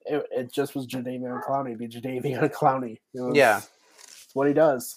It, 0.04 0.26
it 0.32 0.52
just 0.52 0.74
was 0.74 0.86
Jadeveon 0.88 1.44
Clowney. 1.44 1.78
Be 1.78 1.86
Jadeveon 1.86 2.52
Clowney. 2.52 2.98
It 3.14 3.20
was- 3.20 3.36
Yeah. 3.36 3.58
it's 4.02 4.28
what 4.34 4.48
he 4.48 4.52
does. 4.54 4.96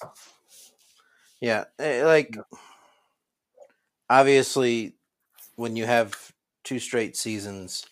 Yeah, 1.41 1.65
eh, 1.79 2.03
like 2.05 2.35
obviously, 4.09 4.93
when 5.55 5.75
you 5.75 5.85
have 5.85 6.33
two 6.65 6.79
straight 6.79 7.15
seasons, 7.15 7.85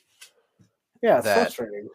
Yeah, 1.01 1.17
it's 1.17 1.25
That- 1.25 1.53
frustrating. 1.53 1.89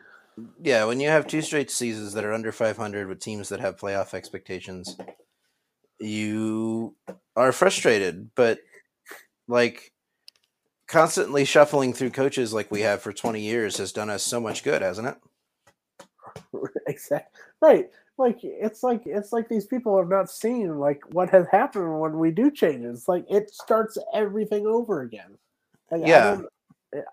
yeah, 0.62 0.84
when 0.84 1.00
you 1.00 1.08
have 1.08 1.26
two 1.26 1.42
straight 1.42 1.70
seasons 1.70 2.12
that 2.14 2.24
are 2.24 2.32
under 2.32 2.52
500 2.52 3.08
with 3.08 3.20
teams 3.20 3.48
that 3.50 3.60
have 3.60 3.76
playoff 3.76 4.14
expectations, 4.14 4.96
you 5.98 6.94
are 7.36 7.52
frustrated. 7.52 8.30
But 8.34 8.60
like 9.48 9.92
constantly 10.86 11.44
shuffling 11.44 11.92
through 11.92 12.10
coaches 12.10 12.52
like 12.54 12.70
we 12.70 12.80
have 12.82 13.02
for 13.02 13.12
20 13.12 13.40
years 13.40 13.76
has 13.78 13.92
done 13.92 14.08
us 14.10 14.22
so 14.22 14.40
much 14.40 14.62
good, 14.62 14.80
hasn't 14.82 15.08
it? 15.08 15.16
exactly 16.86 17.40
right. 17.60 17.90
Like 18.18 18.38
it's 18.42 18.82
like 18.82 19.02
it's 19.06 19.32
like 19.32 19.48
these 19.48 19.66
people 19.66 19.96
have 19.96 20.08
not 20.08 20.30
seen 20.30 20.78
like 20.78 21.02
what 21.12 21.30
has 21.30 21.46
happened 21.50 22.00
when 22.00 22.18
we 22.18 22.30
do 22.30 22.50
changes. 22.50 23.08
Like 23.08 23.24
it 23.30 23.50
starts 23.50 23.96
everything 24.12 24.66
over 24.66 25.00
again. 25.02 25.38
Like, 25.90 26.02
Yeah. 26.06 26.32
I 26.32 26.34
don't, 26.36 26.46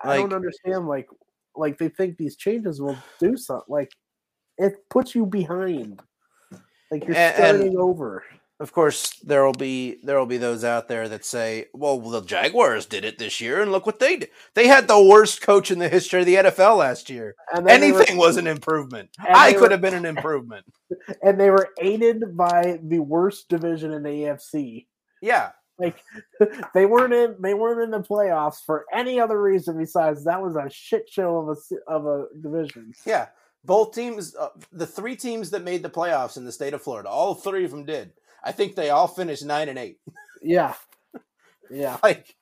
I 0.02 0.16
don't 0.16 0.32
understand. 0.32 0.86
Like 0.86 1.08
like 1.54 1.78
they 1.78 1.88
think 1.88 2.16
these 2.16 2.36
changes 2.36 2.80
will 2.80 2.98
do 3.18 3.36
something. 3.36 3.64
Like 3.68 3.90
it 4.58 4.74
puts 4.90 5.14
you 5.14 5.26
behind. 5.26 6.02
Like 6.90 7.06
you're 7.06 7.16
and- 7.16 7.34
starting 7.36 7.78
over. 7.78 8.24
Of 8.58 8.72
course, 8.72 9.18
there 9.20 9.44
will 9.44 9.52
be 9.52 9.98
there 10.02 10.18
will 10.18 10.24
be 10.24 10.38
those 10.38 10.64
out 10.64 10.88
there 10.88 11.10
that 11.10 11.26
say, 11.26 11.66
"Well, 11.74 12.00
the 12.00 12.22
Jaguars 12.22 12.86
did 12.86 13.04
it 13.04 13.18
this 13.18 13.38
year, 13.38 13.60
and 13.60 13.70
look 13.70 13.84
what 13.84 13.98
they 13.98 14.16
did. 14.16 14.30
They 14.54 14.66
had 14.66 14.88
the 14.88 14.98
worst 15.02 15.42
coach 15.42 15.70
in 15.70 15.78
the 15.78 15.90
history 15.90 16.20
of 16.20 16.26
the 16.26 16.36
NFL 16.36 16.78
last 16.78 17.10
year. 17.10 17.34
And 17.52 17.66
then 17.66 17.80
were- 17.82 17.98
Anything 17.98 18.16
was 18.16 18.38
an 18.38 18.46
improvement. 18.46 19.10
I 19.18 19.52
could 19.52 19.60
were- 19.60 19.70
have 19.72 19.82
been 19.82 19.92
an 19.92 20.06
improvement." 20.06 20.64
and 21.22 21.38
they 21.38 21.50
were 21.50 21.68
aided 21.82 22.34
by 22.34 22.80
the 22.82 23.00
worst 23.00 23.50
division 23.50 23.92
in 23.92 24.02
the 24.02 24.08
AFC. 24.08 24.86
Yeah, 25.20 25.50
Like 25.78 26.02
they 26.74 26.86
weren't 26.86 27.12
in 27.12 27.36
they 27.40 27.54
weren't 27.54 27.82
in 27.82 27.90
the 27.90 28.06
playoffs 28.06 28.64
for 28.64 28.86
any 28.92 29.20
other 29.20 29.40
reason 29.40 29.78
besides 29.78 30.24
that 30.24 30.42
was 30.42 30.56
a 30.56 30.70
shit 30.70 31.08
show 31.10 31.38
of 31.38 31.48
a 31.56 31.92
of 31.92 32.06
a 32.06 32.26
division. 32.40 32.92
yeah. 33.04 33.28
Both 33.64 33.96
teams, 33.96 34.36
uh, 34.36 34.50
the 34.70 34.86
three 34.86 35.16
teams 35.16 35.50
that 35.50 35.64
made 35.64 35.82
the 35.82 35.90
playoffs 35.90 36.36
in 36.36 36.44
the 36.44 36.52
state 36.52 36.72
of 36.72 36.82
Florida, 36.82 37.08
all 37.08 37.34
three 37.34 37.64
of 37.64 37.72
them 37.72 37.84
did. 37.84 38.12
I 38.44 38.52
think 38.52 38.76
they 38.76 38.90
all 38.90 39.08
finished 39.08 39.44
nine 39.44 39.68
and 39.68 39.78
eight. 39.78 39.98
Yeah, 40.42 40.74
yeah, 41.70 41.96
Like, 42.02 42.36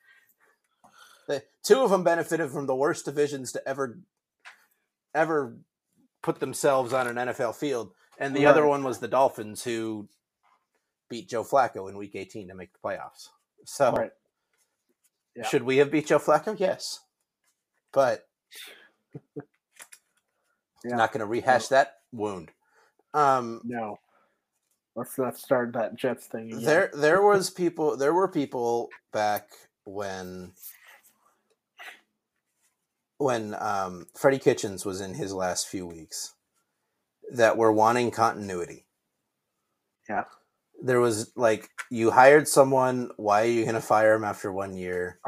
the 1.26 1.42
two 1.62 1.80
of 1.80 1.90
them 1.90 2.04
benefited 2.04 2.50
from 2.50 2.66
the 2.66 2.74
worst 2.74 3.06
divisions 3.06 3.52
to 3.52 3.66
ever, 3.66 3.98
ever 5.14 5.56
put 6.22 6.40
themselves 6.40 6.92
on 6.92 7.06
an 7.06 7.16
NFL 7.16 7.54
field, 7.54 7.92
and 8.18 8.36
the 8.36 8.44
other 8.46 8.66
one 8.66 8.84
was 8.84 8.98
the 8.98 9.08
Dolphins, 9.08 9.64
who 9.64 10.08
beat 11.08 11.28
Joe 11.28 11.44
Flacco 11.44 11.88
in 11.88 11.96
Week 11.96 12.14
18 12.14 12.48
to 12.48 12.54
make 12.54 12.72
the 12.72 12.78
playoffs. 12.78 13.28
So, 13.64 13.92
right. 13.92 14.10
Yeah. 15.36 15.46
should 15.46 15.62
we 15.64 15.78
have 15.78 15.90
beat 15.90 16.06
Joe 16.06 16.18
Flacco? 16.18 16.58
Yes, 16.58 17.00
but 17.92 18.26
Yeah. 20.84 20.96
not 20.96 21.12
going 21.12 21.20
to 21.20 21.26
rehash 21.26 21.68
that 21.68 21.94
wound. 22.12 22.50
Um, 23.14 23.60
No, 23.64 23.98
let's 24.94 25.16
not 25.18 25.36
start 25.38 25.72
that 25.72 25.96
Jets 25.96 26.26
thing. 26.26 26.52
Again. 26.52 26.62
there 26.64 26.90
there 26.94 27.22
was 27.26 27.48
people 27.50 27.96
there 27.96 28.12
were 28.12 28.28
people 28.28 28.90
back 29.12 29.48
when 29.84 30.52
when 33.18 33.54
um 33.58 34.06
Freddie 34.14 34.38
Kitchens 34.38 34.84
was 34.84 35.00
in 35.00 35.14
his 35.14 35.32
last 35.32 35.68
few 35.68 35.86
weeks 35.86 36.34
that 37.32 37.56
were 37.56 37.72
wanting 37.72 38.10
continuity. 38.10 38.84
Yeah. 40.08 40.24
There 40.84 41.00
was 41.00 41.32
like 41.34 41.70
you 41.90 42.10
hired 42.10 42.46
someone, 42.46 43.10
why 43.16 43.42
are 43.42 43.50
you 43.50 43.62
going 43.62 43.74
to 43.74 43.80
fire 43.80 44.14
him 44.14 44.24
after 44.24 44.52
1 44.52 44.76
year? 44.76 45.18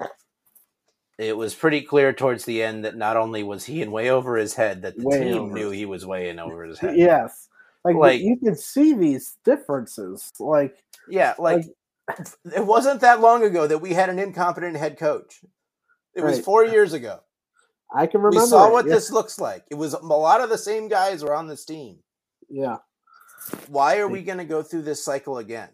It 1.19 1.37
was 1.37 1.55
pretty 1.55 1.81
clear 1.81 2.13
towards 2.13 2.45
the 2.45 2.63
end 2.63 2.85
that 2.85 2.95
not 2.97 3.17
only 3.17 3.43
was 3.43 3.65
he 3.65 3.81
in 3.81 3.91
way 3.91 4.11
over 4.11 4.37
his 4.37 4.55
head 4.55 4.83
that 4.83 4.99
the 4.99 5.05
Way 5.05 5.19
team 5.25 5.45
over. 5.45 5.55
knew 5.55 5.71
he 5.71 5.87
was 5.87 6.05
way 6.05 6.29
in 6.29 6.39
over 6.39 6.63
his 6.65 6.79
head. 6.79 6.97
yes, 6.99 7.49
like, 7.85 7.97
Like- 7.97 8.21
you 8.21 8.37
can 8.37 8.55
see 8.55 8.93
these 8.93 9.39
differences. 9.45 10.31
Like 10.39 10.77
Yeah, 11.09 11.35
like 11.39 11.65
it 12.55 12.67
wasn't 12.67 13.01
that 13.01 13.21
long 13.21 13.43
ago 13.45 13.67
that 13.67 13.79
we 13.79 13.95
had 13.95 14.11
an 14.11 14.19
incompetent 14.19 14.77
head 14.77 14.99
coach. 14.99 15.43
It 16.15 16.23
was 16.23 16.39
four 16.41 16.65
years 16.65 16.93
ago. 16.93 17.21
I 17.95 18.07
can 18.07 18.21
remember. 18.21 18.43
we 18.43 18.47
saw 18.47 18.69
it, 18.69 18.73
what 18.73 18.85
this 18.85 19.11
looks 19.11 19.39
like. 19.39 19.65
It 19.71 19.77
was 19.77 19.95
a 19.95 19.99
lot 20.05 20.41
of 20.43 20.51
the 20.51 20.59
same 20.59 20.89
guys 20.89 21.23
were 21.25 21.35
on 21.35 21.47
this 21.47 21.65
team. 21.65 22.01
Yeah, 22.51 22.77
Why 23.68 23.99
are 23.99 24.09
we 24.09 24.22
going 24.22 24.38
to 24.38 24.44
go 24.44 24.62
through 24.62 24.82
this 24.82 25.05
cycle 25.05 25.38
again? 25.38 25.70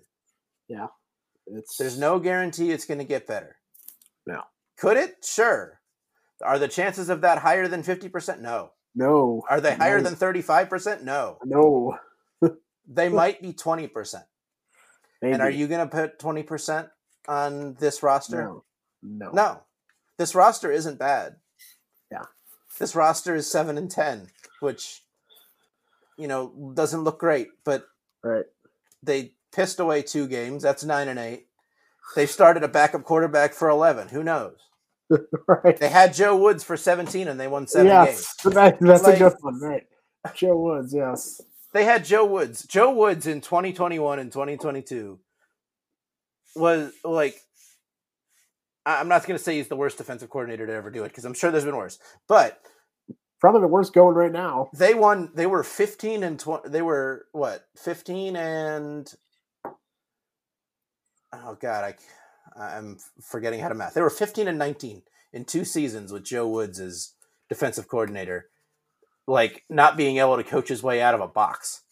it's 1.47 1.77
There's 1.77 1.99
no 1.99 2.19
guarantee 2.19 2.71
it's 2.71 2.85
going 2.85 2.99
to 2.99 3.05
get 3.05 3.27
better. 3.27 3.57
No. 4.27 4.43
Could 4.79 4.97
it? 4.97 5.25
Sure. 5.25 5.81
Are 6.45 6.59
the 6.59 6.69
chances 6.69 7.09
of 7.09 7.21
that 7.21 7.39
higher 7.39 7.69
than 7.69 7.83
50%? 7.83 8.41
No. 8.41 8.71
no. 8.95 9.43
Are 9.49 9.61
they 9.61 9.75
higher 9.75 10.01
no, 10.01 10.11
than 10.11 10.17
35%? 10.17 11.03
No. 11.03 11.39
no? 11.45 11.99
They 12.85 13.09
might 13.09 13.41
be 13.41 13.53
20%. 13.53 14.25
Maybe. 15.23 15.33
And 15.33 15.41
are 15.41 15.51
you 15.51 15.69
going 15.69 15.89
to 15.89 15.95
put 15.95 16.19
20% 16.19 16.91
on 17.29 17.75
this 17.75 18.03
roster? 18.03 18.43
No, 18.43 18.65
no, 19.03 19.31
No, 19.31 19.63
this 20.19 20.35
roster 20.35 20.73
isn't 20.73 20.99
bad. 20.99 21.37
Yeah. 22.11 22.25
this 22.79 22.97
roster 22.97 23.37
is 23.37 23.51
seven 23.51 23.79
and 23.79 23.91
ten, 23.91 24.29
which 24.61 25.03
you 26.19 26.29
know 26.29 26.73
doesn't 26.75 27.05
look 27.05 27.19
great, 27.19 27.49
but 27.65 27.87
Right. 28.23 28.45
they 29.03 29.33
pissed 29.53 29.81
away 29.81 30.03
two 30.03 30.29
games. 30.29 30.63
That's 30.63 30.85
nine 30.85 31.09
and 31.09 31.19
eight. 31.19 31.47
They 32.17 32.27
started 32.27 32.63
a 32.63 32.69
backup 32.69 33.05
quarterback 33.05 33.55
for 33.55 33.69
eleven. 33.69 34.09
Who 34.09 34.23
knows? 34.23 34.57
right. 35.47 35.77
They 35.77 35.89
had 35.89 36.15
Joe 36.15 36.37
Woods 36.37 36.65
for 36.65 36.77
seventeen, 36.77 37.29
and 37.29 37.39
they 37.39 37.49
won 37.49 37.67
seven 37.67 38.07
games. 38.07 38.35
that, 38.45 38.79
that's 38.81 39.03
Like- 39.03 39.17
a 39.17 39.19
good 39.19 39.35
one. 39.41 39.61
Right. 39.61 39.87
Joe 40.35 40.57
Woods. 40.57 40.95
Yes. 40.95 41.41
They 41.73 41.85
had 41.85 42.05
Joe 42.05 42.25
Woods. 42.27 42.67
Joe 42.67 42.93
Woods 42.93 43.27
in 43.27 43.41
2021 43.41 44.19
and 44.19 44.31
2022 44.31 45.19
was 46.55 46.93
like 47.03 47.41
I'm 48.85 49.09
not 49.09 49.25
going 49.27 49.39
to 49.39 49.43
say 49.43 49.57
he's 49.57 49.69
the 49.69 49.77
worst 49.77 49.97
defensive 49.99 50.29
coordinator 50.29 50.67
to 50.67 50.73
ever 50.73 50.91
do 50.91 51.05
it 51.05 51.09
because 51.09 51.25
I'm 51.25 51.35
sure 51.35 51.51
there's 51.51 51.65
been 51.65 51.77
worse. 51.77 51.99
But 52.29 52.61
Probably 53.43 53.61
the 53.63 53.67
worst 53.67 53.93
going 53.93 54.15
right 54.15 54.31
now. 54.31 54.71
they 54.73 54.95
won 54.95 55.33
they 55.35 55.47
were 55.47 55.65
15 55.65 56.23
and 56.23 56.39
20 56.39 56.69
they 56.69 56.81
were 56.81 57.27
what 57.33 57.67
15 57.77 58.37
and 58.37 59.13
oh 61.33 61.57
god 61.61 61.97
i 62.57 62.77
i'm 62.77 62.99
forgetting 63.21 63.59
how 63.59 63.69
to 63.69 63.75
math 63.75 63.95
they 63.95 64.01
were 64.01 64.11
15 64.11 64.47
and 64.47 64.59
19 64.59 65.03
in 65.33 65.45
two 65.45 65.65
seasons 65.65 66.13
with 66.13 66.23
joe 66.25 66.47
woods 66.47 66.79
as 66.79 67.15
defensive 67.49 67.89
coordinator 67.89 68.49
like 69.27 69.65
not 69.69 69.97
being 69.97 70.19
able 70.19 70.37
to 70.37 70.45
coach 70.45 70.69
his 70.69 70.85
way 70.85 71.03
out 71.03 71.15
of 71.15 71.21
a 71.21 71.27
box 71.27 71.83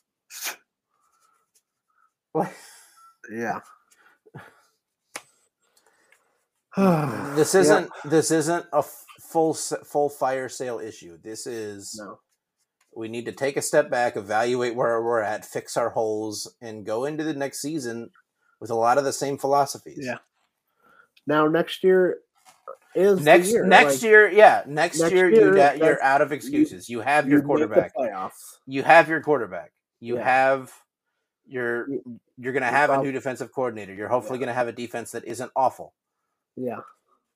Yeah. 3.28 3.58
this 7.34 7.56
isn't 7.56 7.90
this 8.04 8.30
isn't 8.30 8.66
a 8.72 8.84
full 9.30 9.54
full 9.54 10.08
fire 10.08 10.48
sale 10.48 10.78
issue 10.78 11.18
this 11.22 11.46
is 11.46 12.00
no. 12.02 12.18
we 12.94 13.08
need 13.08 13.24
to 13.26 13.32
take 13.32 13.56
a 13.56 13.62
step 13.62 13.88
back, 13.90 14.16
evaluate 14.16 14.74
where 14.74 15.00
we're 15.02 15.20
at, 15.20 15.44
fix 15.44 15.76
our 15.76 15.90
holes, 15.90 16.54
and 16.60 16.84
go 16.84 17.04
into 17.04 17.22
the 17.24 17.34
next 17.34 17.60
season 17.60 18.10
with 18.60 18.70
a 18.70 18.74
lot 18.74 18.98
of 18.98 19.04
the 19.04 19.12
same 19.12 19.38
philosophies. 19.38 20.00
Yeah. 20.02 20.18
Now 21.26 21.46
next 21.46 21.84
year 21.84 22.18
is 22.94 23.20
Next 23.20 23.52
year. 23.52 23.64
next 23.64 23.94
like, 23.94 24.02
year, 24.02 24.28
yeah, 24.30 24.64
next, 24.66 24.98
next 24.98 25.12
year, 25.12 25.30
year, 25.30 25.56
you 25.56 25.84
you're 25.84 26.02
out 26.02 26.20
of 26.22 26.32
excuses. 26.32 26.88
You 26.88 27.00
have 27.00 27.28
your 27.28 27.40
the 27.40 27.46
quarterback. 27.46 27.92
You 28.66 28.82
have 28.82 29.08
your 29.08 29.20
quarterback. 29.20 29.72
You 30.00 30.16
Yeah. 30.16 30.24
have 30.24 30.72
your 31.46 31.88
You- 31.88 32.20
you're 32.36 32.52
going 32.52 32.62
to 32.62 32.68
have 32.68 32.90
a 32.90 33.02
new 33.02 33.12
defensive 33.12 33.52
coordinator. 33.52 33.94
You're 33.94 34.08
hopefully 34.08 34.38
Yeah. 34.38 34.46
going 34.46 34.54
to 34.54 34.54
have 34.54 34.68
a 34.68 34.72
defense 34.72 35.12
that 35.12 35.24
isn't 35.24 35.52
awful. 35.54 35.94
Yeah. 36.56 36.80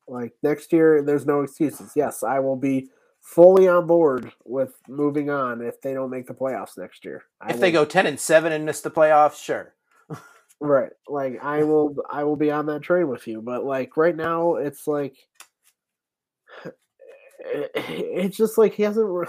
Like 0.06 0.32
next 0.42 0.72
year, 0.72 1.02
there's 1.02 1.26
no 1.26 1.40
excuses. 1.42 1.92
Yes, 1.96 2.22
I 2.22 2.38
will 2.40 2.56
be 2.56 2.90
fully 3.20 3.66
on 3.68 3.86
board 3.86 4.30
with 4.44 4.74
moving 4.88 5.30
on 5.30 5.62
if 5.62 5.80
they 5.80 5.94
don't 5.94 6.10
make 6.10 6.26
the 6.26 6.34
playoffs 6.34 6.76
next 6.76 7.04
year. 7.04 7.22
I 7.40 7.50
If 7.52 7.60
they 7.60 7.72
go 7.72 7.84
10 7.86 8.06
and 8.06 8.20
7 8.20 8.52
and 8.52 8.66
miss 8.66 8.82
the 8.82 8.90
playoffs, 8.90 9.42
sure. 9.42 9.74
right, 10.60 10.90
like 11.08 11.42
I 11.42 11.62
will, 11.64 11.96
I 12.10 12.24
will 12.24 12.36
be 12.36 12.50
on 12.50 12.66
that 12.66 12.82
train 12.82 13.08
with 13.08 13.26
you. 13.26 13.40
But 13.40 13.64
like 13.64 13.96
right 13.96 14.14
now, 14.16 14.56
it's 14.56 14.86
like 14.86 15.16
it- 17.38 17.70
it's 17.74 18.36
just 18.36 18.58
like 18.58 18.74
he 18.74 18.82
hasn't. 18.82 19.08
re- 19.08 19.26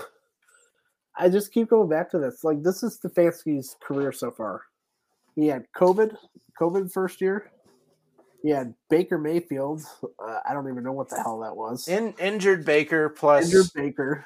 I 1.17 1.29
just 1.29 1.53
keep 1.53 1.69
going 1.69 1.87
back 1.87 2.11
to 2.11 2.19
this. 2.19 2.43
Like 2.43 2.61
this 2.63 2.83
is 2.83 2.99
Stefanski's 2.99 3.77
career 3.81 4.11
so 4.11 4.31
far. 4.31 4.63
He 5.35 5.47
had 5.47 5.65
COVID, 5.75 6.15
COVID 6.59 6.91
first 6.91 7.21
year. 7.21 7.51
Yeah, 8.45 8.65
Baker 8.91 9.17
Mayfield. 9.17 9.81
Uh, 10.03 10.39
I 10.47 10.53
don't 10.53 10.69
even 10.69 10.83
know 10.83 10.91
what 10.91 11.09
the 11.09 11.15
hell 11.15 11.39
that 11.39 11.57
was. 11.57 11.87
In, 11.87 12.13
injured 12.19 12.63
Baker 12.63 13.09
plus 13.09 13.45
Injured 13.45 13.71
Baker. 13.73 14.25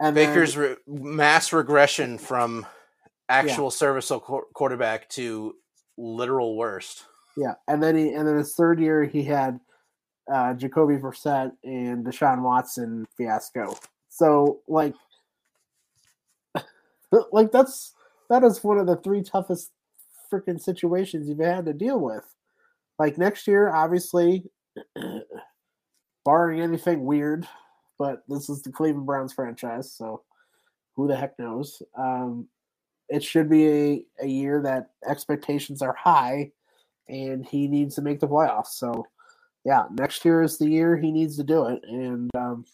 And 0.00 0.16
Baker's 0.16 0.56
then, 0.56 0.76
re- 0.88 1.00
mass 1.00 1.52
regression 1.52 2.18
from 2.18 2.66
actual 3.28 3.70
serviceable 3.70 4.20
qu- 4.20 4.46
quarterback 4.52 5.08
to 5.10 5.54
literal 5.96 6.56
worst. 6.56 7.04
yeah, 7.36 7.54
and 7.68 7.80
then 7.80 7.96
he 7.96 8.14
and 8.14 8.26
then 8.26 8.36
his 8.36 8.56
third 8.56 8.80
year 8.80 9.04
he 9.04 9.22
had 9.22 9.60
uh, 10.32 10.54
Jacoby 10.54 10.96
Brissett 10.96 11.52
and 11.62 12.04
Deshaun 12.04 12.42
Watson 12.42 13.06
fiasco. 13.16 13.76
So 14.08 14.58
like, 14.66 14.94
like 17.30 17.52
that's 17.52 17.94
that 18.28 18.42
is 18.42 18.64
one 18.64 18.78
of 18.78 18.88
the 18.88 18.96
three 18.96 19.22
toughest 19.22 19.70
freaking 20.32 20.60
situations 20.60 21.28
you've 21.28 21.38
had 21.38 21.66
to 21.66 21.72
deal 21.72 22.00
with. 22.00 22.24
Like 23.00 23.16
next 23.16 23.46
year, 23.46 23.72
obviously, 23.72 24.44
barring 26.26 26.60
anything 26.60 27.06
weird, 27.06 27.48
but 27.98 28.24
this 28.28 28.50
is 28.50 28.60
the 28.60 28.70
Cleveland 28.70 29.06
Browns 29.06 29.32
franchise, 29.32 29.90
so 29.90 30.22
who 30.94 31.08
the 31.08 31.16
heck 31.16 31.38
knows? 31.38 31.80
Um, 31.96 32.46
it 33.08 33.24
should 33.24 33.48
be 33.48 33.66
a, 33.66 34.04
a 34.20 34.26
year 34.26 34.60
that 34.64 34.90
expectations 35.08 35.80
are 35.80 35.94
high, 35.94 36.52
and 37.08 37.46
he 37.46 37.68
needs 37.68 37.94
to 37.94 38.02
make 38.02 38.20
the 38.20 38.28
playoffs. 38.28 38.74
So, 38.74 39.06
yeah, 39.64 39.84
next 39.92 40.22
year 40.26 40.42
is 40.42 40.58
the 40.58 40.68
year 40.68 40.98
he 40.98 41.10
needs 41.10 41.38
to 41.38 41.42
do 41.42 41.68
it, 41.68 41.80
and 41.88 42.30
um, 42.36 42.66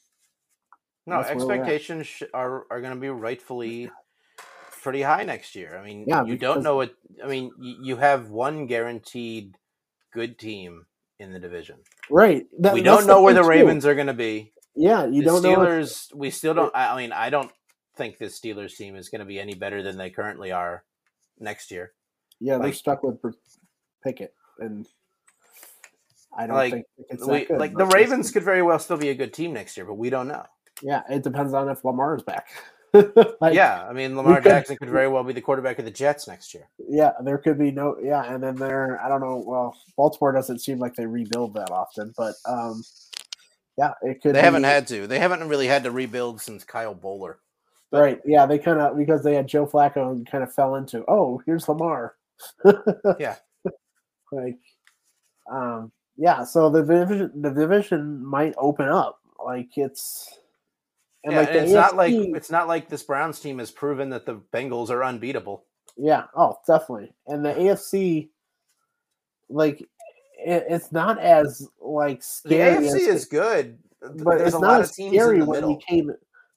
No, 1.07 1.23
That's 1.23 1.37
where 1.37 1.47
we're 1.47 1.53
at. 1.53 1.61
expectations 1.61 2.25
are 2.35 2.67
are 2.73 2.81
going 2.81 2.95
to 2.95 3.01
be 3.01 3.11
rightfully 3.11 3.93
pretty 4.83 5.03
high 5.03 5.23
next 5.23 5.55
year. 5.55 5.79
I 5.79 5.85
mean, 5.85 6.05
Yeah, 6.05 6.25
you 6.25 6.37
don't 6.37 6.65
know 6.65 6.75
what. 6.75 6.97
I 7.23 7.29
mean, 7.29 7.53
you 7.61 7.95
have 7.95 8.31
one 8.31 8.67
guaranteed 8.67 9.55
good 10.13 10.39
team 10.39 10.87
in 11.19 11.33
the 11.33 11.39
division. 11.39 11.77
right. 12.11 12.47
that- 12.61 12.75
we 12.75 12.83
don't 12.83 13.07
know 13.07 13.23
where 13.23 13.35
the 13.35 13.43
too. 13.43 13.49
Ravens 13.49 13.87
are 13.87 13.95
going 13.95 14.07
to 14.09 14.15
be. 14.15 14.53
Yeah, 14.75 15.07
you 15.07 15.23
the 15.23 15.29
don't 15.31 15.43
know. 15.43 15.57
Steelers. 15.57 16.15
We 16.15 16.31
still 16.31 16.53
don't. 16.53 16.71
I 16.75 16.95
mean, 16.99 17.11
I 17.13 17.31
don't 17.31 17.51
think 17.97 18.19
this 18.19 18.39
Steelers 18.39 18.77
team 18.77 18.95
is 18.97 19.09
going 19.09 19.21
to 19.21 19.25
be 19.25 19.41
any 19.41 19.55
better 19.55 19.83
than 19.83 19.97
they 19.97 20.11
currently 20.11 20.53
are 20.53 20.85
next 21.39 21.71
year. 21.71 21.93
Yeah, 22.41 22.59
they're 22.59 22.75
stuck 22.75 23.03
with 23.03 23.19
Pickett, 24.05 24.35
and 24.59 24.87
I 26.37 26.47
don't 26.47 26.57
Like, 26.57 26.73
think 26.75 26.87
Pickett's 26.99 27.27
We, 27.27 27.45
good. 27.47 27.59
like 27.59 27.75
the 27.75 27.87
Ravens 27.87 28.31
could 28.31 28.43
very 28.43 28.61
well 28.61 28.79
still 28.79 28.99
be 28.99 29.09
a 29.09 29.15
good 29.15 29.33
team 29.33 29.55
next 29.55 29.79
year, 29.79 29.87
but 29.87 29.95
we 29.95 30.11
don't 30.11 30.29
know. 30.29 30.45
Yeah, 30.83 31.01
it 31.09 31.23
depends 31.23 31.55
on 31.55 31.71
if 31.71 31.83
Lamar 31.83 32.15
is 32.17 32.23
back. 32.23 32.49
like, 33.41 33.55
yeah, 33.55 33.87
I 33.89 33.93
mean, 33.93 34.17
Lamar 34.17 34.37
could- 34.41 34.51
Jackson 34.51 34.77
could 34.77 34.91
very 34.91 35.09
well 35.09 35.25
be 35.25 35.33
the 35.33 35.41
quarterback 35.41 35.79
of 35.79 35.85
the 35.85 35.91
Jets 35.91 36.27
next 36.29 36.55
year. 36.55 36.69
yeah, 36.89 37.13
there 37.23 37.39
could 37.39 37.59
be 37.59 37.71
no. 37.71 37.97
Yeah, 38.03 38.23
and 38.25 38.43
then 38.43 38.57
there, 38.57 39.01
I 39.03 39.09
don't 39.09 39.21
know. 39.21 39.43
Well, 39.47 39.77
Baltimore 39.97 40.33
doesn't 40.33 40.61
seem 40.61 40.79
like 40.79 40.95
they 40.95 41.07
rebuild 41.07 41.55
that 41.55 41.71
often, 41.71 42.13
but 42.17 42.35
um, 42.47 42.83
yeah, 43.79 43.93
it 44.03 44.23
could. 44.23 44.35
They 44.35 44.41
haven't 44.43 44.65
had 44.65 44.87
to. 44.89 45.07
They 45.07 45.19
haven't 45.19 45.47
really 45.49 45.67
had 45.67 45.85
to 45.85 45.91
rebuild 45.91 46.41
since 46.41 46.65
Kyle 46.65 46.95
Boller. 46.95 47.37
but- 47.91 48.01
right. 48.01 48.21
Yeah, 48.25 48.47
they 48.47 48.59
kind 48.59 48.81
of 48.81 48.97
because 48.97 49.23
they 49.23 49.35
had 49.35 49.47
Joe 49.47 49.67
Flacco 49.67 50.11
and 50.13 50.29
kind 50.31 50.43
of 50.45 50.53
fell 50.53 50.77
into. 50.77 51.05
Oh, 51.09 51.43
here's 51.47 51.69
Lamar. 51.69 52.15
Yeah. 53.19 53.37
like, 54.33 54.59
um, 55.51 55.93
yeah. 56.17 56.45
So 56.45 56.69
the 56.71 56.83
division, 56.83 57.31
the 57.41 57.51
division 57.51 58.25
might 58.25 58.55
open 58.59 58.89
up. 58.89 59.21
Like 59.45 59.69
it's. 59.77 60.39
And 61.27 61.35
yeah, 61.35 61.41
like 61.41 61.49
and 61.49 61.59
it's 61.59 61.73
not 61.73 61.97
like 61.97 62.13
it's 62.15 62.51
not 62.51 62.69
like 62.69 62.89
this 62.89 63.03
Browns 63.03 63.41
team 63.41 63.59
has 63.59 63.73
proven 63.73 64.11
that 64.11 64.27
the 64.27 64.37
Bengals 64.53 64.91
are 64.91 65.03
unbeatable. 65.03 65.65
Yeah. 65.97 66.25
Oh, 66.37 66.57
definitely. 66.69 67.13
And 67.27 67.45
the 67.45 67.53
AFC, 67.53 68.29
like, 69.49 69.81
it, 69.81 70.67
it's 70.69 70.93
not 70.93 71.19
as 71.19 71.69
like 71.81 72.23
scary. 72.23 72.77
The. 72.77 72.93
AFC 72.93 72.95
as, 72.95 73.03
is 73.09 73.25
good, 73.25 73.79
but 74.01 74.39
there's 74.39 74.55
it's 74.55 74.57
a 74.57 74.61
not 74.61 74.69
lot 74.69 74.81
as 74.83 74.91
of 74.91 74.95
teams 74.95 75.15
in 75.15 75.19
scary 75.19 75.41
the 75.41 75.47
when 75.47 75.57
middle. 75.57 75.77
we 75.77 75.83
came. 75.83 76.13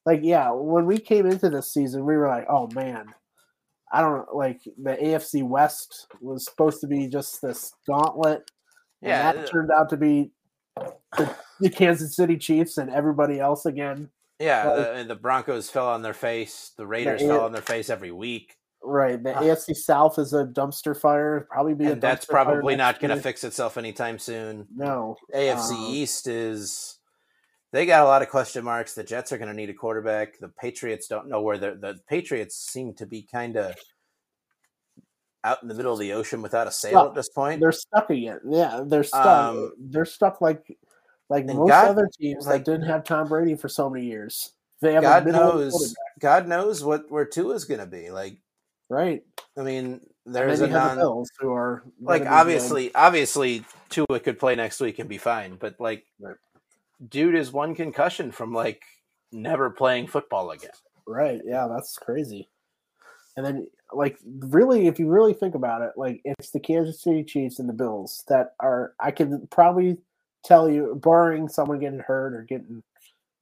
Like, 0.05 0.19
yeah, 0.21 0.51
when 0.51 0.85
we 0.85 0.99
came 0.99 1.25
into 1.25 1.49
this 1.49 1.73
season, 1.73 2.05
we 2.05 2.15
were 2.15 2.27
like, 2.27 2.45
oh 2.47 2.69
man, 2.75 3.07
I 3.91 4.01
don't. 4.01 4.35
Like 4.35 4.61
the 4.77 4.91
AFC 4.97 5.41
West 5.41 6.05
was 6.21 6.45
supposed 6.45 6.79
to 6.81 6.87
be 6.87 7.07
just 7.07 7.41
this 7.41 7.73
gauntlet. 7.87 8.51
And 9.01 9.09
Yeah, 9.09 9.31
that 9.31 9.45
uh, 9.45 9.47
turned 9.47 9.71
out 9.71 9.89
to 9.89 9.97
be 9.97 10.29
the, 11.17 11.35
the 11.59 11.69
Kansas 11.71 12.15
City 12.15 12.37
Chiefs 12.37 12.77
and 12.77 12.91
everybody 12.91 13.39
else 13.39 13.65
again. 13.65 14.09
Yeah, 14.39 14.69
Like- 14.69 14.95
the, 15.07 15.13
the 15.13 15.15
Broncos 15.19 15.69
fell 15.69 15.87
on 15.89 16.01
their 16.01 16.13
face. 16.13 16.71
The 16.77 16.87
Raiders 16.87 17.21
fell 17.21 17.41
on 17.41 17.51
their 17.51 17.61
face 17.61 17.89
every 17.89 18.11
week, 18.11 18.55
Right. 18.81 19.21
The 19.21 19.35
Ah. 19.35 19.41
AFC 19.41 19.75
South 19.75 20.17
is 20.17 20.31
a 20.33 20.45
dumpster 20.45 20.97
fire. 20.97 21.45
Probably 21.51 21.73
be 21.73 21.85
a 21.87 21.91
and 21.91 22.01
that's 22.01 22.25
probably 22.25 22.77
not 22.77 23.01
going 23.01 23.13
to 23.13 23.21
fix 23.21 23.43
itself 23.43 23.77
anytime 23.77 24.17
soon. 24.17 24.67
No. 24.73 25.17
AFC 25.35 25.71
Um, 25.75 25.85
East 25.89 26.27
is 26.27 26.97
they 27.73 27.85
got 27.85 28.03
a 28.03 28.07
lot 28.07 28.21
of 28.21 28.29
question 28.29 28.63
marks. 28.63 28.95
The 28.95 29.03
Jets 29.03 29.33
are 29.33 29.37
going 29.37 29.49
to 29.49 29.53
need 29.53 29.69
a 29.69 29.73
quarterback. 29.73 30.39
The 30.39 30.47
Patriots 30.47 31.07
don't 31.09 31.27
know 31.27 31.41
where 31.41 31.57
they're. 31.57 31.75
The 31.75 31.99
Patriots 32.07 32.55
seem 32.55 32.93
to 32.95 33.05
be 33.05 33.21
kind 33.21 33.57
of 33.57 33.75
out 35.43 35.61
in 35.61 35.67
the 35.67 35.75
middle 35.75 35.93
of 35.93 35.99
the 35.99 36.13
ocean 36.13 36.41
without 36.41 36.65
a 36.67 36.71
sail 36.71 36.91
Stuck. 36.91 37.07
at 37.09 37.15
this 37.15 37.29
point. 37.29 37.59
They're 37.59 37.71
stuck 37.73 38.09
again. 38.09 38.39
Yeah, 38.45 38.81
they're 38.85 39.03
stuck. 39.03 39.25
Um, 39.25 39.73
they're 39.77 40.05
stuck 40.05 40.39
like 40.41 40.77
like 41.29 41.45
and 41.45 41.57
most 41.57 41.69
God- 41.69 41.87
other 41.89 42.09
teams 42.19 42.45
like- 42.47 42.65
that 42.65 42.71
didn't 42.71 42.87
have 42.87 43.03
Tom 43.03 43.27
Brady 43.27 43.55
for 43.55 43.69
so 43.69 43.89
many 43.89 44.05
years. 44.05 44.53
They 44.81 44.93
have 44.93 45.03
God 45.03 45.27
a 45.27 45.31
knows. 45.31 45.95
God 46.19 46.47
knows 46.47 46.83
what 46.83 47.09
where 47.11 47.25
Tua 47.25 47.53
is 47.55 47.65
going 47.65 47.81
to 47.81 47.85
be. 47.85 48.11
Like, 48.11 48.37
right? 48.89 49.23
I 49.57 49.61
mean, 49.63 49.99
there's 50.25 50.61
a 50.61 50.67
non 50.67 50.97
Bills 50.97 51.29
who 51.39 51.51
are 51.51 51.83
like 52.01 52.23
gonna 52.23 52.29
good. 52.29 52.39
obviously 52.39 52.95
obviously 52.95 53.65
Tua 53.89 54.19
could 54.21 54.39
play 54.39 54.55
next 54.55 54.79
week 54.79 54.99
and 54.99 55.09
be 55.09 55.17
fine, 55.17 55.55
but 55.55 55.75
like 55.79 56.05
Right. 56.19 56.35
dude 57.09 57.35
is 57.35 57.51
one 57.51 57.75
concussion 57.75 58.31
from 58.31 58.53
like 58.53 58.81
never 59.31 59.69
playing 59.69 60.07
football 60.07 60.51
again. 60.51 60.71
right. 61.07 61.41
Yeah, 61.45 61.67
that's 61.67 61.97
crazy. 61.97 62.47
And 63.37 63.45
then, 63.45 63.67
like, 63.93 64.17
really, 64.25 64.87
if 64.87 64.99
you 64.99 65.07
really 65.07 65.33
think 65.33 65.55
about 65.55 65.81
it, 65.81 65.91
like, 65.95 66.19
it's 66.25 66.51
the 66.51 66.59
Kansas 66.59 67.01
City 67.01 67.23
Chiefs 67.23 67.57
and 67.59 67.69
the 67.69 67.73
Bills 67.73 68.23
that 68.27 68.53
are. 68.59 68.93
I 68.99 69.11
can 69.11 69.47
probably 69.47 69.97
tell 70.43 70.69
you, 70.69 70.99
barring 71.01 71.47
someone 71.49 71.79
getting 71.79 71.99
hurt 71.99 72.33
or 72.33 72.43
getting 72.43 72.81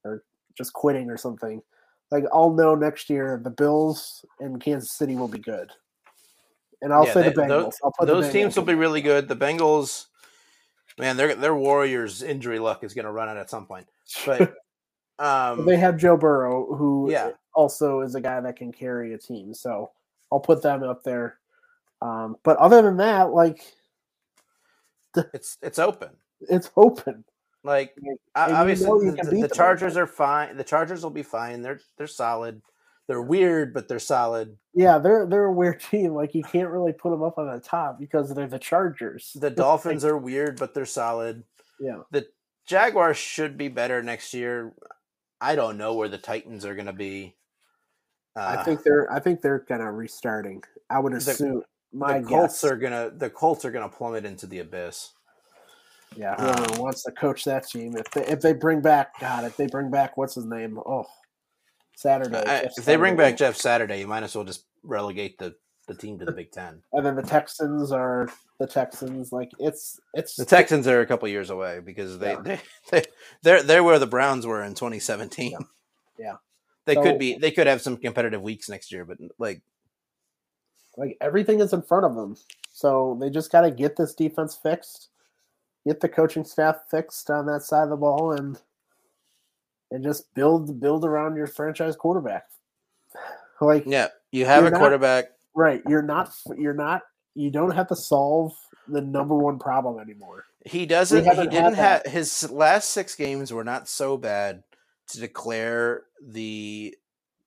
or 0.03 0.23
just 0.57 0.73
quitting 0.73 1.09
or 1.09 1.17
something, 1.17 1.61
like 2.11 2.23
I'll 2.33 2.51
know 2.51 2.75
next 2.75 3.09
year 3.09 3.39
the 3.43 3.49
Bills 3.49 4.25
and 4.39 4.61
Kansas 4.61 4.91
City 4.91 5.15
will 5.15 5.27
be 5.27 5.39
good. 5.39 5.71
And 6.81 6.93
I'll 6.93 7.05
Yeah, 7.05 7.13
say 7.13 7.21
they- 7.23 7.29
the 7.29 7.41
Bengals. 7.41 7.47
tho- 7.47 7.71
I'll 7.85 7.91
put 7.91 8.05
the 8.07 8.13
Those 8.13 8.31
teams 8.31 8.55
will 8.55 8.63
be 8.63 8.75
really 8.75 9.01
good. 9.01 9.27
The 9.27 9.35
Bengals, 9.35 10.07
man, 10.97 11.17
their 11.17 11.33
their 11.35 11.55
Warriors 11.55 12.21
injury 12.21 12.59
luck 12.59 12.83
is 12.83 12.93
going 12.93 13.05
to 13.05 13.11
run 13.11 13.29
out 13.29 13.37
at 13.37 13.49
some 13.49 13.65
point. 13.65 13.87
But 14.25 14.53
um, 15.19 15.65
they 15.65 15.77
have 15.77 15.97
Joe 15.97 16.17
Burrow, 16.17 16.75
who 16.75 17.09
Yeah. 17.11 17.31
also 17.53 18.01
is 18.01 18.15
a 18.15 18.21
guy 18.21 18.39
that 18.39 18.55
can 18.55 18.71
carry 18.71 19.13
a 19.13 19.17
team. 19.17 19.53
So 19.53 19.91
I'll 20.31 20.39
put 20.39 20.61
them 20.61 20.83
up 20.83 21.03
there. 21.03 21.39
Um, 22.01 22.37
but 22.43 22.57
other 22.57 22.81
than 22.83 22.97
that, 22.97 23.31
like 23.31 23.63
it's 25.33 25.57
it's 25.63 25.79
open. 25.79 26.09
It's 26.41 26.71
open. 26.75 27.23
Like 27.63 27.93
and 27.97 28.05
you 28.05 28.17
obviously, 28.35 28.87
know 28.87 29.01
you 29.01 29.11
the, 29.11 29.23
the- 29.23 29.41
them. 29.41 29.49
Chargers 29.53 29.97
are 29.97 30.07
fine. 30.07 30.55
The 30.57 30.63
Chargers 30.63 31.03
will 31.03 31.09
be 31.11 31.23
fine. 31.23 31.61
They're 31.61 31.79
they're 31.97 32.07
solid. 32.07 32.61
They're 33.07 33.21
weird, 33.21 33.73
but 33.73 33.87
they're 33.87 33.99
solid. 33.99 34.57
Yeah, 34.73 34.97
they're 34.99 35.25
they're 35.25 35.45
a 35.45 35.51
weird 35.53 35.79
team. 35.91 36.13
Like 36.13 36.33
you 36.35 36.43
can't 36.43 36.69
really 36.69 36.93
put 36.93 37.09
them 37.11 37.23
up 37.23 37.37
on 37.37 37.47
the 37.51 37.59
top 37.59 37.99
because 37.99 38.33
they're 38.33 38.47
the 38.47 38.59
Chargers. 38.59 39.31
The 39.35 39.49
Dolphins 39.65 40.05
are 40.05 40.17
weird, 40.17 40.59
but 40.59 40.73
they're 40.73 40.85
solid. 40.85 41.43
yeah, 41.79 42.01
The 42.11 42.27
Jaguars 42.67 43.17
should 43.17 43.57
be 43.57 43.67
better 43.69 44.03
next 44.03 44.33
year. 44.33 44.73
I 45.39 45.55
don't 45.55 45.77
know 45.77 45.93
where 45.93 46.09
the 46.09 46.17
Titans 46.17 46.65
are 46.65 46.73
going 46.75 46.87
to 46.87 46.93
be. 46.93 47.35
Uh, 48.35 48.55
I 48.59 48.63
think 48.63 48.83
they're 48.83 49.11
I 49.11 49.19
think 49.19 49.41
they're 49.41 49.59
kind 49.67 49.81
of 49.81 49.93
restarting. 49.95 50.63
I 50.89 50.99
would 50.99 51.13
The- 51.13 51.17
assume 51.17 51.63
my 51.93 52.19
the 52.19 52.27
Colts 52.27 52.61
guess. 52.61 52.71
are 52.71 52.75
gonna 52.77 53.11
the 53.15 53.29
Colts 53.29 53.65
are 53.65 53.71
gonna 53.71 53.89
plummet 53.89 54.25
into 54.25 54.45
the 54.47 54.59
abyss. 54.59 55.13
Yeah, 56.15 56.35
whoever 56.35 56.73
um, 56.73 56.79
wants 56.79 57.03
to 57.03 57.11
coach 57.11 57.43
that 57.45 57.67
team, 57.67 57.95
if 57.95 58.09
they 58.11 58.25
if 58.25 58.41
they 58.41 58.53
bring 58.53 58.81
back 58.81 59.19
God, 59.19 59.43
if 59.45 59.57
they 59.57 59.67
bring 59.67 59.91
back 59.91 60.17
what's 60.17 60.35
his 60.35 60.45
name? 60.45 60.79
Oh, 60.79 61.05
Saturday. 61.95 62.37
I- 62.45 62.69
if 62.77 62.85
they 62.85 62.95
bring 62.95 63.15
back 63.15 63.37
Jeff 63.37 63.55
Saturday, 63.55 63.99
you 63.99 64.07
might 64.07 64.23
as 64.23 64.35
well 64.35 64.43
just 64.45 64.65
relegate 64.83 65.37
the, 65.37 65.55
the 65.87 65.93
team 65.95 66.17
to 66.19 66.25
the 66.25 66.31
Big 66.31 66.51
Ten. 66.51 66.81
and 66.93 67.05
then 67.05 67.15
the 67.15 67.21
Texans 67.23 67.91
are 67.91 68.29
the 68.59 68.67
Texans. 68.67 69.31
Like 69.31 69.51
it's 69.59 69.99
it's 70.13 70.35
The 70.35 70.45
Texans 70.45 70.87
are 70.87 71.01
a 71.01 71.05
couple 71.05 71.27
years 71.27 71.49
away 71.49 71.79
because 71.83 72.17
they, 72.19 72.31
Yeah. 72.31 72.41
they, 72.41 72.59
they 72.91 73.03
they're 73.43 73.63
they're 73.63 73.83
where 73.83 73.99
the 73.99 74.07
Browns 74.07 74.45
were 74.47 74.63
in 74.63 74.73
2017. 74.75 75.57
Yeah. 76.17 76.35
They 76.85 76.95
So- 76.95 77.03
could 77.03 77.19
be 77.19 77.37
they 77.37 77.51
could 77.51 77.67
have 77.67 77.81
some 77.81 77.97
competitive 77.97 78.41
weeks 78.41 78.69
next 78.69 78.91
year, 78.91 79.05
but 79.05 79.17
like 79.37 79.61
like 80.95 81.17
everything 81.21 81.59
is 81.59 81.73
in 81.73 81.81
front 81.83 82.05
of 82.05 82.15
them. 82.15 82.37
So 82.73 83.17
they 83.19 83.29
just 83.29 83.51
got 83.51 83.61
to 83.61 83.71
get 83.71 83.95
this 83.97 84.13
defense 84.13 84.55
fixed, 84.55 85.09
get 85.87 85.99
the 86.01 86.09
coaching 86.09 86.43
staff 86.43 86.77
fixed 86.91 87.29
on 87.29 87.45
that 87.47 87.63
side 87.63 87.83
of 87.83 87.89
the 87.89 87.95
ball, 87.95 88.33
and 88.33 88.59
and 89.91 90.03
just 90.03 90.33
build 90.33 90.79
build 90.79 91.05
around 91.05 91.35
your 91.35 91.47
franchise 91.47 91.95
quarterback. 91.95 92.43
Like 93.61 93.83
yeah, 93.87 94.09
you 94.31 94.45
have 94.45 94.65
a 94.65 94.69
not- 94.71 94.79
quarterback. 94.79 95.31
right, 95.55 95.81
you're 95.87 96.01
not 96.03 96.31
you're 96.57 96.73
not 96.73 97.01
you 97.35 97.49
don't 97.51 97.71
have 97.71 97.87
to 97.87 97.95
solve 97.95 98.53
the 98.87 99.01
number 99.01 99.35
one 99.35 99.59
problem 99.59 99.99
anymore. 99.99 100.45
He 100.65 100.85
doesn't. 100.85 101.23
He 101.25 101.47
didn't 101.47 101.75
have 101.75 102.05
his 102.05 102.49
last 102.51 102.89
six 102.91 103.15
games 103.15 103.53
were 103.53 103.63
not 103.63 103.87
so 103.87 104.17
bad 104.17 104.63
to 105.09 105.19
declare 105.19 106.03
the 106.21 106.95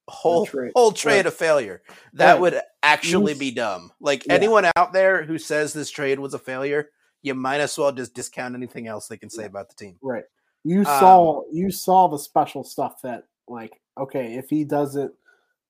whole 0.08 0.46
trade. 0.46 0.72
whole 0.74 0.92
trade 0.92 1.16
Right. 1.18 1.26
a 1.26 1.30
failure. 1.30 1.82
That 2.14 2.32
Right. 2.34 2.40
would 2.40 2.60
actually 2.82 3.34
be 3.34 3.50
dumb. 3.50 3.92
Like 4.00 4.26
Yeah. 4.26 4.32
anyone 4.34 4.66
out 4.76 4.92
there 4.92 5.22
who 5.22 5.38
says 5.38 5.72
this 5.72 5.90
trade 5.90 6.18
was 6.18 6.34
a 6.34 6.38
failure, 6.38 6.88
you 7.22 7.34
might 7.34 7.60
as 7.60 7.76
well 7.76 7.92
just 7.92 8.14
discount 8.14 8.54
anything 8.54 8.86
else 8.86 9.08
they 9.08 9.16
can 9.16 9.30
say 9.30 9.44
about 9.44 9.68
the 9.68 9.74
team. 9.74 9.96
Right. 10.02 10.24
You 10.64 10.80
Um, 10.80 10.84
saw 10.84 11.42
you 11.50 11.70
saw 11.70 12.08
the 12.08 12.18
special 12.18 12.64
stuff 12.64 13.02
that 13.02 13.24
like 13.48 13.80
okay, 13.98 14.34
if 14.34 14.48
he 14.48 14.64
does 14.64 14.96
it 14.96 15.12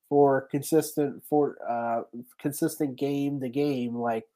for 0.09 0.42
consistent 0.51 1.22
for 1.28 1.57
uh 1.68 2.03
consistent 2.38 2.96
game 2.96 3.40
to 3.40 3.48
game, 3.48 3.94
like 3.94 4.26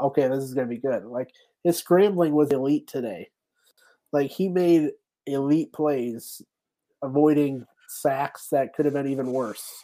okay, 0.00 0.28
this 0.28 0.44
is 0.44 0.54
gonna 0.54 0.66
be 0.66 0.78
good. 0.78 1.04
Like 1.04 1.32
his 1.62 1.78
scrambling 1.78 2.34
was 2.34 2.50
elite 2.50 2.86
today. 2.86 3.30
Like 4.12 4.30
he 4.30 4.48
made 4.48 4.90
elite 5.26 5.72
plays, 5.72 6.42
avoiding 7.02 7.66
sacks 7.88 8.48
that 8.50 8.74
could 8.74 8.84
have 8.84 8.94
been 8.94 9.08
even 9.08 9.32
worse. 9.32 9.82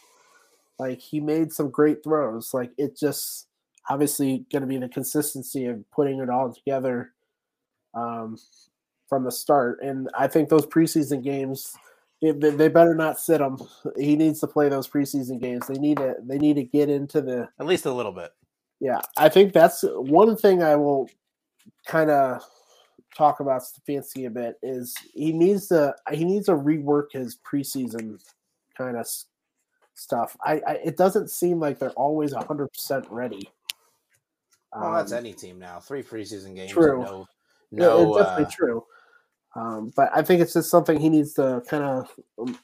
Like 0.79 0.99
he 0.99 1.19
made 1.19 1.51
some 1.51 1.69
great 1.69 2.03
throws. 2.03 2.53
Like 2.53 2.71
it 2.77 2.97
just 2.97 3.47
obviously 3.91 4.45
going 4.51 4.61
to 4.61 4.67
be 4.67 4.77
the 4.77 4.87
consistency 4.87 5.65
of 5.65 5.83
putting 5.91 6.19
it 6.19 6.29
all 6.29 6.53
together 6.53 7.11
um, 7.93 8.37
from 9.09 9.23
the 9.25 9.31
start. 9.31 9.81
And 9.83 10.09
I 10.17 10.27
think 10.27 10.47
those 10.47 10.65
preseason 10.65 11.21
games, 11.21 11.75
it, 12.21 12.39
they 12.39 12.69
better 12.69 12.95
not 12.95 13.19
sit 13.19 13.41
him. 13.41 13.59
He 13.97 14.15
needs 14.15 14.39
to 14.39 14.47
play 14.47 14.69
those 14.69 14.87
preseason 14.87 15.41
games. 15.41 15.67
They 15.67 15.79
need 15.79 15.97
to 15.97 16.15
they 16.23 16.37
need 16.37 16.55
to 16.55 16.63
get 16.63 16.89
into 16.89 17.21
the 17.21 17.49
At 17.59 17.65
least 17.65 17.85
a 17.85 17.91
little 17.93 18.13
bit. 18.13 18.31
yeah. 18.79 19.01
I 19.17 19.27
think 19.27 19.51
that's 19.51 19.83
one 19.83 20.37
thing 20.37 20.63
I 20.63 20.75
will 20.75 21.09
kind 21.85 22.09
of 22.09 22.41
talk 23.17 23.41
about 23.41 23.61
Stefanski 23.61 24.27
a 24.27 24.29
bit 24.29 24.55
is 24.63 24.95
he 25.13 25.33
needs 25.33 25.67
to 25.67 25.93
he 26.13 26.23
needs 26.23 26.45
to 26.45 26.53
rework 26.53 27.11
his 27.11 27.37
preseason 27.37 28.21
kind 28.77 28.95
of 28.95 29.07
stuff. 29.95 30.37
I, 30.45 30.61
I 30.65 30.73
it 30.85 30.95
doesn't 30.95 31.29
seem 31.29 31.59
like 31.59 31.79
they're 31.79 31.91
always 31.91 32.33
hundred 32.33 32.69
percent 32.69 33.05
ready. 33.09 33.49
Well, 34.75 34.93
that's 34.93 35.11
Um, 35.11 35.19
any 35.19 35.33
team 35.33 35.59
now. 35.59 35.79
Three 35.79 36.03
preseason 36.03 36.55
games. 36.55 36.71
True. 36.71 37.01
No, 37.01 37.27
no. 37.71 38.01
it's 38.01 38.17
definitely 38.17 38.45
uh, 38.45 38.49
true. 38.49 38.85
Um, 39.55 39.91
but 39.95 40.09
I 40.15 40.21
think 40.21 40.41
it's 40.41 40.53
just 40.53 40.71
something 40.71 40.99
he 40.99 41.09
needs 41.09 41.33
to 41.33 41.61
kind 41.67 41.83
of 41.83 42.09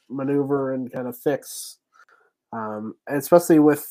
maneuver 0.10 0.74
and 0.74 0.92
kind 0.92 1.08
of 1.08 1.18
fix. 1.18 1.80
Um, 2.54 2.96
and 3.08 3.18
especially 3.18 3.60
with 3.60 3.86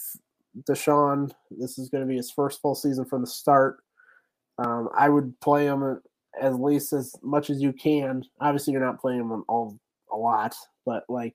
Deshaun, 0.68 1.30
this 1.50 1.78
is 1.78 1.90
going 1.90 2.02
to 2.02 2.08
be 2.08 2.16
his 2.16 2.30
first 2.30 2.62
full 2.62 2.74
season 2.74 3.04
from 3.04 3.20
the 3.20 3.26
start. 3.26 3.78
Um, 4.58 4.88
I 4.96 5.10
would 5.10 5.38
play 5.40 5.66
him 5.66 6.00
at 6.40 6.60
least 6.60 6.94
as 6.94 7.14
much 7.22 7.50
as 7.50 7.60
you 7.60 7.72
can. 7.72 8.24
Obviously, 8.40 8.72
you're 8.72 8.84
not 8.84 9.00
playing 9.00 9.20
him 9.20 9.44
all 9.48 9.78
a 10.10 10.16
lot, 10.16 10.54
but 10.86 11.04
like 11.10 11.34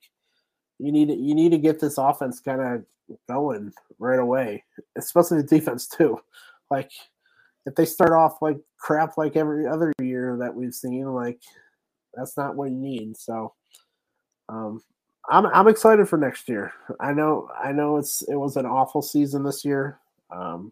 you 0.80 0.92
need 0.92 1.10
to, 1.10 1.16
you 1.16 1.36
need 1.36 1.52
to 1.52 1.60
get 1.60 1.80
this 1.80 2.00
offense 2.00 2.40
kind 2.40 2.62
of 2.62 2.86
going 3.30 3.72
right 4.00 4.20
away, 4.20 4.64
especially 4.98 5.38
the 5.42 5.48
defense 5.48 5.88
too. 5.88 6.18
Like 6.72 6.92
if 7.66 7.76
they 7.76 7.86
start 7.86 8.14
off 8.14 8.42
like 8.42 8.58
crap 8.78 9.18
like 9.18 9.36
every 9.36 9.68
other 9.68 9.94
year 10.00 10.38
that 10.40 10.56
we've 10.56 10.74
seen, 10.74 11.06
like 11.06 11.40
that's 12.14 12.38
not 12.38 12.56
what 12.56 12.72
you 12.72 12.78
need. 12.78 13.18
So 13.18 13.54
um 14.50 14.82
I'm 15.30 15.46
I'm 15.48 15.68
excited 15.68 16.10
for 16.10 16.18
next 16.18 16.50
year. 16.50 16.74
I 17.00 17.14
know 17.14 17.50
I 17.62 17.72
know 17.72 17.98
it's 17.98 18.24
it 18.24 18.36
was 18.36 18.58
an 18.58 18.66
awful 18.66 19.02
season 19.02 19.44
this 19.44 19.64
year. 19.64 20.00
Um 20.32 20.72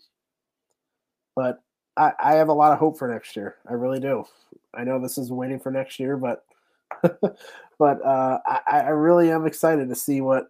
but 1.35 1.59
I, 1.95 2.13
I 2.17 2.33
have 2.35 2.49
a 2.49 2.53
lot 2.53 2.71
of 2.71 2.79
hope 2.79 2.97
for 2.97 3.07
next 3.07 3.35
year. 3.35 3.55
I 3.69 3.73
really 3.73 3.99
do. 3.99 4.25
I 4.73 4.83
know 4.83 4.99
this 4.99 5.17
is 5.17 5.31
waiting 5.31 5.59
for 5.59 5.71
next 5.71 5.99
year, 5.99 6.17
but 6.17 6.43
but 7.79 8.05
uh 8.05 8.39
I, 8.45 8.61
I 8.67 8.89
really 8.89 9.31
am 9.31 9.45
excited 9.45 9.89
to 9.89 9.95
see 9.95 10.21
what 10.21 10.49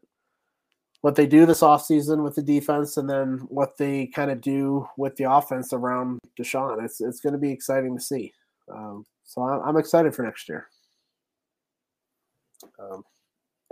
what 1.02 1.16
they 1.16 1.26
do 1.26 1.46
this 1.46 1.62
offseason 1.62 2.24
with 2.24 2.36
the 2.36 2.42
defense 2.42 2.98
and 2.98 3.10
then 3.10 3.40
what 3.50 3.78
they 3.78 4.08
kind 4.08 4.30
of 4.32 4.42
do 4.42 4.88
with 4.98 5.16
the 5.16 5.32
offense 5.32 5.72
around 5.72 6.20
Deshaun. 6.38 6.84
It's 6.84 7.00
it's 7.02 7.22
going 7.22 7.34
to 7.34 7.40
be 7.40 7.52
exciting 7.52 7.96
to 7.96 8.04
see. 8.04 8.34
Um, 8.72 9.06
so 9.24 9.42
I'm, 9.42 9.62
I'm 9.62 9.78
excited 9.78 10.14
for 10.14 10.24
next 10.24 10.50
year. 10.50 10.68
Um, 12.80 13.04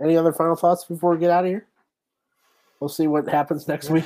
any 0.01 0.15
other 0.15 0.31
final 0.31 0.55
thoughts 0.55 0.85
before 0.85 1.11
we 1.11 1.19
get 1.19 1.31
out 1.31 1.43
of 1.43 1.49
here? 1.49 1.67
We'll 2.79 2.89
see 2.89 3.07
what 3.07 3.27
happens 3.27 3.67
next 3.67 3.89
week. 3.89 4.05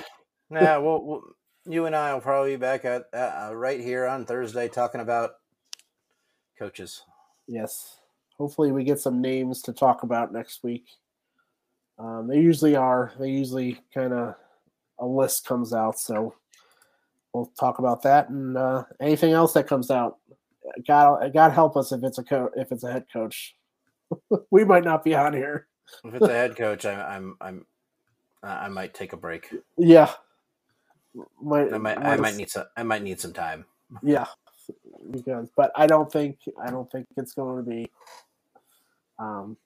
yeah, 0.49 0.77
well, 0.77 1.03
well, 1.03 1.21
you 1.65 1.85
and 1.85 1.95
I 1.95 2.13
will 2.13 2.21
probably 2.21 2.51
be 2.51 2.57
back 2.57 2.85
at 2.85 3.05
uh, 3.13 3.51
right 3.53 3.79
here 3.79 4.07
on 4.07 4.25
Thursday 4.25 4.67
talking 4.67 5.01
about 5.01 5.31
coaches. 6.57 7.03
Yes. 7.47 7.99
Hopefully, 8.37 8.71
we 8.71 8.83
get 8.83 8.99
some 8.99 9.21
names 9.21 9.61
to 9.63 9.73
talk 9.73 10.03
about 10.03 10.33
next 10.33 10.63
week. 10.63 10.85
Um, 12.01 12.27
they 12.27 12.39
usually 12.39 12.75
are. 12.75 13.13
They 13.19 13.29
usually 13.29 13.79
kind 13.93 14.11
of 14.13 14.35
a 14.99 15.05
list 15.05 15.45
comes 15.45 15.71
out, 15.71 15.99
so 15.99 16.33
we'll 17.33 17.51
talk 17.59 17.77
about 17.79 18.01
that 18.03 18.29
and 18.29 18.57
uh, 18.57 18.83
anything 18.99 19.33
else 19.33 19.53
that 19.53 19.67
comes 19.67 19.91
out. 19.91 20.17
God, 20.87 21.31
God 21.33 21.51
help 21.51 21.77
us 21.77 21.91
if 21.91 22.03
it's 22.03 22.17
a 22.17 22.23
co- 22.23 22.49
if 22.55 22.71
it's 22.71 22.83
a 22.83 22.91
head 22.91 23.05
coach. 23.11 23.55
we 24.51 24.63
might 24.63 24.83
not 24.83 25.03
be 25.03 25.13
on 25.13 25.33
here. 25.33 25.67
If 26.03 26.15
it's 26.15 26.27
a 26.27 26.33
head 26.33 26.55
coach, 26.55 26.85
I, 26.85 27.15
I'm 27.15 27.37
I'm 27.39 27.65
I 28.41 28.67
might 28.69 28.95
take 28.95 29.13
a 29.13 29.17
break. 29.17 29.53
Yeah, 29.77 30.11
might, 31.39 31.71
I 31.71 31.77
might 31.77 31.97
I 31.99 32.15
might 32.15 32.35
need 32.35 32.49
some 32.49 32.65
I 32.75 32.83
might 32.83 33.03
need 33.03 33.19
some 33.19 33.33
time. 33.33 33.65
Yeah, 34.01 34.25
because 35.11 35.49
but 35.55 35.71
I 35.75 35.85
don't 35.85 36.11
think 36.11 36.39
I 36.63 36.71
don't 36.71 36.91
think 36.91 37.05
it's 37.17 37.33
going 37.33 37.63
to 37.63 37.69
be. 37.69 37.91
Um, 39.19 39.57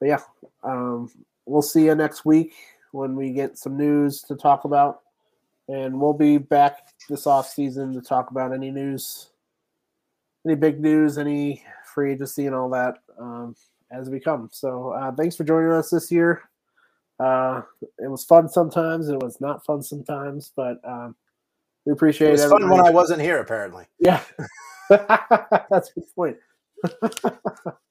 but 0.00 0.08
yeah, 0.08 0.20
um, 0.62 1.10
we'll 1.46 1.62
see 1.62 1.86
you 1.86 1.94
next 1.94 2.24
week 2.24 2.54
when 2.92 3.16
we 3.16 3.30
get 3.30 3.58
some 3.58 3.76
news 3.76 4.22
to 4.22 4.36
talk 4.36 4.64
about, 4.64 5.00
and 5.68 6.00
we'll 6.00 6.12
be 6.12 6.38
back 6.38 6.88
this 7.08 7.26
off 7.26 7.48
season 7.48 7.92
to 7.94 8.00
talk 8.00 8.30
about 8.30 8.52
any 8.52 8.70
news, 8.70 9.30
any 10.46 10.54
big 10.54 10.80
news, 10.80 11.18
any 11.18 11.62
free 11.92 12.12
agency, 12.12 12.46
and 12.46 12.54
all 12.54 12.70
that 12.70 12.98
um, 13.18 13.56
as 13.90 14.08
we 14.08 14.20
come. 14.20 14.48
So 14.52 14.90
uh, 14.90 15.12
thanks 15.12 15.36
for 15.36 15.44
joining 15.44 15.72
us 15.72 15.90
this 15.90 16.10
year. 16.10 16.42
Uh, 17.18 17.62
it 17.98 18.10
was 18.10 18.24
fun 18.24 18.48
sometimes. 18.48 19.08
It 19.08 19.22
was 19.22 19.40
not 19.40 19.64
fun 19.64 19.82
sometimes, 19.82 20.52
but 20.56 20.78
um, 20.84 21.14
we 21.84 21.92
appreciate 21.92 22.28
It 22.28 22.32
was 22.32 22.44
fun 22.46 22.68
when 22.68 22.80
I 22.80 22.90
wasn't 22.90 23.20
here. 23.20 23.38
Apparently, 23.38 23.86
yeah, 23.98 24.20
that's 24.88 25.90
a 25.90 25.94
good 25.94 26.14
point. 26.14 26.36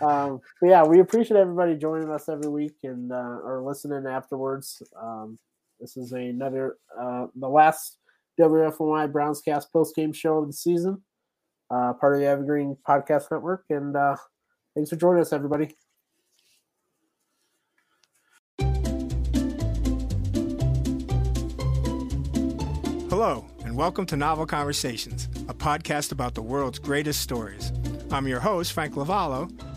um, 0.00 0.40
but 0.60 0.68
yeah, 0.68 0.84
we 0.84 1.00
appreciate 1.00 1.38
everybody 1.38 1.76
joining 1.76 2.10
us 2.10 2.28
every 2.28 2.48
week 2.48 2.76
and 2.84 3.12
uh, 3.12 3.40
or 3.44 3.62
listening 3.62 4.06
afterwards. 4.06 4.82
Um, 5.00 5.38
this 5.80 5.96
is 5.96 6.12
another 6.12 6.76
uh, 6.98 7.26
the 7.34 7.48
last 7.48 7.98
WFNY 8.40 9.12
Browns 9.12 9.40
Cast 9.40 9.72
post 9.72 9.94
game 9.94 10.12
show 10.12 10.38
of 10.38 10.46
the 10.46 10.52
season, 10.52 11.02
uh, 11.70 11.92
part 11.94 12.14
of 12.14 12.20
the 12.20 12.26
Evergreen 12.26 12.76
Podcast 12.88 13.30
Network. 13.30 13.64
And 13.68 13.96
uh, 13.96 14.16
thanks 14.74 14.90
for 14.90 14.96
joining 14.96 15.20
us, 15.20 15.32
everybody. 15.32 15.74
Hello, 23.10 23.44
and 23.64 23.76
welcome 23.76 24.06
to 24.06 24.16
Novel 24.16 24.46
Conversations, 24.46 25.28
a 25.48 25.54
podcast 25.54 26.12
about 26.12 26.34
the 26.34 26.40
world's 26.40 26.78
greatest 26.78 27.20
stories. 27.20 27.70
I'm 28.10 28.26
your 28.26 28.40
host, 28.40 28.72
Frank 28.72 28.94
Lavallo, 28.94 29.50